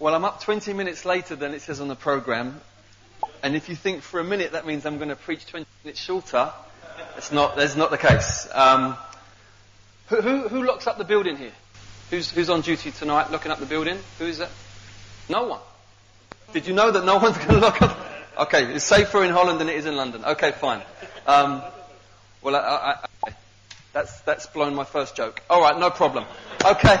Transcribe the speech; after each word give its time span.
Well, 0.00 0.14
I'm 0.14 0.24
up 0.24 0.40
20 0.40 0.72
minutes 0.72 1.04
later 1.04 1.36
than 1.36 1.52
it 1.52 1.60
says 1.60 1.78
on 1.78 1.88
the 1.88 1.94
program. 1.94 2.58
And 3.42 3.54
if 3.54 3.68
you 3.68 3.76
think 3.76 4.00
for 4.00 4.18
a 4.18 4.24
minute 4.24 4.52
that 4.52 4.66
means 4.66 4.86
I'm 4.86 4.96
going 4.96 5.10
to 5.10 5.16
preach 5.16 5.44
20 5.44 5.66
minutes 5.84 6.00
shorter, 6.00 6.50
it's 7.18 7.30
not, 7.30 7.54
that's 7.54 7.76
not 7.76 7.90
the 7.90 7.98
case. 7.98 8.48
Um, 8.50 8.96
who, 10.06 10.22
who, 10.22 10.48
who 10.48 10.64
locks 10.64 10.86
up 10.86 10.96
the 10.96 11.04
building 11.04 11.36
here? 11.36 11.52
Who's, 12.08 12.30
who's 12.30 12.48
on 12.48 12.62
duty 12.62 12.92
tonight 12.92 13.30
locking 13.30 13.52
up 13.52 13.58
the 13.58 13.66
building? 13.66 13.98
Who 14.18 14.24
is 14.24 14.38
that? 14.38 14.48
No 15.28 15.44
one. 15.44 15.60
Did 16.54 16.66
you 16.66 16.72
know 16.72 16.90
that 16.90 17.04
no 17.04 17.18
one's 17.22 17.36
going 17.36 17.50
to 17.50 17.58
lock 17.58 17.82
up? 17.82 17.98
Okay, 18.38 18.72
it's 18.72 18.86
safer 18.86 19.22
in 19.22 19.30
Holland 19.30 19.60
than 19.60 19.68
it 19.68 19.76
is 19.76 19.84
in 19.84 19.96
London. 19.96 20.24
Okay, 20.24 20.52
fine. 20.52 20.80
Um, 21.26 21.62
well, 22.40 22.56
I, 22.56 22.58
I, 22.58 23.06
I, 23.26 23.34
that's, 23.92 24.18
that's 24.22 24.46
blown 24.46 24.74
my 24.74 24.84
first 24.84 25.14
joke. 25.14 25.42
All 25.50 25.60
right, 25.60 25.78
no 25.78 25.90
problem. 25.90 26.24
Okay. 26.64 26.98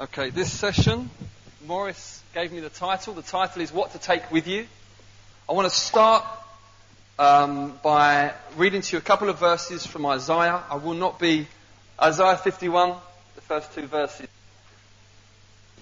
Okay, 0.00 0.30
this 0.30 0.56
session, 0.56 1.10
Morris 1.66 2.22
gave 2.32 2.52
me 2.52 2.60
the 2.60 2.68
title. 2.68 3.14
The 3.14 3.22
title 3.22 3.62
is 3.62 3.72
What 3.72 3.90
to 3.94 3.98
Take 3.98 4.30
With 4.30 4.46
You. 4.46 4.64
I 5.48 5.54
want 5.54 5.68
to 5.68 5.76
start 5.76 6.24
um, 7.18 7.76
by 7.82 8.32
reading 8.56 8.80
to 8.80 8.92
you 8.92 8.98
a 8.98 9.02
couple 9.02 9.28
of 9.28 9.40
verses 9.40 9.84
from 9.84 10.06
Isaiah. 10.06 10.62
I 10.70 10.76
will 10.76 10.94
not 10.94 11.18
be 11.18 11.48
Isaiah 12.00 12.36
51, 12.36 12.94
the 13.34 13.40
first 13.40 13.74
two 13.74 13.88
verses. 13.88 14.28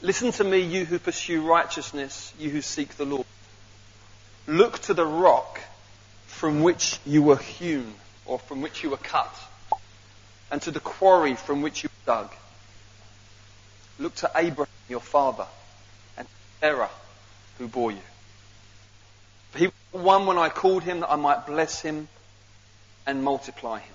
Listen 0.00 0.32
to 0.32 0.44
me, 0.44 0.60
you 0.60 0.86
who 0.86 0.98
pursue 0.98 1.42
righteousness, 1.42 2.32
you 2.38 2.48
who 2.48 2.62
seek 2.62 2.96
the 2.96 3.04
Lord. 3.04 3.26
Look 4.46 4.78
to 4.84 4.94
the 4.94 5.04
rock 5.04 5.60
from 6.24 6.62
which 6.62 6.98
you 7.04 7.22
were 7.22 7.36
hewn, 7.36 7.92
or 8.24 8.38
from 8.38 8.62
which 8.62 8.82
you 8.82 8.88
were 8.88 8.96
cut, 8.96 9.38
and 10.50 10.62
to 10.62 10.70
the 10.70 10.80
quarry 10.80 11.34
from 11.34 11.60
which 11.60 11.82
you 11.82 11.90
dug. 12.06 12.32
Look 13.98 14.14
to 14.16 14.30
Abraham, 14.34 14.72
your 14.88 15.00
father, 15.00 15.46
and 16.16 16.26
Sarah, 16.60 16.90
who 17.58 17.68
bore 17.68 17.92
you. 17.92 18.02
For 19.52 19.58
he 19.58 19.66
was 19.66 20.02
one 20.02 20.26
when 20.26 20.38
I 20.38 20.48
called 20.48 20.82
him 20.82 21.00
that 21.00 21.10
I 21.10 21.16
might 21.16 21.46
bless 21.46 21.80
him 21.80 22.08
and 23.06 23.22
multiply 23.22 23.78
him. 23.78 23.94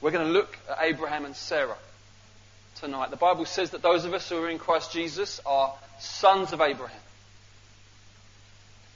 We're 0.00 0.10
going 0.10 0.26
to 0.26 0.32
look 0.32 0.56
at 0.70 0.78
Abraham 0.80 1.24
and 1.24 1.36
Sarah 1.36 1.76
tonight. 2.76 3.10
The 3.10 3.16
Bible 3.16 3.44
says 3.44 3.70
that 3.70 3.82
those 3.82 4.04
of 4.04 4.14
us 4.14 4.28
who 4.28 4.42
are 4.42 4.48
in 4.48 4.58
Christ 4.58 4.92
Jesus 4.92 5.40
are 5.44 5.74
sons 6.00 6.52
of 6.52 6.60
Abraham. 6.60 6.98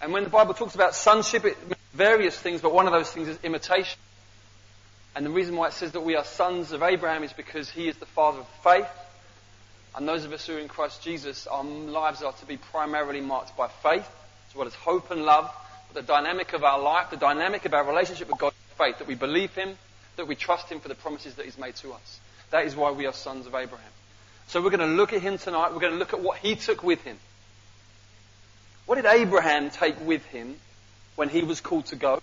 And 0.00 0.12
when 0.12 0.24
the 0.24 0.30
Bible 0.30 0.54
talks 0.54 0.74
about 0.74 0.94
sonship, 0.94 1.44
it 1.44 1.60
means 1.62 1.76
various 1.94 2.36
things, 2.36 2.60
but 2.60 2.72
one 2.72 2.86
of 2.86 2.92
those 2.92 3.10
things 3.10 3.28
is 3.28 3.38
imitation. 3.42 3.98
And 5.14 5.24
the 5.24 5.30
reason 5.30 5.56
why 5.56 5.68
it 5.68 5.72
says 5.72 5.92
that 5.92 6.02
we 6.02 6.16
are 6.16 6.24
sons 6.24 6.72
of 6.72 6.82
Abraham 6.82 7.22
is 7.22 7.32
because 7.32 7.70
he 7.70 7.88
is 7.88 7.96
the 7.96 8.06
father 8.06 8.40
of 8.40 8.48
faith. 8.62 8.88
And 9.96 10.06
those 10.06 10.24
of 10.24 10.32
us 10.32 10.46
who 10.46 10.56
are 10.56 10.58
in 10.58 10.68
Christ 10.68 11.02
Jesus, 11.02 11.46
our 11.46 11.64
lives 11.64 12.22
are 12.22 12.32
to 12.32 12.46
be 12.46 12.58
primarily 12.58 13.20
marked 13.20 13.56
by 13.56 13.68
faith, 13.68 14.08
as 14.48 14.54
well 14.54 14.66
as 14.66 14.74
hope 14.74 15.10
and 15.10 15.24
love. 15.24 15.50
But 15.92 16.06
the 16.06 16.12
dynamic 16.12 16.52
of 16.52 16.64
our 16.64 16.80
life, 16.80 17.10
the 17.10 17.16
dynamic 17.16 17.64
of 17.64 17.72
our 17.72 17.84
relationship 17.84 18.28
with 18.28 18.38
God 18.38 18.52
is 18.52 18.76
faith, 18.76 18.98
that 18.98 19.08
we 19.08 19.14
believe 19.14 19.54
Him, 19.54 19.76
that 20.16 20.28
we 20.28 20.34
trust 20.34 20.68
Him 20.68 20.80
for 20.80 20.88
the 20.88 20.94
promises 20.94 21.34
that 21.36 21.46
He's 21.46 21.58
made 21.58 21.76
to 21.76 21.92
us. 21.92 22.20
That 22.50 22.66
is 22.66 22.76
why 22.76 22.90
we 22.92 23.06
are 23.06 23.12
sons 23.12 23.46
of 23.46 23.54
Abraham. 23.54 23.90
So 24.48 24.62
we're 24.62 24.70
going 24.70 24.88
to 24.88 24.96
look 24.96 25.12
at 25.12 25.22
him 25.22 25.38
tonight. 25.38 25.72
We're 25.72 25.80
going 25.80 25.92
to 25.92 25.98
look 25.98 26.12
at 26.12 26.20
what 26.20 26.38
he 26.38 26.54
took 26.54 26.82
with 26.82 27.02
him. 27.02 27.18
What 28.86 28.94
did 28.94 29.06
Abraham 29.06 29.70
take 29.70 30.00
with 30.06 30.24
him 30.26 30.56
when 31.16 31.28
he 31.28 31.42
was 31.42 31.60
called 31.60 31.86
to 31.86 31.96
go? 31.96 32.20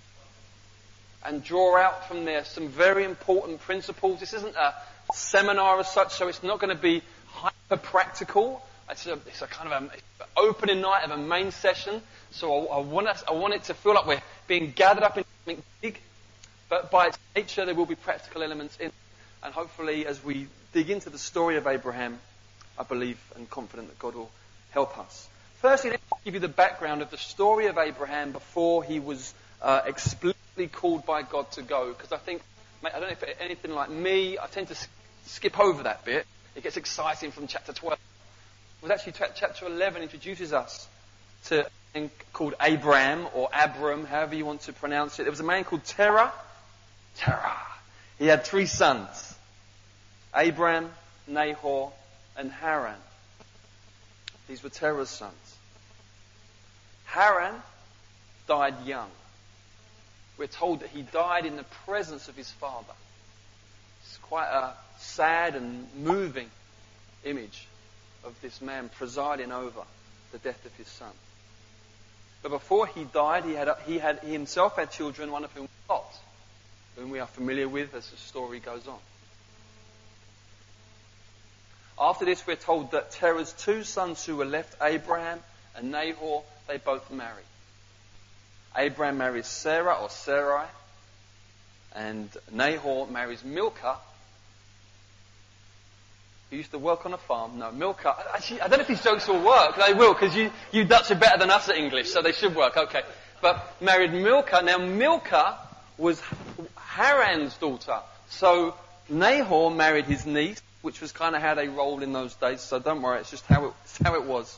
And 1.25 1.43
draw 1.43 1.77
out 1.77 2.07
from 2.07 2.23
there 2.23 2.45
some 2.45 2.69
very 2.69 3.03
important 3.03 3.59
principles. 3.61 4.19
This 4.21 4.33
isn't 4.33 4.55
a 4.55 4.73
seminar 5.13 5.79
as 5.79 5.91
such, 5.91 6.13
so 6.13 6.29
it's 6.29 6.43
not 6.43 6.59
going 6.59 6.73
to 6.73 6.81
be 6.81 7.01
hyper 7.73 7.87
practical. 7.87 8.61
It's 8.89 9.07
a, 9.07 9.13
it's 9.13 9.41
a 9.41 9.47
kind 9.47 9.71
of 9.71 9.83
an 9.83 9.89
opening 10.37 10.81
night 10.81 11.03
of 11.03 11.11
a 11.11 11.17
main 11.17 11.51
session. 11.51 12.01
So 12.31 12.67
I, 12.67 12.77
I, 12.77 12.79
want 12.81 13.07
us, 13.07 13.23
I 13.27 13.33
want 13.33 13.53
it 13.53 13.63
to 13.65 13.73
feel 13.73 13.93
like 13.93 14.05
we're 14.05 14.21
being 14.47 14.71
gathered 14.71 15.03
up 15.03 15.17
in 15.17 15.23
something 15.45 15.63
big. 15.81 15.99
But 16.69 16.91
by 16.91 17.07
its 17.07 17.17
nature, 17.35 17.65
there 17.65 17.75
will 17.75 17.85
be 17.85 17.95
practical 17.95 18.43
elements 18.43 18.77
in 18.77 18.87
it. 18.87 18.93
and 19.43 19.53
hopefully, 19.53 20.05
as 20.05 20.23
we 20.23 20.47
dig 20.73 20.89
into 20.89 21.09
the 21.09 21.17
story 21.17 21.57
of 21.57 21.67
Abraham, 21.67 22.19
I 22.77 22.83
believe 22.83 23.19
and 23.35 23.49
confident 23.49 23.89
that 23.89 23.99
God 23.99 24.15
will 24.15 24.31
help 24.71 24.97
us. 24.97 25.27
Firstly, 25.61 25.91
let 25.91 26.01
me 26.01 26.17
give 26.25 26.33
you 26.33 26.39
the 26.39 26.47
background 26.47 27.01
of 27.01 27.09
the 27.09 27.17
story 27.17 27.67
of 27.67 27.77
Abraham 27.77 28.31
before 28.31 28.83
he 28.83 28.99
was 28.99 29.33
uh, 29.61 29.81
explicitly 29.85 30.67
called 30.67 31.05
by 31.05 31.21
God 31.21 31.49
to 31.51 31.61
go. 31.61 31.89
Because 31.89 32.11
I 32.11 32.17
think, 32.17 32.41
mate, 32.83 32.91
I 32.95 32.99
don't 32.99 33.09
know 33.09 33.17
if 33.21 33.39
anything 33.39 33.71
like 33.71 33.89
me, 33.89 34.37
I 34.37 34.47
tend 34.47 34.67
to 34.69 34.75
skip 35.25 35.59
over 35.59 35.83
that 35.83 36.03
bit. 36.03 36.25
It 36.55 36.63
gets 36.63 36.77
exciting 36.77 37.31
from 37.31 37.47
chapter 37.47 37.73
12. 37.73 37.97
It 37.97 38.83
was 38.83 38.91
actually 38.91 39.13
chapter 39.35 39.65
11 39.65 40.03
introduces 40.03 40.53
us 40.53 40.87
to 41.45 41.65
a 41.65 41.99
man 41.99 42.11
called 42.31 42.53
Abram 42.59 43.27
or 43.33 43.49
Abram, 43.53 44.05
however 44.05 44.35
you 44.35 44.45
want 44.45 44.61
to 44.61 44.73
pronounce 44.73 45.19
it. 45.19 45.23
There 45.23 45.31
was 45.31 45.39
a 45.39 45.43
man 45.43 45.63
called 45.63 45.83
Terah. 45.83 46.31
Terah. 47.15 47.61
He 48.19 48.27
had 48.27 48.43
three 48.43 48.65
sons. 48.65 49.35
Abram, 50.33 50.89
Nahor, 51.27 51.91
and 52.37 52.51
Haran. 52.51 52.95
These 54.47 54.63
were 54.63 54.69
Terah's 54.69 55.09
sons. 55.09 55.57
Haran 57.05 57.55
died 58.47 58.75
young. 58.85 59.09
We're 60.37 60.47
told 60.47 60.81
that 60.81 60.89
he 60.89 61.03
died 61.03 61.45
in 61.45 61.55
the 61.55 61.65
presence 61.85 62.27
of 62.27 62.35
his 62.35 62.51
father. 62.51 62.93
Quite 64.23 64.47
a 64.47 64.73
sad 64.99 65.55
and 65.55 65.87
moving 65.95 66.49
image 67.23 67.67
of 68.23 68.39
this 68.41 68.61
man 68.61 68.89
presiding 68.97 69.51
over 69.51 69.81
the 70.31 70.37
death 70.39 70.65
of 70.65 70.75
his 70.75 70.87
son. 70.87 71.11
But 72.41 72.49
before 72.49 72.87
he 72.87 73.05
died, 73.05 73.45
he 73.45 73.53
had, 73.53 73.69
he 73.85 73.99
had 73.99 74.19
he 74.19 74.33
himself 74.33 74.75
had 74.75 74.91
children, 74.91 75.31
one 75.31 75.43
of 75.43 75.51
whom 75.53 75.63
was 75.63 75.69
Lot, 75.89 76.19
whom 76.97 77.09
we 77.09 77.19
are 77.19 77.27
familiar 77.27 77.69
with 77.69 77.93
as 77.95 78.09
the 78.09 78.17
story 78.17 78.59
goes 78.59 78.87
on. 78.87 78.99
After 81.99 82.25
this, 82.25 82.45
we're 82.45 82.55
told 82.55 82.91
that 82.91 83.11
Terah's 83.11 83.53
two 83.53 83.83
sons 83.83 84.25
who 84.25 84.35
were 84.35 84.45
left, 84.45 84.75
Abraham 84.81 85.39
and 85.75 85.91
Nahor, 85.91 86.43
they 86.67 86.77
both 86.77 87.09
marry. 87.11 87.43
Abraham 88.75 89.19
marries 89.19 89.47
Sarah 89.47 89.95
or 90.01 90.09
Sarai, 90.09 90.67
and 91.95 92.29
Nahor 92.51 93.07
marries 93.07 93.43
Milcah, 93.43 93.97
who 96.53 96.57
used 96.57 96.71
to 96.71 96.77
work 96.77 97.03
on 97.07 97.13
a 97.13 97.17
farm. 97.17 97.57
No, 97.57 97.71
Milcah. 97.71 98.15
Actually, 98.33 98.61
I 98.61 98.67
don't 98.67 98.77
know 98.77 98.83
if 98.83 98.87
these 98.87 99.03
jokes 99.03 99.27
will 99.27 99.43
work. 99.43 99.75
They 99.75 99.93
will, 99.93 100.13
because 100.13 100.35
you, 100.35 100.51
you 100.71 100.83
Dutch 100.83 101.09
are 101.09 101.15
better 101.15 101.39
than 101.39 101.49
us 101.49 101.67
at 101.67 101.75
English, 101.75 102.11
so 102.11 102.21
they 102.21 102.31
should 102.31 102.55
work. 102.55 102.77
Okay. 102.77 103.01
But 103.41 103.81
married 103.81 104.13
Milcah. 104.13 104.61
Now, 104.61 104.77
Milcah 104.77 105.57
was 105.97 106.21
Haran's 106.77 107.57
daughter. 107.57 107.99
So 108.29 108.75
Nahor 109.09 109.71
married 109.71 110.05
his 110.05 110.27
niece, 110.27 110.61
which 110.83 111.01
was 111.01 111.11
kind 111.11 111.35
of 111.35 111.41
how 111.41 111.55
they 111.55 111.69
rolled 111.69 112.03
in 112.03 112.13
those 112.13 112.35
days. 112.35 112.61
So 112.61 112.77
don't 112.77 113.01
worry, 113.01 113.19
it's 113.19 113.31
just 113.31 113.45
how 113.47 113.65
it, 113.65 113.73
it's 113.85 113.97
how 113.97 114.13
it 114.13 114.23
was. 114.23 114.55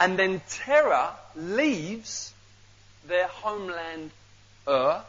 And 0.00 0.18
then 0.18 0.40
Terah 0.48 1.12
leaves 1.34 2.32
their 3.06 3.26
homeland 3.26 4.10
Ur 4.66 5.02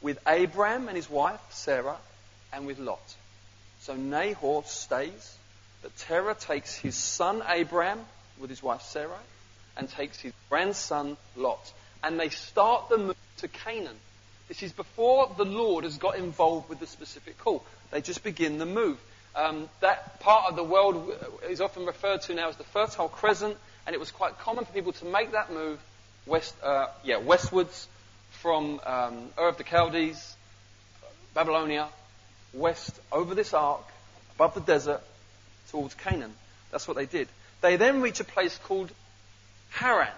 with 0.00 0.18
Abram 0.26 0.88
and 0.88 0.96
his 0.96 1.08
wife 1.10 1.40
Sarah 1.50 1.96
and 2.52 2.66
with 2.66 2.78
Lot. 2.78 3.16
So 3.82 3.96
Nahor 3.96 4.62
stays, 4.64 5.36
but 5.82 5.96
Terah 5.98 6.36
takes 6.36 6.72
his 6.72 6.94
son 6.94 7.42
Abram 7.42 7.98
with 8.40 8.48
his 8.48 8.62
wife 8.62 8.82
Sarah 8.82 9.18
and 9.76 9.88
takes 9.88 10.20
his 10.20 10.32
grandson 10.48 11.16
Lot. 11.36 11.72
And 12.04 12.18
they 12.18 12.28
start 12.28 12.88
the 12.88 12.98
move 12.98 13.16
to 13.38 13.48
Canaan. 13.48 13.96
This 14.46 14.62
is 14.62 14.72
before 14.72 15.34
the 15.36 15.44
Lord 15.44 15.82
has 15.82 15.98
got 15.98 16.16
involved 16.16 16.68
with 16.68 16.78
the 16.78 16.86
specific 16.86 17.38
call. 17.38 17.64
They 17.90 18.00
just 18.00 18.22
begin 18.22 18.58
the 18.58 18.66
move. 18.66 19.00
Um, 19.34 19.68
that 19.80 20.20
part 20.20 20.48
of 20.48 20.54
the 20.54 20.64
world 20.64 21.12
is 21.48 21.60
often 21.60 21.84
referred 21.84 22.22
to 22.22 22.34
now 22.34 22.50
as 22.50 22.56
the 22.56 22.64
Fertile 22.64 23.08
Crescent, 23.08 23.56
and 23.84 23.94
it 23.94 23.98
was 23.98 24.12
quite 24.12 24.38
common 24.38 24.64
for 24.64 24.72
people 24.72 24.92
to 24.92 25.06
make 25.06 25.32
that 25.32 25.52
move 25.52 25.80
west, 26.26 26.54
uh, 26.62 26.86
yeah, 27.02 27.16
westwards 27.16 27.88
from 28.30 28.80
um, 28.86 29.30
Ur 29.36 29.48
of 29.48 29.56
the 29.56 29.64
Chaldees, 29.64 30.36
Babylonia, 31.34 31.88
west 32.52 32.98
over 33.10 33.34
this 33.34 33.54
arc, 33.54 33.84
above 34.36 34.54
the 34.54 34.60
desert, 34.60 35.00
towards 35.70 35.94
Canaan. 35.94 36.34
That's 36.70 36.86
what 36.86 36.96
they 36.96 37.06
did. 37.06 37.28
They 37.60 37.76
then 37.76 38.00
reach 38.00 38.20
a 38.20 38.24
place 38.24 38.58
called 38.64 38.90
Haran. 39.70 40.12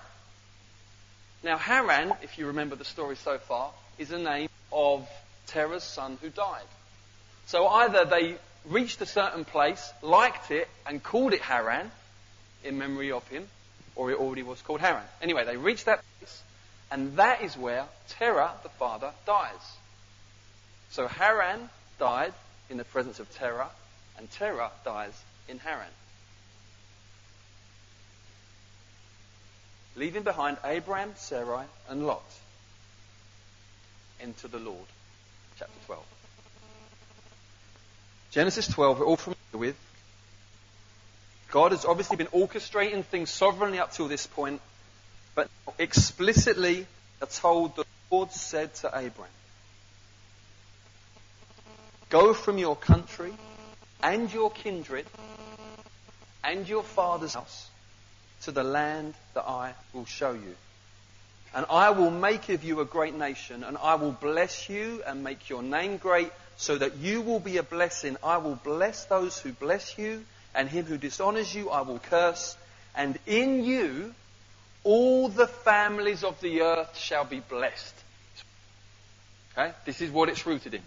Now, 1.43 1.59
Haran, 1.59 2.13
if 2.23 2.39
you 2.39 2.47
remember 2.47 2.75
the 2.75 2.85
story 2.85 3.17
so 3.17 3.39
far, 3.39 3.71
is 3.99 4.09
the 4.09 4.19
name 4.19 4.49
of 4.73 5.07
Terah's 5.47 5.85
son 5.85 6.19
who 6.21 6.31
died. 6.31 6.67
So 7.47 7.67
either 7.67 8.05
they 8.05 8.37
reached 8.65 9.01
a 9.03 9.07
certain 9.07 9.45
place, 9.45 9.93
liked 10.03 10.51
it, 10.51 10.69
and 10.87 11.03
called 11.03 11.35
it 11.35 11.43
Haran 11.43 11.91
in 12.65 12.79
memory 12.79 13.13
of 13.13 13.27
him, 13.29 13.47
or 13.95 14.11
it 14.11 14.19
already 14.19 14.43
was 14.43 14.61
called 14.63 14.81
Haran. 14.81 15.05
Anyway, 15.21 15.45
they 15.45 15.57
reached 15.57 15.85
that 15.85 16.03
place, 16.19 16.43
and 16.91 17.17
that 17.19 17.43
is 17.43 17.57
where 17.57 17.85
Terah, 18.09 18.53
the 18.63 18.71
father, 18.71 19.11
dies. 19.27 19.77
So 20.91 21.07
Haran 21.07 21.69
died 21.99 22.33
in 22.71 22.77
the 22.77 22.85
presence 22.85 23.21
of 23.21 23.33
Terah, 23.35 23.71
and 24.19 24.31
Terah 24.31 24.71
dies 24.85 25.13
in 25.49 25.59
Haran. 25.59 25.87
Leaving 29.97 30.23
behind 30.23 30.57
Abraham, 30.65 31.13
Sarai, 31.17 31.65
and 31.89 32.07
Lot. 32.07 32.25
Enter 34.21 34.49
the 34.49 34.59
Lord. 34.59 34.87
Chapter 35.59 35.75
12. 35.87 36.05
Genesis 38.33 38.67
12, 38.67 38.99
we're 38.99 39.07
all 39.07 39.17
familiar 39.17 39.39
with. 39.53 39.77
God 41.53 41.71
has 41.71 41.85
obviously 41.85 42.17
been 42.17 42.27
orchestrating 42.29 43.05
things 43.05 43.31
sovereignly 43.31 43.79
up 43.79 43.93
till 43.93 44.09
this 44.09 44.27
point, 44.27 44.61
but 45.37 45.49
explicitly 45.79 46.87
are 47.23 47.29
told 47.29 47.77
the 47.77 47.85
Lord 48.11 48.33
said 48.33 48.75
to 48.77 48.89
Abraham, 48.89 49.31
Go 52.15 52.33
from 52.33 52.59
your 52.59 52.77
country 52.77 53.33
and 54.01 54.33
your 54.33 54.49
kindred 54.49 55.05
and 56.45 56.69
your 56.69 56.85
father's 56.85 57.35
house 57.35 57.69
to 58.43 58.53
the 58.53 58.63
land 58.63 59.15
that 59.35 59.43
I 59.49 59.75
will 59.93 60.05
show 60.05 60.31
you. 60.31 60.55
And 61.57 61.67
I 61.69 61.91
will 61.91 62.13
make 62.13 62.51
of 62.51 62.63
you 62.63 62.79
a 62.79 62.85
great 62.85 63.17
nation, 63.17 63.65
and 63.65 63.77
I 63.77 63.97
will 63.97 64.13
bless 64.13 64.69
you 64.69 65.03
and 65.05 65.25
make 65.25 65.51
your 65.51 65.65
name 65.65 65.97
great, 65.97 66.31
so 66.57 66.79
that 66.79 66.99
you 66.99 67.21
will 67.21 67.41
be 67.41 67.57
a 67.57 67.65
blessing. 67.65 68.17
I 68.23 68.37
will 68.37 68.61
bless 68.63 69.07
those 69.07 69.37
who 69.41 69.51
bless 69.51 69.99
you, 69.99 70.25
and 70.55 70.69
him 70.69 70.85
who 70.85 70.97
dishonors 70.97 71.53
you 71.53 71.71
I 71.71 71.81
will 71.81 71.99
curse. 71.99 72.57
And 72.95 73.19
in 73.27 73.65
you 73.65 74.15
all 74.85 75.29
the 75.29 75.49
families 75.49 76.23
of 76.23 76.41
the 76.41 76.61
earth 76.61 76.97
shall 76.97 77.25
be 77.25 77.41
blessed. 77.41 77.95
Okay? 79.59 79.73
This 79.85 80.01
is 80.01 80.13
what 80.13 80.29
it's 80.29 80.47
rooted 80.47 80.75
in. 80.75 80.83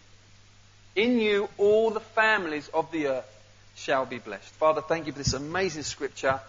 In 0.98 1.20
you 1.20 1.48
all 1.60 1.92
the 1.92 2.00
families 2.00 2.70
of 2.70 2.92
the 2.92 3.08
earth 3.08 3.40
shall 3.76 4.08
be 4.08 4.18
blessed. 4.18 4.50
Father, 4.56 4.82
thank 4.82 5.06
you 5.06 5.12
for 5.12 5.20
this 5.20 5.34
amazing 5.34 5.84
scripture. 5.84 6.40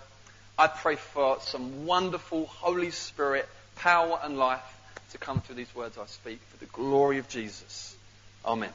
I 0.58 0.68
pray 0.68 0.96
for 0.96 1.38
some 1.40 1.84
wonderful 1.84 2.46
Holy 2.46 2.90
Spirit 2.90 3.46
power 3.76 4.18
and 4.22 4.38
life 4.38 4.64
to 5.10 5.18
come 5.18 5.42
through 5.42 5.56
these 5.56 5.72
words 5.74 5.98
I 5.98 6.06
speak 6.06 6.40
for 6.48 6.56
the 6.56 6.70
glory 6.72 7.18
of 7.18 7.28
Jesus. 7.28 7.94
Amen. 8.42 8.70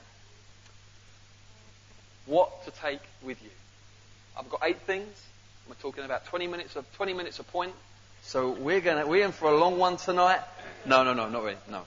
What 2.28 2.66
to 2.66 2.72
take 2.72 3.02
with 3.24 3.42
you? 3.44 3.50
I've 4.38 4.50
got 4.52 4.62
eight 4.64 4.82
things. 4.82 5.10
We're 5.68 5.74
talking 5.76 6.06
about 6.06 6.28
20 6.28 6.46
minutes 6.46 6.76
of 6.76 6.86
20 6.98 7.14
minutes 7.14 7.40
a 7.40 7.44
point. 7.44 7.74
So 8.22 8.52
we're 8.52 8.80
going 8.80 9.08
we're 9.08 9.26
in 9.26 9.32
for 9.32 9.50
a 9.50 9.58
long 9.58 9.80
one 9.80 9.98
tonight. 9.98 10.42
No, 10.86 11.04
no, 11.04 11.16
no, 11.16 11.30
not 11.30 11.44
really. 11.44 11.58
No. 11.68 11.82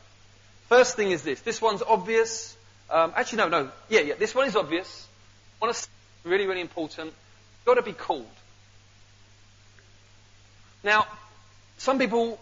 First 0.68 0.96
thing 0.96 1.12
is 1.12 1.22
this. 1.22 1.40
This 1.40 1.62
one's 1.62 1.82
obvious. 1.82 2.55
Um, 2.90 3.12
actually, 3.16 3.38
no, 3.38 3.48
no. 3.48 3.70
Yeah, 3.88 4.00
yeah. 4.00 4.14
This 4.18 4.34
one 4.34 4.46
is 4.46 4.56
obvious. 4.56 5.06
To 5.60 5.74
really, 6.24 6.46
really 6.46 6.60
important. 6.60 7.12
Got 7.64 7.74
to 7.74 7.82
be 7.82 7.92
called. 7.92 8.26
Now, 10.84 11.06
some 11.78 11.98
people 11.98 12.40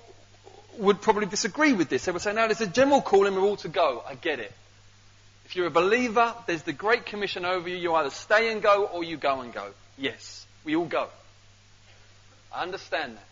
would 0.79 1.01
probably 1.01 1.27
disagree 1.27 1.73
with 1.73 1.89
this. 1.89 2.05
They 2.05 2.13
would 2.13 2.21
say, 2.21 2.33
no, 2.35 2.47
there's 2.47 2.61
a 2.61 2.67
general 2.67 3.01
calling, 3.01 3.35
we're 3.35 3.41
all 3.41 3.57
to 3.59 3.69
go. 3.69 4.03
I 4.07 4.15
get 4.17 4.39
it. 4.41 4.53
If 5.47 5.57
you're 5.57 5.67
a 5.67 5.71
believer, 5.71 6.35
there's 6.47 6.63
the 6.63 6.73
Great 6.73 7.07
Commission 7.07 7.45
over 7.45 7.69
you. 7.69 7.77
You 7.77 7.95
either 7.95 8.11
stay 8.11 8.51
and 8.53 8.63
go 8.63 8.85
or 8.87 9.05
you 9.05 9.17
go 9.17 9.41
and 9.41 9.53
go. 9.53 9.67
Yes, 9.97 10.47
we 10.65 10.75
all 10.77 10.87
go. 10.87 11.09
I 12.53 12.63
understand 12.63 13.17
that. 13.17 13.25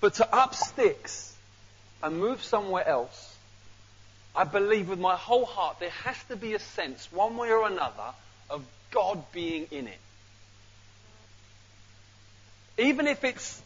But 0.00 0.14
to 0.14 0.34
up 0.34 0.54
sticks 0.54 1.34
and 2.02 2.18
move 2.18 2.42
somewhere 2.42 2.86
else, 2.86 3.27
I 4.38 4.44
believe 4.44 4.88
with 4.88 5.00
my 5.00 5.16
whole 5.16 5.44
heart 5.44 5.80
there 5.80 5.90
has 6.04 6.16
to 6.28 6.36
be 6.36 6.54
a 6.54 6.60
sense, 6.60 7.10
one 7.10 7.36
way 7.36 7.50
or 7.50 7.66
another, 7.66 8.14
of 8.48 8.64
God 8.92 9.32
being 9.32 9.66
in 9.72 9.88
it. 9.88 9.98
Even 12.78 13.08
if 13.08 13.24
it's 13.24 13.60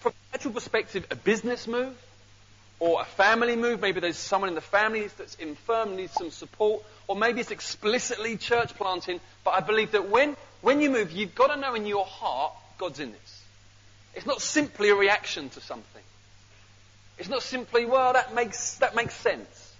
from 0.00 0.12
a 0.12 0.36
natural 0.36 0.54
perspective, 0.54 1.06
a 1.10 1.14
business 1.14 1.68
move 1.68 1.94
or 2.80 3.02
a 3.02 3.04
family 3.04 3.54
move. 3.54 3.82
Maybe 3.82 4.00
there's 4.00 4.16
someone 4.16 4.48
in 4.48 4.54
the 4.54 4.62
family 4.62 5.08
that's 5.18 5.34
infirm, 5.34 5.96
needs 5.96 6.14
some 6.14 6.30
support, 6.30 6.82
or 7.06 7.14
maybe 7.14 7.42
it's 7.42 7.50
explicitly 7.50 8.38
church 8.38 8.74
planting. 8.74 9.20
But 9.44 9.50
I 9.50 9.60
believe 9.60 9.92
that 9.92 10.08
when, 10.08 10.38
when 10.62 10.80
you 10.80 10.88
move, 10.88 11.12
you've 11.12 11.34
got 11.34 11.54
to 11.54 11.60
know 11.60 11.74
in 11.74 11.84
your 11.84 12.06
heart 12.06 12.54
God's 12.78 12.98
in 12.98 13.12
this. 13.12 13.42
It's 14.14 14.26
not 14.26 14.40
simply 14.40 14.88
a 14.88 14.94
reaction 14.94 15.50
to 15.50 15.60
something. 15.60 16.02
It's 17.18 17.28
not 17.28 17.42
simply, 17.42 17.84
well, 17.84 18.14
that 18.14 18.34
makes, 18.34 18.76
that 18.76 18.96
makes 18.96 19.14
sense. 19.16 19.71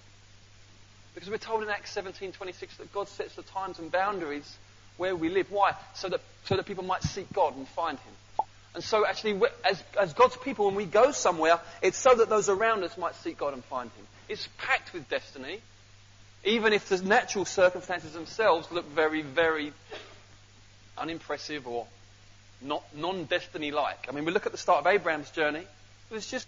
Because 1.14 1.28
we're 1.28 1.38
told 1.38 1.62
in 1.62 1.68
Acts 1.68 1.94
17:26 1.94 2.78
that 2.78 2.92
God 2.92 3.08
sets 3.08 3.34
the 3.34 3.42
times 3.42 3.78
and 3.78 3.92
boundaries 3.92 4.56
where 4.96 5.14
we 5.14 5.28
live. 5.28 5.50
Why? 5.50 5.74
So 5.94 6.08
that, 6.08 6.20
so 6.44 6.56
that 6.56 6.66
people 6.66 6.84
might 6.84 7.02
seek 7.02 7.32
God 7.32 7.56
and 7.56 7.66
find 7.68 7.98
Him. 7.98 8.46
And 8.74 8.82
so 8.82 9.06
actually, 9.06 9.40
as, 9.68 9.82
as 10.00 10.14
God's 10.14 10.36
people, 10.36 10.66
when 10.66 10.74
we 10.74 10.86
go 10.86 11.12
somewhere, 11.12 11.60
it's 11.82 11.98
so 11.98 12.14
that 12.14 12.30
those 12.30 12.48
around 12.48 12.84
us 12.84 12.96
might 12.96 13.14
seek 13.16 13.36
God 13.36 13.52
and 13.52 13.62
find 13.64 13.90
Him. 13.90 14.06
It's 14.28 14.48
packed 14.58 14.94
with 14.94 15.08
destiny, 15.10 15.60
even 16.44 16.72
if 16.72 16.88
the 16.88 17.02
natural 17.02 17.44
circumstances 17.44 18.12
themselves 18.12 18.70
look 18.72 18.88
very, 18.90 19.20
very 19.20 19.72
unimpressive 20.96 21.66
or 21.66 21.86
not 22.62 22.82
non-destiny-like. 22.96 24.06
I 24.08 24.12
mean, 24.12 24.24
we 24.24 24.32
look 24.32 24.46
at 24.46 24.52
the 24.52 24.58
start 24.58 24.80
of 24.80 24.86
Abraham's 24.86 25.30
journey. 25.30 25.66
It 26.10 26.14
was 26.14 26.26
just, 26.30 26.46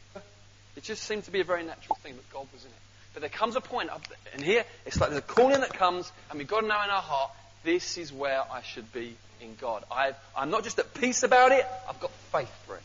it 0.76 0.82
just 0.82 1.02
seemed 1.02 1.24
to 1.24 1.30
be 1.30 1.40
a 1.40 1.44
very 1.44 1.64
natural 1.64 1.96
thing 1.96 2.14
that 2.14 2.32
God 2.32 2.46
was 2.52 2.62
in 2.62 2.70
it. 2.70 2.76
But 3.14 3.20
there 3.20 3.30
comes 3.30 3.56
a 3.56 3.60
point, 3.60 3.90
up 3.90 4.02
and 4.32 4.42
here 4.42 4.64
it's 4.84 5.00
like 5.00 5.10
there's 5.10 5.22
a 5.22 5.26
calling 5.26 5.60
that 5.60 5.72
comes, 5.72 6.12
and 6.28 6.38
we've 6.38 6.48
got 6.48 6.60
to 6.60 6.66
know 6.66 6.82
in 6.82 6.90
our 6.90 7.02
heart, 7.02 7.30
this 7.62 7.96
is 7.96 8.12
where 8.12 8.42
I 8.52 8.62
should 8.62 8.92
be 8.92 9.16
in 9.40 9.54
God. 9.54 9.84
i 9.90 10.12
am 10.36 10.50
not 10.50 10.64
just 10.64 10.78
at 10.78 10.92
peace 10.94 11.22
about 11.22 11.52
it, 11.52 11.66
I've 11.88 12.00
got 12.00 12.10
faith 12.32 12.52
for 12.66 12.76
it. 12.76 12.82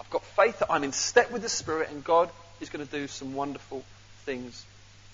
I've 0.00 0.10
got 0.10 0.24
faith 0.24 0.58
that 0.58 0.70
I'm 0.70 0.84
in 0.84 0.92
step 0.92 1.30
with 1.30 1.42
the 1.42 1.48
Spirit 1.48 1.90
and 1.90 2.02
God 2.02 2.28
is 2.60 2.70
going 2.70 2.84
to 2.84 2.90
do 2.90 3.06
some 3.06 3.34
wonderful 3.34 3.84
things 4.24 4.64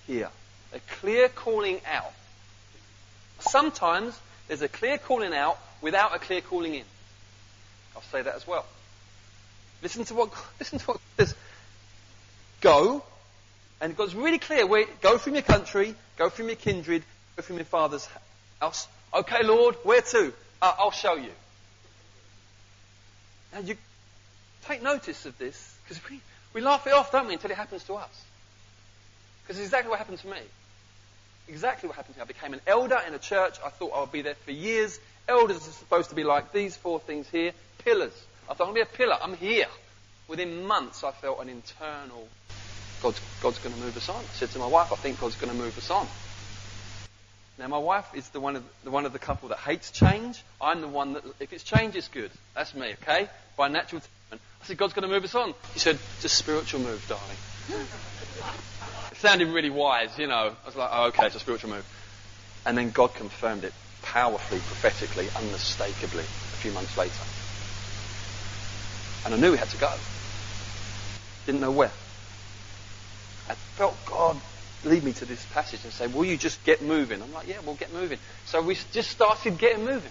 here. 0.06 0.30
A 0.72 0.80
clear 1.00 1.28
calling 1.28 1.80
out. 1.86 2.12
Sometimes 3.40 4.18
there's 4.48 4.62
a 4.62 4.68
clear 4.68 4.98
calling 4.98 5.34
out 5.34 5.58
without 5.80 6.14
a 6.14 6.18
clear 6.18 6.40
calling 6.40 6.74
in. 6.74 6.84
I'll 7.94 8.02
say 8.02 8.22
that 8.22 8.34
as 8.34 8.46
well. 8.46 8.66
Listen 9.82 10.04
to 10.04 10.14
what 10.14 10.30
listen 10.58 10.78
to 10.78 10.86
what 10.86 11.00
says. 11.18 11.34
Go, 12.60 13.04
and 13.80 13.96
God's 13.96 14.14
really 14.14 14.38
clear. 14.38 14.66
Where, 14.66 14.86
go 15.00 15.18
from 15.18 15.34
your 15.34 15.42
country, 15.42 15.94
go 16.16 16.30
from 16.30 16.46
your 16.46 16.56
kindred, 16.56 17.02
go 17.36 17.42
from 17.42 17.56
your 17.56 17.64
father's 17.64 18.08
house, 18.60 18.88
Okay, 19.14 19.42
Lord, 19.42 19.76
where 19.84 20.02
to? 20.02 20.32
Uh, 20.60 20.74
I'll 20.78 20.90
show 20.90 21.14
you. 21.14 21.30
Now, 23.52 23.60
you 23.60 23.76
take 24.66 24.82
notice 24.82 25.24
of 25.24 25.38
this 25.38 25.76
because 25.84 26.02
we, 26.10 26.20
we 26.52 26.60
laugh 26.60 26.86
it 26.86 26.92
off, 26.92 27.10
don't 27.10 27.26
we, 27.26 27.32
until 27.32 27.50
it 27.50 27.56
happens 27.56 27.84
to 27.84 27.94
us. 27.94 28.24
Because 29.42 29.58
it's 29.58 29.68
exactly 29.68 29.88
what 29.88 29.98
happened 29.98 30.18
to 30.18 30.26
me. 30.26 30.38
Exactly 31.48 31.88
what 31.88 31.96
happened 31.96 32.16
to 32.16 32.20
me. 32.20 32.24
I 32.24 32.26
became 32.26 32.52
an 32.52 32.60
elder 32.66 33.00
in 33.06 33.14
a 33.14 33.18
church. 33.18 33.56
I 33.64 33.70
thought 33.70 33.92
I 33.94 34.00
would 34.00 34.12
be 34.12 34.20
there 34.20 34.34
for 34.34 34.50
years. 34.50 35.00
Elders 35.26 35.56
are 35.56 35.72
supposed 35.72 36.10
to 36.10 36.16
be 36.16 36.24
like 36.24 36.52
these 36.52 36.76
four 36.76 37.00
things 37.00 37.28
here 37.28 37.52
pillars. 37.78 38.12
I 38.50 38.54
thought 38.54 38.66
to 38.66 38.74
be 38.74 38.80
a 38.80 38.86
pillar. 38.86 39.16
I'm 39.20 39.34
here. 39.34 39.66
Within 40.26 40.66
months, 40.66 41.04
I 41.04 41.12
felt 41.12 41.40
an 41.40 41.48
internal 41.48 42.28
God's, 43.40 43.58
going 43.58 43.74
to 43.74 43.80
move 43.80 43.96
us 43.96 44.08
on. 44.08 44.16
I 44.16 44.34
said 44.34 44.50
to 44.52 44.58
my 44.58 44.66
wife, 44.66 44.92
I 44.92 44.96
think 44.96 45.20
God's 45.20 45.36
going 45.36 45.52
to 45.52 45.58
move 45.58 45.76
us 45.78 45.90
on. 45.90 46.06
Now, 47.58 47.66
my 47.68 47.78
wife 47.78 48.06
is 48.14 48.28
the 48.28 48.40
one 48.40 48.54
of 48.54 48.64
the 48.84 48.90
one 48.90 49.04
of 49.04 49.12
the 49.12 49.18
couple 49.18 49.48
that 49.48 49.58
hates 49.58 49.90
change. 49.90 50.40
I'm 50.60 50.80
the 50.80 50.88
one 50.88 51.14
that, 51.14 51.24
if 51.40 51.52
it's 51.52 51.64
change, 51.64 51.96
it's 51.96 52.08
good. 52.08 52.30
That's 52.54 52.72
me, 52.74 52.94
okay? 53.02 53.28
By 53.56 53.68
natural 53.68 54.00
temperament. 54.00 54.42
I 54.62 54.66
said, 54.66 54.76
God's 54.76 54.92
going 54.92 55.08
to 55.08 55.14
move 55.14 55.24
us 55.24 55.34
on. 55.34 55.54
He 55.72 55.80
said, 55.80 55.98
just 56.20 56.36
spiritual 56.36 56.80
move, 56.80 57.04
darling. 57.08 57.36
it 59.10 59.16
sounded 59.18 59.48
really 59.48 59.70
wise, 59.70 60.16
you 60.18 60.28
know. 60.28 60.54
I 60.62 60.66
was 60.66 60.76
like, 60.76 60.90
oh, 60.92 61.06
okay, 61.08 61.26
it's 61.26 61.36
a 61.36 61.40
spiritual 61.40 61.70
move. 61.70 61.86
And 62.64 62.78
then 62.78 62.90
God 62.90 63.14
confirmed 63.14 63.64
it 63.64 63.72
powerfully, 64.02 64.60
prophetically, 64.60 65.28
unmistakably 65.36 66.22
a 66.22 66.56
few 66.60 66.70
months 66.70 66.96
later. 66.96 67.24
And 69.24 69.34
I 69.34 69.38
knew 69.38 69.52
we 69.52 69.58
had 69.58 69.68
to 69.70 69.78
go. 69.78 69.92
Didn't 71.46 71.60
know 71.60 71.72
where. 71.72 71.90
I 73.48 73.54
felt 73.54 73.96
God 74.06 74.36
lead 74.84 75.02
me 75.02 75.12
to 75.12 75.24
this 75.24 75.44
passage 75.46 75.80
and 75.84 75.92
say, 75.92 76.06
Will 76.06 76.24
you 76.24 76.36
just 76.36 76.62
get 76.64 76.82
moving? 76.82 77.22
I'm 77.22 77.32
like, 77.32 77.48
Yeah, 77.48 77.58
we'll 77.64 77.74
get 77.74 77.92
moving. 77.92 78.18
So 78.46 78.62
we 78.62 78.76
just 78.92 79.10
started 79.10 79.58
getting 79.58 79.84
moving. 79.84 80.10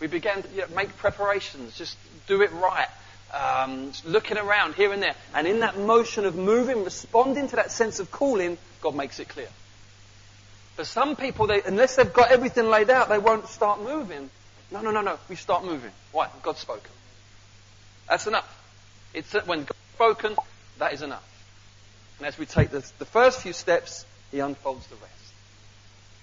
We 0.00 0.06
began 0.06 0.42
to 0.42 0.48
you 0.50 0.60
know, 0.62 0.66
make 0.74 0.96
preparations, 0.98 1.76
just 1.76 1.96
do 2.26 2.42
it 2.42 2.52
right, 2.52 2.88
um, 3.32 3.92
looking 4.04 4.36
around 4.36 4.74
here 4.74 4.92
and 4.92 5.02
there. 5.02 5.14
And 5.34 5.46
in 5.46 5.60
that 5.60 5.78
motion 5.78 6.26
of 6.26 6.36
moving, 6.36 6.84
responding 6.84 7.48
to 7.48 7.56
that 7.56 7.70
sense 7.70 7.98
of 7.98 8.10
calling, 8.10 8.58
God 8.82 8.94
makes 8.94 9.20
it 9.20 9.28
clear. 9.28 9.48
For 10.76 10.84
some 10.84 11.16
people, 11.16 11.46
they, 11.46 11.62
unless 11.62 11.96
they've 11.96 12.12
got 12.12 12.30
everything 12.30 12.68
laid 12.68 12.90
out, 12.90 13.08
they 13.08 13.18
won't 13.18 13.48
start 13.48 13.82
moving. 13.82 14.28
No, 14.70 14.82
no, 14.82 14.90
no, 14.90 15.00
no. 15.00 15.18
We 15.30 15.36
start 15.36 15.64
moving. 15.64 15.92
Why? 16.12 16.28
God's 16.42 16.58
spoken. 16.58 16.90
That's 18.08 18.26
enough. 18.26 18.52
It's 19.14 19.32
when 19.46 19.60
God's 19.60 19.78
spoken, 19.94 20.36
that 20.78 20.92
is 20.92 21.00
enough. 21.00 21.24
And 22.18 22.26
as 22.26 22.38
we 22.38 22.46
take 22.46 22.70
the, 22.70 22.84
the 22.98 23.04
first 23.04 23.40
few 23.40 23.52
steps, 23.52 24.06
he 24.30 24.40
unfolds 24.40 24.86
the 24.86 24.96
rest. 24.96 25.12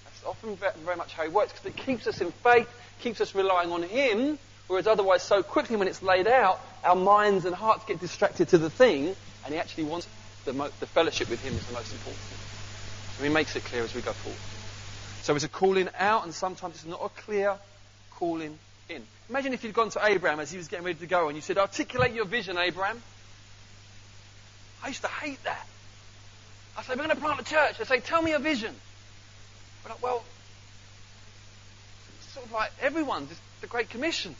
That's 0.05 0.23
often 0.25 0.57
very 0.83 0.97
much 0.97 1.13
how 1.13 1.23
He 1.23 1.29
works 1.29 1.53
because 1.53 1.65
it 1.67 1.77
keeps 1.77 2.07
us 2.07 2.21
in 2.21 2.31
faith, 2.31 2.69
keeps 3.01 3.21
us 3.21 3.35
relying 3.35 3.71
on 3.71 3.83
Him, 3.83 4.38
whereas 4.67 4.88
otherwise, 4.88 5.23
so 5.23 5.43
quickly 5.43 5.75
when 5.75 5.88
it's 5.88 6.01
laid 6.01 6.27
out, 6.27 6.59
our 6.83 6.95
minds 6.95 7.45
and 7.45 7.55
hearts 7.55 7.85
get 7.85 8.00
distracted 8.00 8.50
to 8.50 8.57
the 8.57 8.69
thing, 8.69 9.15
and 9.45 9.53
He 9.53 9.59
actually 9.59 9.85
wants 9.85 10.07
the, 10.45 10.53
mo- 10.53 10.71
the 10.79 10.85
fellowship 10.88 11.29
with 11.29 11.41
Him 11.41 11.53
is 11.53 11.65
the 11.65 11.73
most 11.73 11.91
important. 11.91 12.21
So 13.17 13.23
He 13.23 13.29
makes 13.29 13.55
it 13.55 13.63
clear 13.63 13.83
as 13.83 13.93
we 13.93 14.01
go 14.01 14.13
forward. 14.13 14.39
So 15.21 15.35
it's 15.35 15.45
a 15.45 15.50
calling 15.50 15.89
out, 15.97 16.25
and 16.25 16.33
sometimes 16.33 16.75
it's 16.75 16.85
not 16.85 17.00
a 17.01 17.09
clear 17.21 17.55
calling 18.15 18.57
in. 18.89 19.01
Imagine 19.29 19.53
if 19.53 19.63
you'd 19.63 19.73
gone 19.73 19.89
to 19.91 20.05
Abraham 20.05 20.41
as 20.41 20.51
he 20.51 20.57
was 20.57 20.67
getting 20.67 20.85
ready 20.85 21.00
to 21.00 21.05
go, 21.05 21.29
and 21.29 21.35
you 21.38 21.41
said, 21.41 21.57
"Articulate 21.57 22.13
your 22.13 22.25
vision, 22.25 22.57
Abraham." 22.57 23.01
I 24.83 24.89
used 24.89 25.01
to 25.01 25.07
hate 25.07 25.41
that. 25.45 25.65
I 26.77 26.82
say, 26.84 26.94
"We're 26.94 27.03
going 27.03 27.10
to 27.10 27.15
plant 27.15 27.39
a 27.39 27.44
church." 27.44 27.77
They 27.77 27.86
say, 27.86 28.00
"Tell 28.00 28.22
me 28.22 28.34
a 28.34 28.39
vision." 28.39 28.74
But 29.84 29.94
like, 29.94 30.01
well, 30.01 30.24
it's 32.20 32.34
sort 32.34 32.46
of 32.46 32.51
like 32.51 32.72
everyone's. 32.82 33.32
It's 33.32 33.39
the 33.62 33.68
Great 33.68 33.89
Commission. 33.89 34.36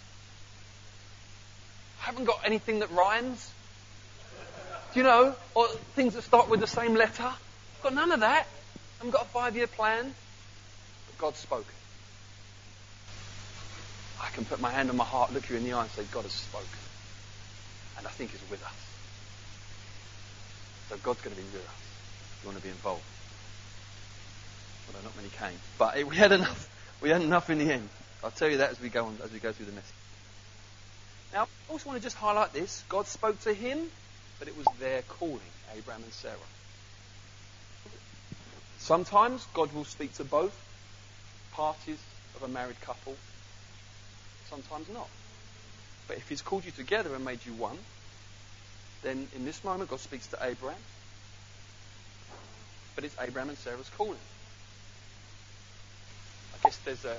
I 2.02 2.06
haven't 2.06 2.26
got 2.26 2.42
anything 2.44 2.80
that 2.80 2.92
rhymes. 2.92 3.52
Do 4.94 5.00
you 5.00 5.04
know? 5.06 5.36
Or 5.56 5.68
things 5.96 6.14
that 6.16 6.24
start 6.24 6.50
with 6.50 6.60
the 6.60 6.68
same 6.68 6.96
letter. 6.96 7.24
I've 7.24 7.82
got 7.84 7.94
none 7.94 8.12
of 8.12 8.20
that. 8.22 8.46
I 8.46 8.98
haven't 8.98 9.12
got 9.12 9.24
a 9.24 9.30
five-year 9.30 9.68
plan. 9.68 10.14
But 11.08 11.18
God 11.18 11.36
spoke. 11.36 11.66
I 14.22 14.30
can 14.30 14.46
put 14.46 14.60
my 14.62 14.72
hand 14.72 14.90
on 14.90 14.98
my 14.98 15.04
heart, 15.04 15.34
look 15.34 15.50
you 15.50 15.58
in 15.58 15.64
the 15.64 15.74
eye 15.74 15.82
and 15.82 15.92
say, 15.92 16.04
God 16.12 16.24
has 16.24 16.32
spoken. 16.32 16.68
And 17.98 18.08
I 18.08 18.10
think 18.10 18.32
He's 18.32 18.50
with 18.50 18.64
us. 18.64 18.74
So 20.90 20.98
God's 21.04 21.22
going 21.22 21.36
to 21.36 21.42
be 21.42 21.48
with 21.52 21.66
us. 21.66 21.93
You 22.44 22.50
want 22.50 22.58
to 22.58 22.64
be 22.64 22.70
involved. 22.70 23.04
Although 24.88 25.06
not 25.06 25.16
many 25.16 25.30
came. 25.30 25.60
But 25.78 26.04
we 26.04 26.16
had 26.18 26.34
enough. 26.34 26.70
We 27.02 27.10
had 27.10 27.22
enough 27.22 27.50
in 27.50 27.60
the 27.60 27.72
end. 27.72 27.90
I'll 28.24 28.32
tell 28.32 28.50
you 28.50 28.58
that 28.58 28.72
as 28.72 28.82
we 28.82 28.90
go 28.90 29.06
on, 29.06 29.18
as 29.24 29.32
we 29.32 29.40
go 29.40 29.52
through 29.52 29.66
the 29.66 29.72
message. 29.72 29.94
Now, 31.34 31.44
I 31.44 31.72
also 31.72 31.90
want 31.90 32.00
to 32.00 32.04
just 32.04 32.18
highlight 32.18 32.54
this. 32.54 32.84
God 32.90 33.08
spoke 33.08 33.40
to 33.42 33.54
him, 33.54 33.80
but 34.40 34.48
it 34.48 34.58
was 34.58 34.66
their 34.80 35.02
calling, 35.04 35.40
Abraham 35.76 36.04
and 36.04 36.14
Sarah. 36.14 36.36
Sometimes 38.78 39.46
God 39.54 39.74
will 39.74 39.86
speak 39.86 40.14
to 40.16 40.26
both 40.26 40.54
parties 41.54 41.98
of 42.36 42.44
a 42.44 42.48
married 42.48 42.80
couple. 42.82 43.16
Sometimes 44.50 44.90
not. 44.90 45.08
But 46.08 46.18
if 46.18 46.28
He's 46.28 46.42
called 46.42 46.66
you 46.66 46.72
together 46.72 47.16
and 47.16 47.24
made 47.24 47.40
you 47.46 47.54
one, 47.54 47.78
then 49.02 49.28
in 49.36 49.46
this 49.46 49.64
moment 49.64 49.90
God 49.90 50.02
speaks 50.02 50.28
to 50.28 50.38
Abraham. 50.42 50.80
But 52.96 53.04
it's 53.04 53.16
Abraham 53.20 53.50
and 53.50 53.58
Sarah's 53.58 53.90
calling. 53.98 54.18
I 56.54 56.58
guess 56.64 56.78
there's 56.86 57.06
a 57.06 57.18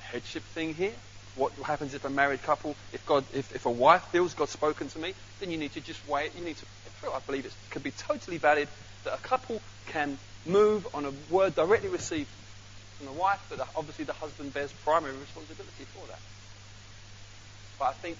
headship 0.00 0.42
thing 0.42 0.74
here. 0.74 0.92
What 1.34 1.52
happens 1.64 1.94
if 1.94 2.04
a 2.04 2.10
married 2.10 2.42
couple, 2.42 2.76
if 2.92 3.04
God, 3.06 3.24
if, 3.32 3.54
if 3.54 3.64
a 3.66 3.70
wife 3.70 4.04
feels 4.08 4.34
God's 4.34 4.52
spoken 4.52 4.88
to 4.90 4.98
me, 4.98 5.14
then 5.40 5.50
you 5.50 5.56
need 5.56 5.72
to 5.72 5.80
just 5.80 6.06
wait. 6.06 6.32
You 6.36 6.44
need 6.44 6.56
to. 6.56 6.66
I 7.10 7.18
believe 7.26 7.46
it 7.46 7.52
could 7.70 7.82
be 7.82 7.90
totally 7.90 8.36
valid 8.36 8.68
that 9.04 9.14
a 9.14 9.18
couple 9.18 9.60
can 9.86 10.18
move 10.46 10.86
on 10.94 11.04
a 11.04 11.12
word 11.30 11.54
directly 11.54 11.88
received 11.88 12.28
from 12.96 13.06
the 13.06 13.12
wife, 13.12 13.44
but 13.48 13.66
obviously 13.74 14.04
the 14.04 14.12
husband 14.12 14.54
bears 14.54 14.72
primary 14.84 15.16
responsibility 15.16 15.84
for 15.84 16.06
that. 16.06 16.20
But 17.78 17.84
I 17.86 17.92
think 17.92 18.18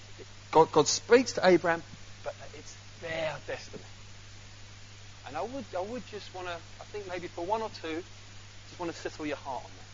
God, 0.51 0.71
God 0.71 0.87
speaks 0.87 1.33
to 1.33 1.47
Abraham, 1.47 1.81
but 2.23 2.35
it's 2.53 2.75
their 3.01 3.35
destiny. 3.47 3.83
And 5.27 5.37
I 5.37 5.41
would, 5.41 5.65
I 5.77 5.81
would 5.81 6.05
just 6.07 6.33
want 6.35 6.47
to, 6.47 6.53
I 6.53 6.83
think 6.91 7.07
maybe 7.07 7.27
for 7.27 7.45
one 7.45 7.61
or 7.61 7.69
two, 7.81 8.03
just 8.69 8.79
want 8.79 8.91
to 8.91 8.97
settle 8.97 9.25
your 9.25 9.37
heart 9.37 9.63
on 9.63 9.71
that. 9.71 9.91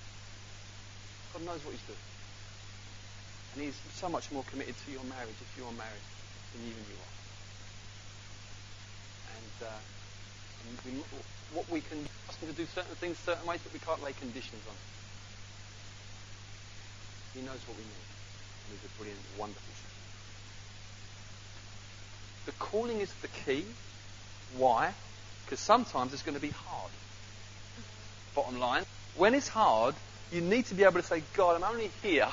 God 1.33 1.45
knows 1.45 1.63
what 1.65 1.71
He's 1.75 1.85
doing. 1.85 2.05
And 3.53 3.63
He's 3.63 3.77
so 3.93 4.09
much 4.09 4.31
more 4.31 4.43
committed 4.49 4.75
to 4.85 4.91
your 4.91 5.03
marriage 5.05 5.37
if 5.37 5.53
you 5.57 5.63
are 5.65 5.77
married 5.77 6.05
than 6.53 6.65
even 6.65 6.81
you 6.89 6.97
are. 6.97 7.13
And, 9.37 9.69
uh, 9.69 9.81
and 10.65 10.73
we, 10.85 10.91
what 11.53 11.69
we 11.69 11.81
can 11.81 12.07
ask 12.27 12.39
Him 12.41 12.49
to 12.49 12.55
do 12.55 12.65
certain 12.73 12.95
things 12.95 13.17
certain 13.19 13.45
ways, 13.45 13.59
but 13.61 13.73
we 13.73 13.79
can't 13.79 14.01
lay 14.01 14.13
conditions 14.13 14.65
on 14.65 14.73
it. 14.73 14.87
He 17.37 17.45
knows 17.45 17.61
what 17.69 17.77
we 17.77 17.85
need. 17.85 18.07
And 18.65 18.73
He's 18.73 18.85
a 18.89 18.93
brilliant, 18.97 19.21
wonderful 19.37 19.73
shepherd. 19.77 19.93
The 22.49 22.57
calling 22.57 22.99
is 23.01 23.13
the 23.21 23.29
key. 23.29 23.65
Why? 24.57 24.93
Because 25.49 25.61
sometimes 25.61 26.13
it's 26.13 26.21
going 26.21 26.35
to 26.35 26.41
be 26.41 26.51
hard. 26.51 26.91
Bottom 28.35 28.59
line, 28.59 28.83
when 29.17 29.33
it's 29.33 29.47
hard, 29.47 29.95
you 30.31 30.41
need 30.41 30.67
to 30.67 30.75
be 30.75 30.83
able 30.83 31.01
to 31.01 31.07
say, 31.07 31.23
God, 31.33 31.55
I'm 31.55 31.63
only 31.63 31.89
here 32.03 32.27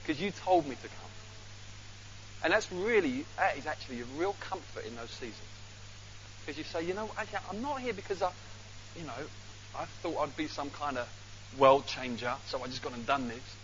because 0.00 0.22
you 0.22 0.30
told 0.30 0.68
me 0.68 0.76
to 0.76 0.86
come. 0.86 1.10
And 2.44 2.52
that's 2.52 2.70
really, 2.70 3.24
that 3.38 3.58
is 3.58 3.66
actually 3.66 4.02
a 4.02 4.04
real 4.16 4.36
comfort 4.38 4.86
in 4.86 4.94
those 4.94 5.10
seasons. 5.10 5.34
Because 6.46 6.58
you 6.58 6.62
say, 6.62 6.86
you 6.86 6.94
know, 6.94 7.10
actually, 7.18 7.40
I'm 7.50 7.60
not 7.60 7.80
here 7.80 7.92
because 7.92 8.22
I, 8.22 8.30
you 8.96 9.02
know, 9.02 9.20
I 9.76 9.86
thought 9.86 10.18
I'd 10.22 10.36
be 10.36 10.46
some 10.46 10.70
kind 10.70 10.96
of 10.96 11.08
world 11.58 11.88
changer, 11.88 12.34
so 12.46 12.62
I 12.62 12.68
just 12.68 12.82
gone 12.82 12.94
and 12.94 13.04
done 13.04 13.26
this. 13.26 13.56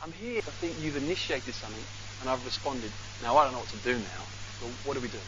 I'm 0.00 0.12
here. 0.12 0.38
I 0.46 0.50
think 0.52 0.80
you've 0.80 0.96
initiated 0.96 1.54
something, 1.54 1.82
and 2.20 2.30
I've 2.30 2.44
responded. 2.44 2.92
Now 3.20 3.36
I 3.36 3.44
don't 3.44 3.54
know 3.54 3.58
what 3.58 3.68
to 3.70 3.76
do 3.78 3.94
now. 3.94 4.24
So 4.60 4.66
what 4.84 4.94
do 4.94 5.00
we 5.00 5.08
do? 5.08 5.18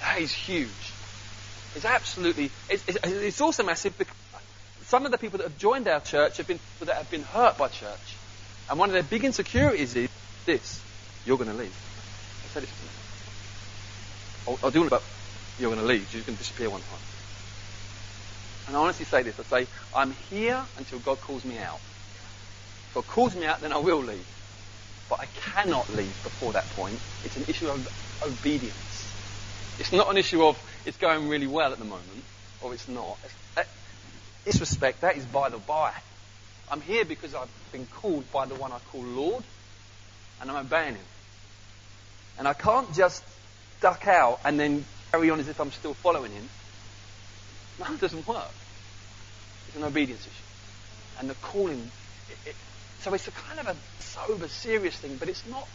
That 0.00 0.18
is 0.22 0.32
huge. 0.32 0.94
It's 1.74 1.84
absolutely. 1.84 2.50
It's, 2.70 2.84
it's, 2.88 3.40
also 3.40 3.62
massive 3.62 3.96
because 3.98 4.14
some 4.84 5.04
of 5.04 5.12
the 5.12 5.18
people 5.18 5.38
that 5.38 5.48
have 5.48 5.58
joined 5.58 5.88
our 5.88 6.00
church 6.00 6.36
have 6.38 6.46
been 6.46 6.58
people 6.58 6.86
that 6.86 6.96
have 6.96 7.10
been 7.10 7.22
hurt 7.22 7.58
by 7.58 7.68
church, 7.68 8.16
and 8.70 8.78
one 8.78 8.88
of 8.88 8.94
their 8.94 9.02
big 9.02 9.24
insecurities 9.24 9.96
is 9.96 10.08
this: 10.46 10.82
you're 11.26 11.36
going 11.36 11.50
to 11.50 11.56
leave. 11.56 11.74
I 12.44 12.48
said 12.48 12.62
it 12.62 12.68
to 12.68 12.82
me. 12.82 12.90
I'll, 14.48 14.58
I'll 14.64 14.70
do 14.70 14.84
it, 14.84 14.90
but 14.90 15.02
you're 15.58 15.70
going 15.70 15.80
to 15.80 15.86
leave. 15.86 16.12
You're 16.14 16.22
going 16.22 16.36
to 16.36 16.42
disappear 16.42 16.70
one 16.70 16.80
time. 16.80 16.98
And 18.68 18.76
I 18.76 18.80
honestly 18.80 19.04
say 19.04 19.22
this: 19.22 19.38
I 19.38 19.42
say, 19.42 19.66
I'm 19.94 20.12
here 20.30 20.62
until 20.78 20.98
God 21.00 21.20
calls 21.20 21.44
me 21.44 21.58
out. 21.58 21.80
If 22.88 22.94
God 22.94 23.06
calls 23.08 23.34
me 23.34 23.44
out, 23.44 23.60
then 23.60 23.72
I 23.72 23.78
will 23.78 24.02
leave. 24.02 24.26
But 25.08 25.20
I 25.20 25.26
cannot 25.26 25.92
leave 25.94 26.20
before 26.22 26.52
that 26.54 26.70
point. 26.70 26.98
It's 27.24 27.36
an 27.36 27.44
issue 27.48 27.68
of 27.68 27.88
obedience. 28.24 29.12
It's 29.78 29.92
not 29.92 30.10
an 30.10 30.16
issue 30.16 30.42
of 30.44 30.58
it's 30.86 30.96
going 30.96 31.28
really 31.28 31.48
well 31.48 31.72
at 31.72 31.78
the 31.78 31.84
moment, 31.84 32.24
or 32.62 32.72
it's 32.72 32.88
not. 32.88 33.18
Uh, 33.24 33.28
that, 33.56 33.68
this 34.44 34.60
respect, 34.60 35.00
that 35.00 35.16
is 35.16 35.24
by 35.26 35.48
the 35.48 35.58
by. 35.58 35.92
I'm 36.70 36.80
here 36.80 37.04
because 37.04 37.34
I've 37.34 37.48
been 37.72 37.86
called 37.86 38.30
by 38.32 38.46
the 38.46 38.54
one 38.54 38.72
I 38.72 38.78
call 38.90 39.02
Lord, 39.02 39.44
and 40.40 40.50
I'm 40.50 40.64
obeying 40.64 40.94
him. 40.94 41.04
And 42.38 42.46
I 42.46 42.54
can't 42.54 42.92
just 42.94 43.24
duck 43.80 44.06
out 44.06 44.40
and 44.44 44.58
then 44.58 44.84
carry 45.10 45.30
on 45.30 45.40
as 45.40 45.48
if 45.48 45.60
I'm 45.60 45.72
still 45.72 45.94
following 45.94 46.32
him. 46.32 46.48
No, 47.80 47.92
it 47.92 48.00
doesn't 48.00 48.26
work. 48.26 48.50
It's 49.68 49.76
an 49.76 49.84
obedience 49.84 50.22
issue. 50.22 51.18
And 51.18 51.30
the 51.30 51.34
calling, 51.34 51.90
it, 52.30 52.50
it, 52.50 52.56
so 53.00 53.12
it's 53.14 53.26
a 53.26 53.32
kind 53.32 53.58
of 53.58 53.66
a 53.66 53.76
sober, 54.02 54.48
serious 54.48 54.96
thing, 54.96 55.16
but 55.16 55.28
it's 55.28 55.46
not 55.48 55.66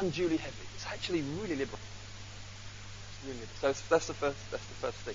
unduly 0.00 0.36
heavy. 0.36 0.66
It's 0.74 0.86
actually 0.86 1.22
really 1.42 1.56
liberal. 1.56 1.78
Liberal. 3.24 3.46
So 3.60 3.72
that's 3.88 4.06
the 4.06 4.14
first. 4.14 4.50
That's 4.50 4.66
the 4.66 4.74
first 4.74 4.98
thing. 4.98 5.14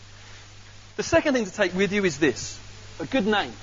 The 0.98 1.03
second 1.03 1.34
thing 1.34 1.46
to 1.46 1.53
take 1.53 1.74
with 1.74 1.91
you 1.93 2.05
is 2.05 2.20
this: 2.20 2.60
a 3.00 3.05
good 3.05 3.27
name. 3.27 3.53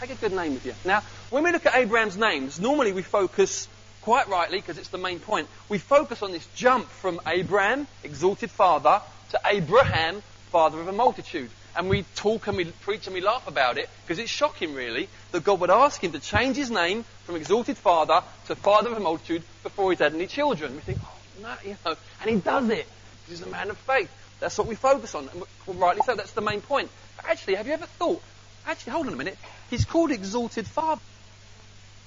Take 0.00 0.10
a 0.10 0.14
good 0.16 0.32
name 0.32 0.54
with 0.54 0.66
you. 0.66 0.74
Now, 0.84 1.02
when 1.30 1.44
we 1.44 1.52
look 1.52 1.64
at 1.64 1.76
Abraham's 1.76 2.16
names, 2.16 2.58
normally 2.58 2.92
we 2.92 3.02
focus 3.02 3.68
quite 4.02 4.28
rightly, 4.28 4.58
because 4.58 4.76
it's 4.78 4.88
the 4.88 4.98
main 4.98 5.20
point, 5.20 5.48
we 5.68 5.78
focus 5.78 6.22
on 6.22 6.32
this 6.32 6.46
jump 6.56 6.88
from 6.88 7.20
Abraham, 7.26 7.86
exalted 8.02 8.50
father, 8.50 9.00
to 9.30 9.40
Abraham, 9.46 10.22
father 10.50 10.80
of 10.80 10.88
a 10.88 10.92
multitude. 10.92 11.50
And 11.74 11.88
we 11.88 12.04
talk 12.16 12.48
and 12.48 12.56
we 12.56 12.64
preach 12.64 13.06
and 13.06 13.14
we 13.14 13.22
laugh 13.22 13.46
about 13.46 13.78
it 13.78 13.88
because 14.02 14.18
it's 14.18 14.30
shocking, 14.30 14.74
really, 14.74 15.08
that 15.30 15.44
God 15.44 15.60
would 15.60 15.70
ask 15.70 16.02
him 16.02 16.12
to 16.12 16.18
change 16.18 16.56
his 16.56 16.70
name 16.70 17.04
from 17.24 17.36
exalted 17.36 17.78
father 17.78 18.22
to 18.48 18.56
father 18.56 18.90
of 18.90 18.96
a 18.98 19.00
multitude 19.00 19.42
before 19.62 19.90
he's 19.92 20.00
had 20.00 20.14
any 20.14 20.26
children. 20.26 20.74
We 20.74 20.80
think, 20.80 20.98
no, 21.40 21.54
you 21.64 21.76
know, 21.84 21.96
and 22.20 22.30
he 22.30 22.36
does 22.36 22.68
it. 22.68 22.86
He's 23.28 23.42
a 23.42 23.46
man 23.46 23.70
of 23.70 23.78
faith. 23.78 24.10
That's 24.40 24.58
what 24.58 24.66
we 24.66 24.74
focus 24.74 25.14
on. 25.14 25.28
And 25.28 25.80
rightly 25.80 26.02
so, 26.04 26.14
that's 26.16 26.32
the 26.32 26.40
main 26.40 26.60
point. 26.60 26.90
But 27.16 27.26
actually, 27.26 27.54
have 27.54 27.66
you 27.66 27.72
ever 27.72 27.86
thought, 27.86 28.22
actually, 28.66 28.92
hold 28.92 29.06
on 29.06 29.12
a 29.12 29.16
minute, 29.16 29.38
he's 29.70 29.84
called 29.84 30.10
exalted 30.10 30.66
father 30.66 31.00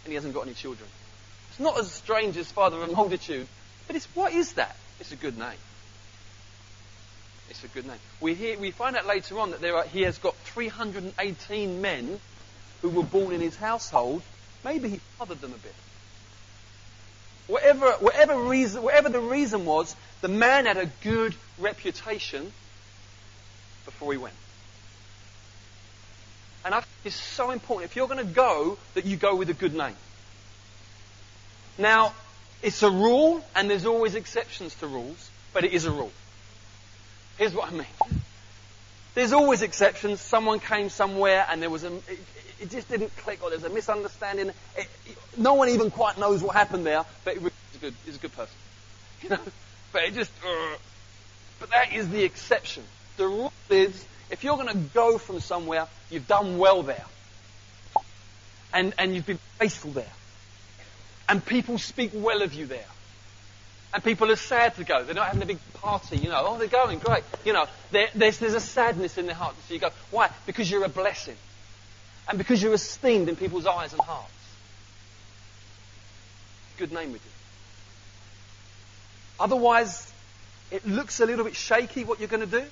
and 0.06 0.12
he 0.12 0.16
hasn't 0.16 0.34
got 0.34 0.46
any 0.46 0.54
children. 0.54 0.88
It's 1.50 1.60
not 1.60 1.80
as 1.80 1.92
strange 1.92 2.38
as 2.38 2.52
father 2.52 2.78
of 2.78 2.90
a 2.90 2.92
multitude, 2.92 3.48
but 3.88 3.96
it's, 3.96 4.06
what 4.16 4.32
is 4.34 4.54
that? 4.54 4.76
It's 5.00 5.12
a 5.12 5.16
good 5.16 5.38
name. 5.38 5.58
It's 7.50 7.64
a 7.64 7.68
good 7.68 7.88
name. 7.88 7.98
We, 8.22 8.36
hear, 8.36 8.58
we 8.60 8.72
find 8.72 8.96
out 8.96 9.06
later 9.06 9.40
on 9.40 9.52
that 9.52 9.62
there 9.62 9.76
are, 9.76 9.86
he 9.86 10.04
has 10.04 10.18
got 10.18 10.36
318 10.36 11.82
men 11.82 12.20
who 12.82 12.90
were 12.90 13.04
born 13.04 13.34
in 13.34 13.42
his 13.42 13.56
household. 13.56 14.22
Maybe 14.64 14.90
he 14.90 14.98
fathered 15.18 15.42
them 15.42 15.54
a 15.54 15.58
bit. 15.58 15.76
Whatever, 17.48 17.92
whatever, 18.00 18.40
reason, 18.40 18.82
whatever 18.82 19.10
the 19.10 19.20
reason 19.20 19.66
was, 19.66 19.96
the 20.22 20.28
man 20.28 20.66
had 20.66 20.78
a 20.78 20.90
good 21.04 21.36
reputation 21.60 22.52
before 23.86 24.12
he 24.12 24.18
went. 24.18 24.36
And 26.64 26.74
I 26.74 26.80
think 26.80 26.90
it's 27.06 27.16
so 27.16 27.52
important. 27.52 27.92
If 27.92 27.96
you're 27.96 28.08
going 28.08 28.26
to 28.26 28.34
go, 28.34 28.78
that 28.96 29.06
you 29.06 29.18
go 29.18 29.36
with 29.36 29.50
a 29.52 29.54
good 29.54 29.76
name. 29.76 29.96
Now, 31.78 32.14
it's 32.64 32.82
a 32.82 32.90
rule, 32.90 33.46
and 33.56 33.70
there's 33.70 33.86
always 33.86 34.16
exceptions 34.16 34.74
to 34.76 34.88
rules, 34.88 35.30
but 35.54 35.64
it 35.64 35.74
is 35.74 35.86
a 35.86 35.92
rule. 35.92 36.12
Here's 37.38 37.54
what 37.54 37.72
I 37.72 37.72
mean. 37.72 37.86
There's 39.16 39.32
always 39.32 39.62
exceptions. 39.62 40.20
Someone 40.20 40.60
came 40.60 40.90
somewhere 40.90 41.46
and 41.50 41.62
there 41.62 41.70
was 41.70 41.86
a, 41.86 41.96
it, 41.96 42.20
it 42.60 42.70
just 42.70 42.90
didn't 42.90 43.16
click 43.18 43.42
or 43.42 43.50
there's 43.50 43.64
a 43.64 43.70
misunderstanding. 43.70 44.50
It, 44.50 44.56
it, 44.78 45.18
no 45.38 45.54
one 45.56 45.70
even 45.70 45.90
quite 45.90 46.20
knows 46.20 46.44
what 46.44 46.54
happened 46.54 46.86
there, 46.86 47.04
but 47.24 47.36
he's 47.38 47.46
a 47.48 47.78
good, 47.80 47.94
he's 48.06 48.16
a 48.18 48.20
good 48.20 48.36
person. 48.36 48.56
You 49.24 49.30
know? 49.30 49.40
But 49.94 50.04
it 50.04 50.14
just, 50.14 50.32
uh, 50.46 50.76
but 51.60 51.72
that 51.72 51.94
is 51.94 52.10
the 52.10 52.24
exception. 52.24 52.84
The 53.16 53.26
rule 53.26 53.54
is, 53.70 54.06
if 54.30 54.44
you're 54.44 54.58
going 54.58 54.68
to 54.68 54.94
go 54.94 55.18
from 55.18 55.40
somewhere, 55.40 55.88
you've 56.12 56.28
done 56.28 56.58
well 56.58 56.84
there. 56.84 57.06
And, 58.74 58.94
and 59.00 59.16
you've 59.16 59.26
been 59.26 59.40
faithful 59.58 59.92
there. 59.92 60.12
And 61.30 61.44
people 61.44 61.78
speak 61.78 62.12
well 62.14 62.42
of 62.42 62.54
you 62.54 62.66
there. 62.66 62.86
And 63.96 64.04
people 64.04 64.30
are 64.30 64.36
sad 64.36 64.76
to 64.76 64.84
go. 64.84 65.06
They're 65.06 65.16
not 65.16 65.28
having 65.28 65.42
a 65.42 65.46
big 65.46 65.60
party, 65.76 66.18
you 66.18 66.28
know. 66.28 66.44
Oh, 66.46 66.58
they're 66.58 66.68
going, 66.68 67.00
great. 67.00 67.24
You 67.46 67.54
know, 67.54 67.66
there's, 67.92 68.40
there's 68.40 68.54
a 68.54 68.60
sadness 68.60 69.18
in 69.18 69.26
their 69.26 69.36
heart. 69.36 69.56
So 69.70 69.74
you 69.74 69.80
go, 69.80 69.90
why? 70.12 70.30
Because 70.46 70.70
you're 70.70 70.84
a 70.84 70.90
blessing. 70.90 71.38
And 72.28 72.38
because 72.38 72.62
you're 72.62 72.74
esteemed 72.74 73.30
in 73.30 73.38
people's 73.38 73.66
eyes 73.66 73.94
and 73.94 74.02
hearts. 74.02 74.34
Good 76.78 76.92
name 76.92 77.14
with 77.14 77.24
you. 77.24 77.32
Otherwise, 79.40 80.12
it 80.72 80.86
looks 80.86 81.22
a 81.22 81.26
little 81.26 81.46
bit 81.46 81.56
shaky 81.56 82.04
what 82.04 82.20
you're 82.20 82.28
going 82.28 82.48
to 82.50 82.60
do. 82.60 82.66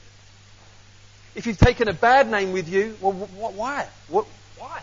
If 1.36 1.48
you've 1.48 1.58
taken 1.58 1.88
a 1.88 1.94
bad 1.94 2.30
name 2.30 2.52
with 2.52 2.68
you, 2.68 2.98
well, 3.00 3.14
wh- 3.14 3.58
why? 3.58 3.88
What, 4.10 4.26
why? 4.58 4.82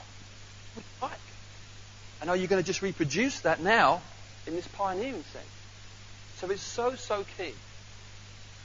What 1.01 1.13
and 2.23 2.31
are 2.31 2.37
you 2.37 2.47
going 2.47 2.63
to 2.63 2.67
just 2.67 2.81
reproduce 2.81 3.41
that 3.41 3.61
now 3.61 4.01
in 4.47 4.55
this 4.55 4.67
pioneering 4.69 5.23
sense? 5.33 5.60
So 6.41 6.51
it's 6.51 6.63
so, 6.63 6.95
so 6.95 7.23
key. 7.37 7.53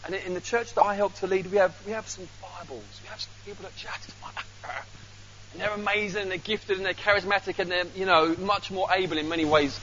And 0.05 0.15
in 0.15 0.33
the 0.33 0.39
church 0.39 0.73
that 0.75 0.83
I 0.83 0.95
help 0.95 1.13
to 1.15 1.27
lead, 1.27 1.51
we 1.51 1.57
have, 1.57 1.75
we 1.85 1.91
have 1.91 2.07
some 2.07 2.25
Bibles. 2.41 3.01
We 3.03 3.09
have 3.09 3.19
some 3.19 3.33
people 3.45 3.63
that 3.63 3.75
just, 3.75 4.15
and 5.51 5.61
they're 5.61 5.73
amazing, 5.73 6.21
and 6.21 6.31
they're 6.31 6.37
gifted, 6.37 6.77
and 6.77 6.85
they're 6.85 6.93
charismatic, 6.93 7.59
and 7.59 7.69
they're, 7.69 7.85
you 7.93 8.05
know, 8.05 8.33
much 8.39 8.71
more 8.71 8.87
able 8.93 9.17
in 9.17 9.27
many 9.27 9.43
ways 9.43 9.77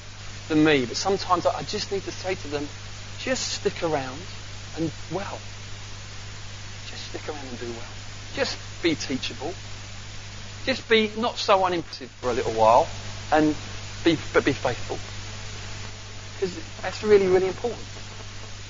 than 0.49 0.65
me. 0.65 0.87
But 0.87 0.97
sometimes 0.97 1.45
I 1.45 1.63
just 1.65 1.93
need 1.93 2.03
to 2.05 2.13
say 2.13 2.35
to 2.35 2.49
them, 2.49 2.67
just 3.19 3.47
stick 3.47 3.83
around 3.83 4.21
and 4.79 4.91
well. 5.13 5.39
Just 6.89 7.11
stick 7.11 7.29
around 7.29 7.47
and 7.47 7.61
do 7.61 7.67
well. 7.67 7.93
Just 8.35 8.57
be 8.83 8.95
teachable. 8.95 9.53
Just 10.65 10.89
be 10.89 11.11
not 11.19 11.37
so 11.37 11.63
unimpressive 11.63 12.09
for 12.23 12.31
a 12.31 12.33
little 12.33 12.53
while 12.53 12.89
and 13.31 13.55
be, 14.03 14.17
but 14.33 14.47
be 14.47 14.55
faithful. 14.55 14.99
Because 16.43 16.59
that's 16.83 17.05
really, 17.05 17.29
really 17.29 17.47
important. 17.47 17.81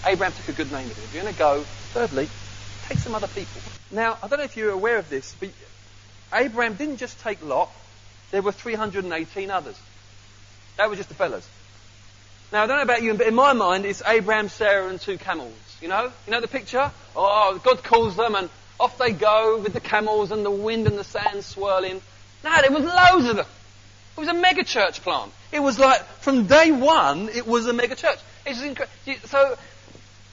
Abraham 0.05 0.35
took 0.35 0.49
a 0.49 0.53
good 0.53 0.71
name 0.71 0.87
with 0.91 0.99
it. 0.99 1.05
If 1.05 1.15
you're 1.15 1.23
going 1.23 1.33
to 1.33 1.39
go, 1.39 1.63
thirdly, 1.95 2.29
take 2.87 2.99
some 2.99 3.15
other 3.15 3.29
people. 3.29 3.63
Now, 3.91 4.19
I 4.23 4.29
don't 4.29 4.41
know 4.41 4.45
if 4.45 4.59
you're 4.59 4.73
aware 4.73 4.99
of 4.99 5.09
this, 5.09 5.35
but 5.41 5.49
Abraham 6.35 6.75
didn't 6.75 6.99
just 6.99 7.19
take 7.21 7.43
Lot. 7.43 7.71
There 8.31 8.43
were 8.43 8.53
318 8.53 9.51
others. 9.51 9.81
That 10.77 10.91
were 10.91 10.97
just 10.97 11.09
the 11.09 11.15
fellas. 11.15 11.49
Now, 12.53 12.65
I 12.65 12.67
don't 12.67 12.77
know 12.77 12.83
about 12.83 13.03
you, 13.03 13.15
but 13.15 13.27
in 13.27 13.35
my 13.35 13.55
mind, 13.55 13.87
it's 13.87 14.03
Abraham, 14.07 14.51
Sarah, 14.51 14.91
and 14.91 15.01
two 15.01 15.17
camels. 15.17 15.55
You 15.81 15.89
know? 15.89 16.13
You 16.27 16.31
know 16.31 16.43
the 16.43 16.49
picture? 16.49 16.91
Oh, 17.17 17.59
God 17.65 17.83
calls 17.83 18.17
them, 18.17 18.35
and 18.35 18.51
off 18.81 18.99
they 18.99 19.13
go 19.13 19.59
with 19.61 19.73
the 19.73 19.81
camels 19.81 20.31
and 20.31 20.45
the 20.45 20.51
wind 20.51 20.87
and 20.87 20.99
the 20.99 21.05
sand 21.05 21.43
swirling. 21.43 22.03
No, 22.45 22.61
there 22.61 22.71
was 22.71 22.85
loads 22.85 23.31
of 23.31 23.37
them. 23.37 23.47
It 24.17 24.21
was 24.21 24.29
a 24.29 24.35
mega 24.35 24.63
church 24.63 25.03
plant. 25.03 25.33
It 25.53 25.61
was 25.61 25.79
like, 25.79 26.03
from 26.21 26.47
day 26.47 26.71
one, 26.71 27.29
it 27.31 27.47
was 27.47 27.67
a 27.67 27.73
mega 27.73 27.95
church. 27.95 28.19
It's 28.45 28.61
incredible. 28.63 28.93
So, 29.25 29.57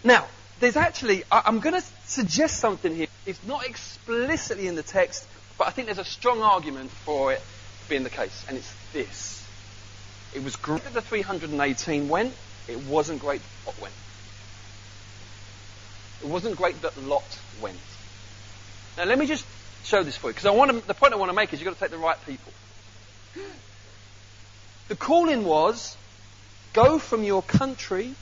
now, 0.04 0.28
there's 0.60 0.76
actually, 0.76 1.24
I, 1.32 1.44
I'm 1.46 1.60
going 1.60 1.76
to 1.76 1.86
suggest 2.06 2.60
something 2.60 2.94
here. 2.94 3.08
It's 3.26 3.44
not 3.46 3.65
explicitly 3.65 4.68
in 4.68 4.76
the 4.76 4.84
text, 4.84 5.26
but 5.58 5.68
I 5.68 5.72
think 5.72 5.88
there's 5.88 6.00
a 6.00 6.06
strong 6.06 6.42
argument 6.42 6.92
for 6.92 7.32
it 7.32 7.42
being 7.88 8.04
the 8.04 8.10
case, 8.10 8.46
and 8.48 8.58
it's 8.58 8.74
this. 8.92 9.48
It 10.36 10.44
was 10.44 10.56
great 10.58 10.84
that 10.84 10.94
the 10.94 11.02
318 11.02 12.10
went, 12.10 12.34
it 12.68 12.78
wasn't 12.86 13.20
great 13.20 13.42
that 13.42 13.65
Lot 13.65 13.82
went. 13.82 13.94
It 16.22 16.28
wasn't 16.28 16.58
great 16.58 16.82
that 16.82 17.02
Lot 17.04 17.39
went. 17.62 17.78
Now, 18.98 19.06
let 19.06 19.18
me 19.18 19.26
just 19.26 19.46
show 19.84 20.04
this 20.04 20.18
for 20.18 20.28
you, 20.28 20.34
because 20.34 20.46
I 20.46 20.52
want 20.52 20.86
the 20.86 20.94
point 20.94 21.13
I 21.13 21.15
want 21.15 21.30
to 21.30 21.36
make 21.36 21.54
is 21.54 21.60
you've 21.62 21.65
got 21.68 21.76
to 21.76 21.80
take 21.80 21.92
the 21.92 21.98
right 21.98 22.18
people. 22.26 22.52
The 24.89 24.95
calling 24.95 25.45
was 25.45 25.95
go 26.73 26.97
from 26.97 27.23
your 27.23 27.43
country, 27.43 28.15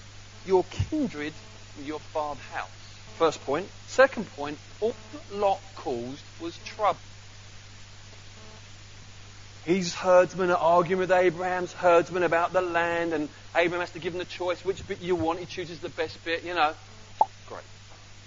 your 0.46 0.66
kindred, 0.66 1.34
your 1.82 2.00
father's 2.00 2.44
house. 2.54 2.70
First 3.18 3.44
point. 3.46 3.70
Second 3.88 4.30
point, 4.36 4.58
all 4.82 4.94
that 5.14 5.38
Lot 5.38 5.62
caused 5.78 6.22
was 6.42 6.58
trouble. 6.66 7.00
His 9.64 9.94
herdsmen 9.96 10.52
are 10.52 10.58
arguing 10.58 11.00
with 11.00 11.12
Abraham's 11.12 11.72
herdsmen 11.72 12.24
about 12.24 12.52
the 12.52 12.62
land, 12.62 13.14
and 13.14 13.30
Abraham 13.56 13.80
has 13.80 13.92
to 13.92 14.00
give 14.00 14.14
him 14.14 14.20
the 14.20 14.26
choice 14.26 14.64
which 14.66 14.86
bit 14.88 15.02
you 15.02 15.16
want. 15.16 15.40
He 15.40 15.46
chooses 15.46 15.80
the 15.80 15.90
best 15.90 16.24
bit, 16.26 16.44
you 16.44 16.54
know. 16.54 16.74
Great. 17.48 17.64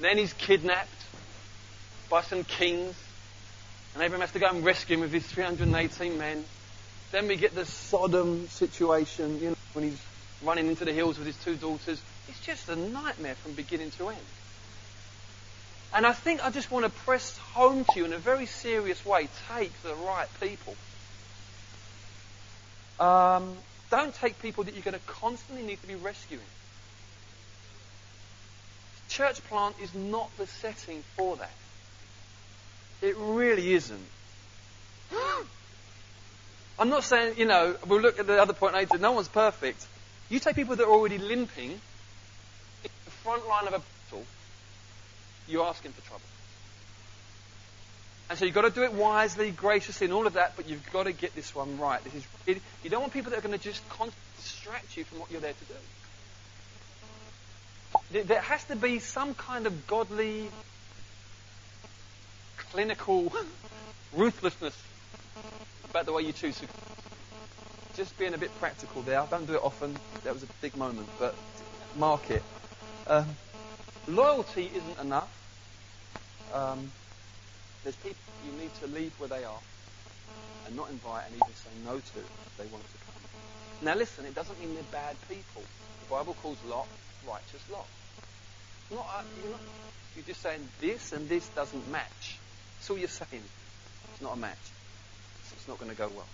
Then 0.01 0.17
he's 0.17 0.33
kidnapped 0.33 0.89
by 2.09 2.23
some 2.23 2.45
kings, 2.45 2.95
and 3.95 4.03
Abraham 4.03 4.23
has 4.23 4.33
to 4.33 4.39
go 4.39 4.49
and 4.49 4.65
rescue 4.65 4.97
him 4.97 5.03
with 5.03 5.13
his 5.13 5.27
318 5.27 6.17
men. 6.17 6.45
Then 7.11 7.27
we 7.27 7.37
get 7.37 7.55
the 7.55 7.65
Sodom 7.65 8.47
situation, 8.49 9.41
you 9.41 9.51
know, 9.51 9.57
when 9.73 9.85
he's 9.85 10.01
running 10.43 10.69
into 10.69 10.85
the 10.85 10.93
hills 10.93 11.19
with 11.19 11.27
his 11.27 11.37
two 11.45 11.57
daughters. 11.57 12.01
It's 12.29 12.41
just 12.41 12.69
a 12.69 12.77
nightmare 12.77 13.35
from 13.35 13.53
beginning 13.53 13.91
to 13.93 14.09
end. 14.09 14.19
And 15.93 16.07
I 16.07 16.13
think 16.13 16.45
I 16.45 16.51
just 16.51 16.71
want 16.71 16.85
to 16.85 16.91
press 16.91 17.37
home 17.37 17.85
to 17.85 17.99
you 17.99 18.05
in 18.05 18.13
a 18.13 18.19
very 18.19 18.47
serious 18.47 19.05
way 19.05 19.29
take 19.49 19.73
the 19.83 19.95
right 19.95 20.29
people. 20.41 20.77
Um, 23.05 23.57
don't 23.91 24.15
take 24.15 24.41
people 24.41 24.65
that 24.65 24.75
you're 24.75 24.85
going 24.85 24.95
to 24.95 25.01
constantly 25.07 25.65
need 25.67 25.81
to 25.81 25.89
be 25.89 25.97
rescuing. 25.97 26.45
Church 29.09 29.43
plant 29.49 29.75
is 29.83 29.93
not 29.95 30.31
the 30.39 30.47
setting 30.47 31.03
for 31.17 31.37
that. 31.37 31.51
It 33.03 33.17
really 33.19 33.73
isn't. 33.73 34.07
I'm 36.81 36.89
not 36.89 37.05
saying, 37.05 37.35
you 37.37 37.45
know, 37.45 37.77
we'll 37.87 38.01
look 38.01 38.19
at 38.19 38.27
the 38.27 38.41
other 38.41 38.55
point 38.55 38.73
later, 38.73 38.97
no 38.97 39.13
one's 39.13 39.29
perfect. 39.29 39.87
You 40.31 40.41
take 40.41 40.57
people 40.57 40.77
that 40.77 40.85
are 40.85 40.91
already 40.91 41.19
limping 41.19 41.73
in 41.73 42.91
the 43.05 43.11
front 43.11 43.47
line 43.47 43.67
of 43.67 43.75
a 43.75 43.83
battle, 44.09 44.25
you're 45.47 45.67
asking 45.67 45.93
for 45.93 46.01
trouble. 46.09 46.25
And 48.31 48.39
so 48.39 48.47
you've 48.47 48.55
got 48.55 48.63
to 48.63 48.71
do 48.71 48.83
it 48.85 48.95
wisely, 48.95 49.51
graciously, 49.51 50.07
and 50.07 50.15
all 50.15 50.27
of 50.27 50.33
that, 50.35 50.57
but 50.57 50.71
you've 50.71 50.91
got 50.91 51.03
to 51.03 51.13
get 51.13 51.35
this 51.35 51.55
one 51.55 51.79
right. 51.79 52.03
This 52.03 52.15
is, 52.15 52.27
it, 52.47 52.63
you 52.83 52.89
don't 52.89 53.03
want 53.03 53.13
people 53.13 53.31
that 53.33 53.39
are 53.41 53.43
going 53.47 53.59
to 53.59 53.63
just 53.63 53.83
distract 54.39 54.97
you 54.97 55.05
from 55.05 55.19
what 55.19 55.31
you're 55.31 55.43
there 55.43 55.53
to 55.53 55.65
do. 58.15 58.23
There 58.23 58.41
has 58.41 58.65
to 58.65 58.77
be 58.77 59.01
some 59.01 59.35
kind 59.35 59.67
of 59.67 59.87
godly, 59.87 60.49
clinical 62.57 63.31
ruthlessness 64.15 64.75
about 65.91 66.07
the 66.07 66.13
way 66.13 66.23
you 66.23 66.33
choose 66.33 66.59
to. 66.61 66.67
Just 67.97 68.17
being 68.19 68.35
a 68.35 68.39
bit 68.39 68.57
practical 68.61 69.03
there. 69.03 69.21
I 69.21 69.27
don't 69.27 69.47
do 69.47 69.55
it 69.55 69.63
often. 69.63 69.97
That 70.25 70.33
was 70.33 70.45
a 70.45 70.47
big 70.63 70.77
moment, 70.77 71.09
but 71.19 71.35
mark 71.97 72.31
it. 72.31 72.43
Um, 73.09 73.27
loyalty 74.07 74.71
isn't 74.73 75.01
enough. 75.01 75.29
Um, 76.55 76.91
there's 77.83 77.97
people 77.97 78.21
you 78.47 78.61
need 78.61 78.71
to 78.81 78.87
leave 78.87 79.13
where 79.19 79.29
they 79.29 79.45
are 79.45 79.59
and 80.67 80.77
not 80.77 80.91
invite 80.91 81.25
and 81.27 81.35
even 81.35 81.55
say 81.55 81.71
no 81.85 81.93
to 81.93 81.99
if 81.99 82.57
they 82.57 82.67
want 82.67 82.85
to 82.85 82.99
come. 83.05 83.15
Now 83.83 83.95
listen, 83.97 84.25
it 84.25 84.35
doesn't 84.35 84.59
mean 84.61 84.75
they're 84.75 84.85
bad 84.93 85.17
people. 85.29 85.63
The 86.05 86.11
Bible 86.11 86.37
calls 86.43 86.59
Lot 86.69 86.87
righteous 87.27 87.63
Lot. 87.71 87.87
Not, 88.93 89.07
uh, 89.15 89.23
you're, 89.43 89.53
not, 89.53 89.61
you're 90.17 90.25
just 90.25 90.41
saying 90.41 90.67
this 90.81 91.13
and 91.13 91.29
this 91.29 91.49
doesn't 91.49 91.91
match. 91.91 92.39
That's 92.79 92.91
all 92.91 92.99
you're 92.99 93.09
saying. 93.09 93.43
It's 94.13 94.23
not 94.23 94.35
a 94.35 94.39
match 94.39 94.57
it's 95.53 95.69
not 95.69 95.79
going 95.79 95.91
to 95.91 95.97
go 95.97 96.09
well. 96.15 96.27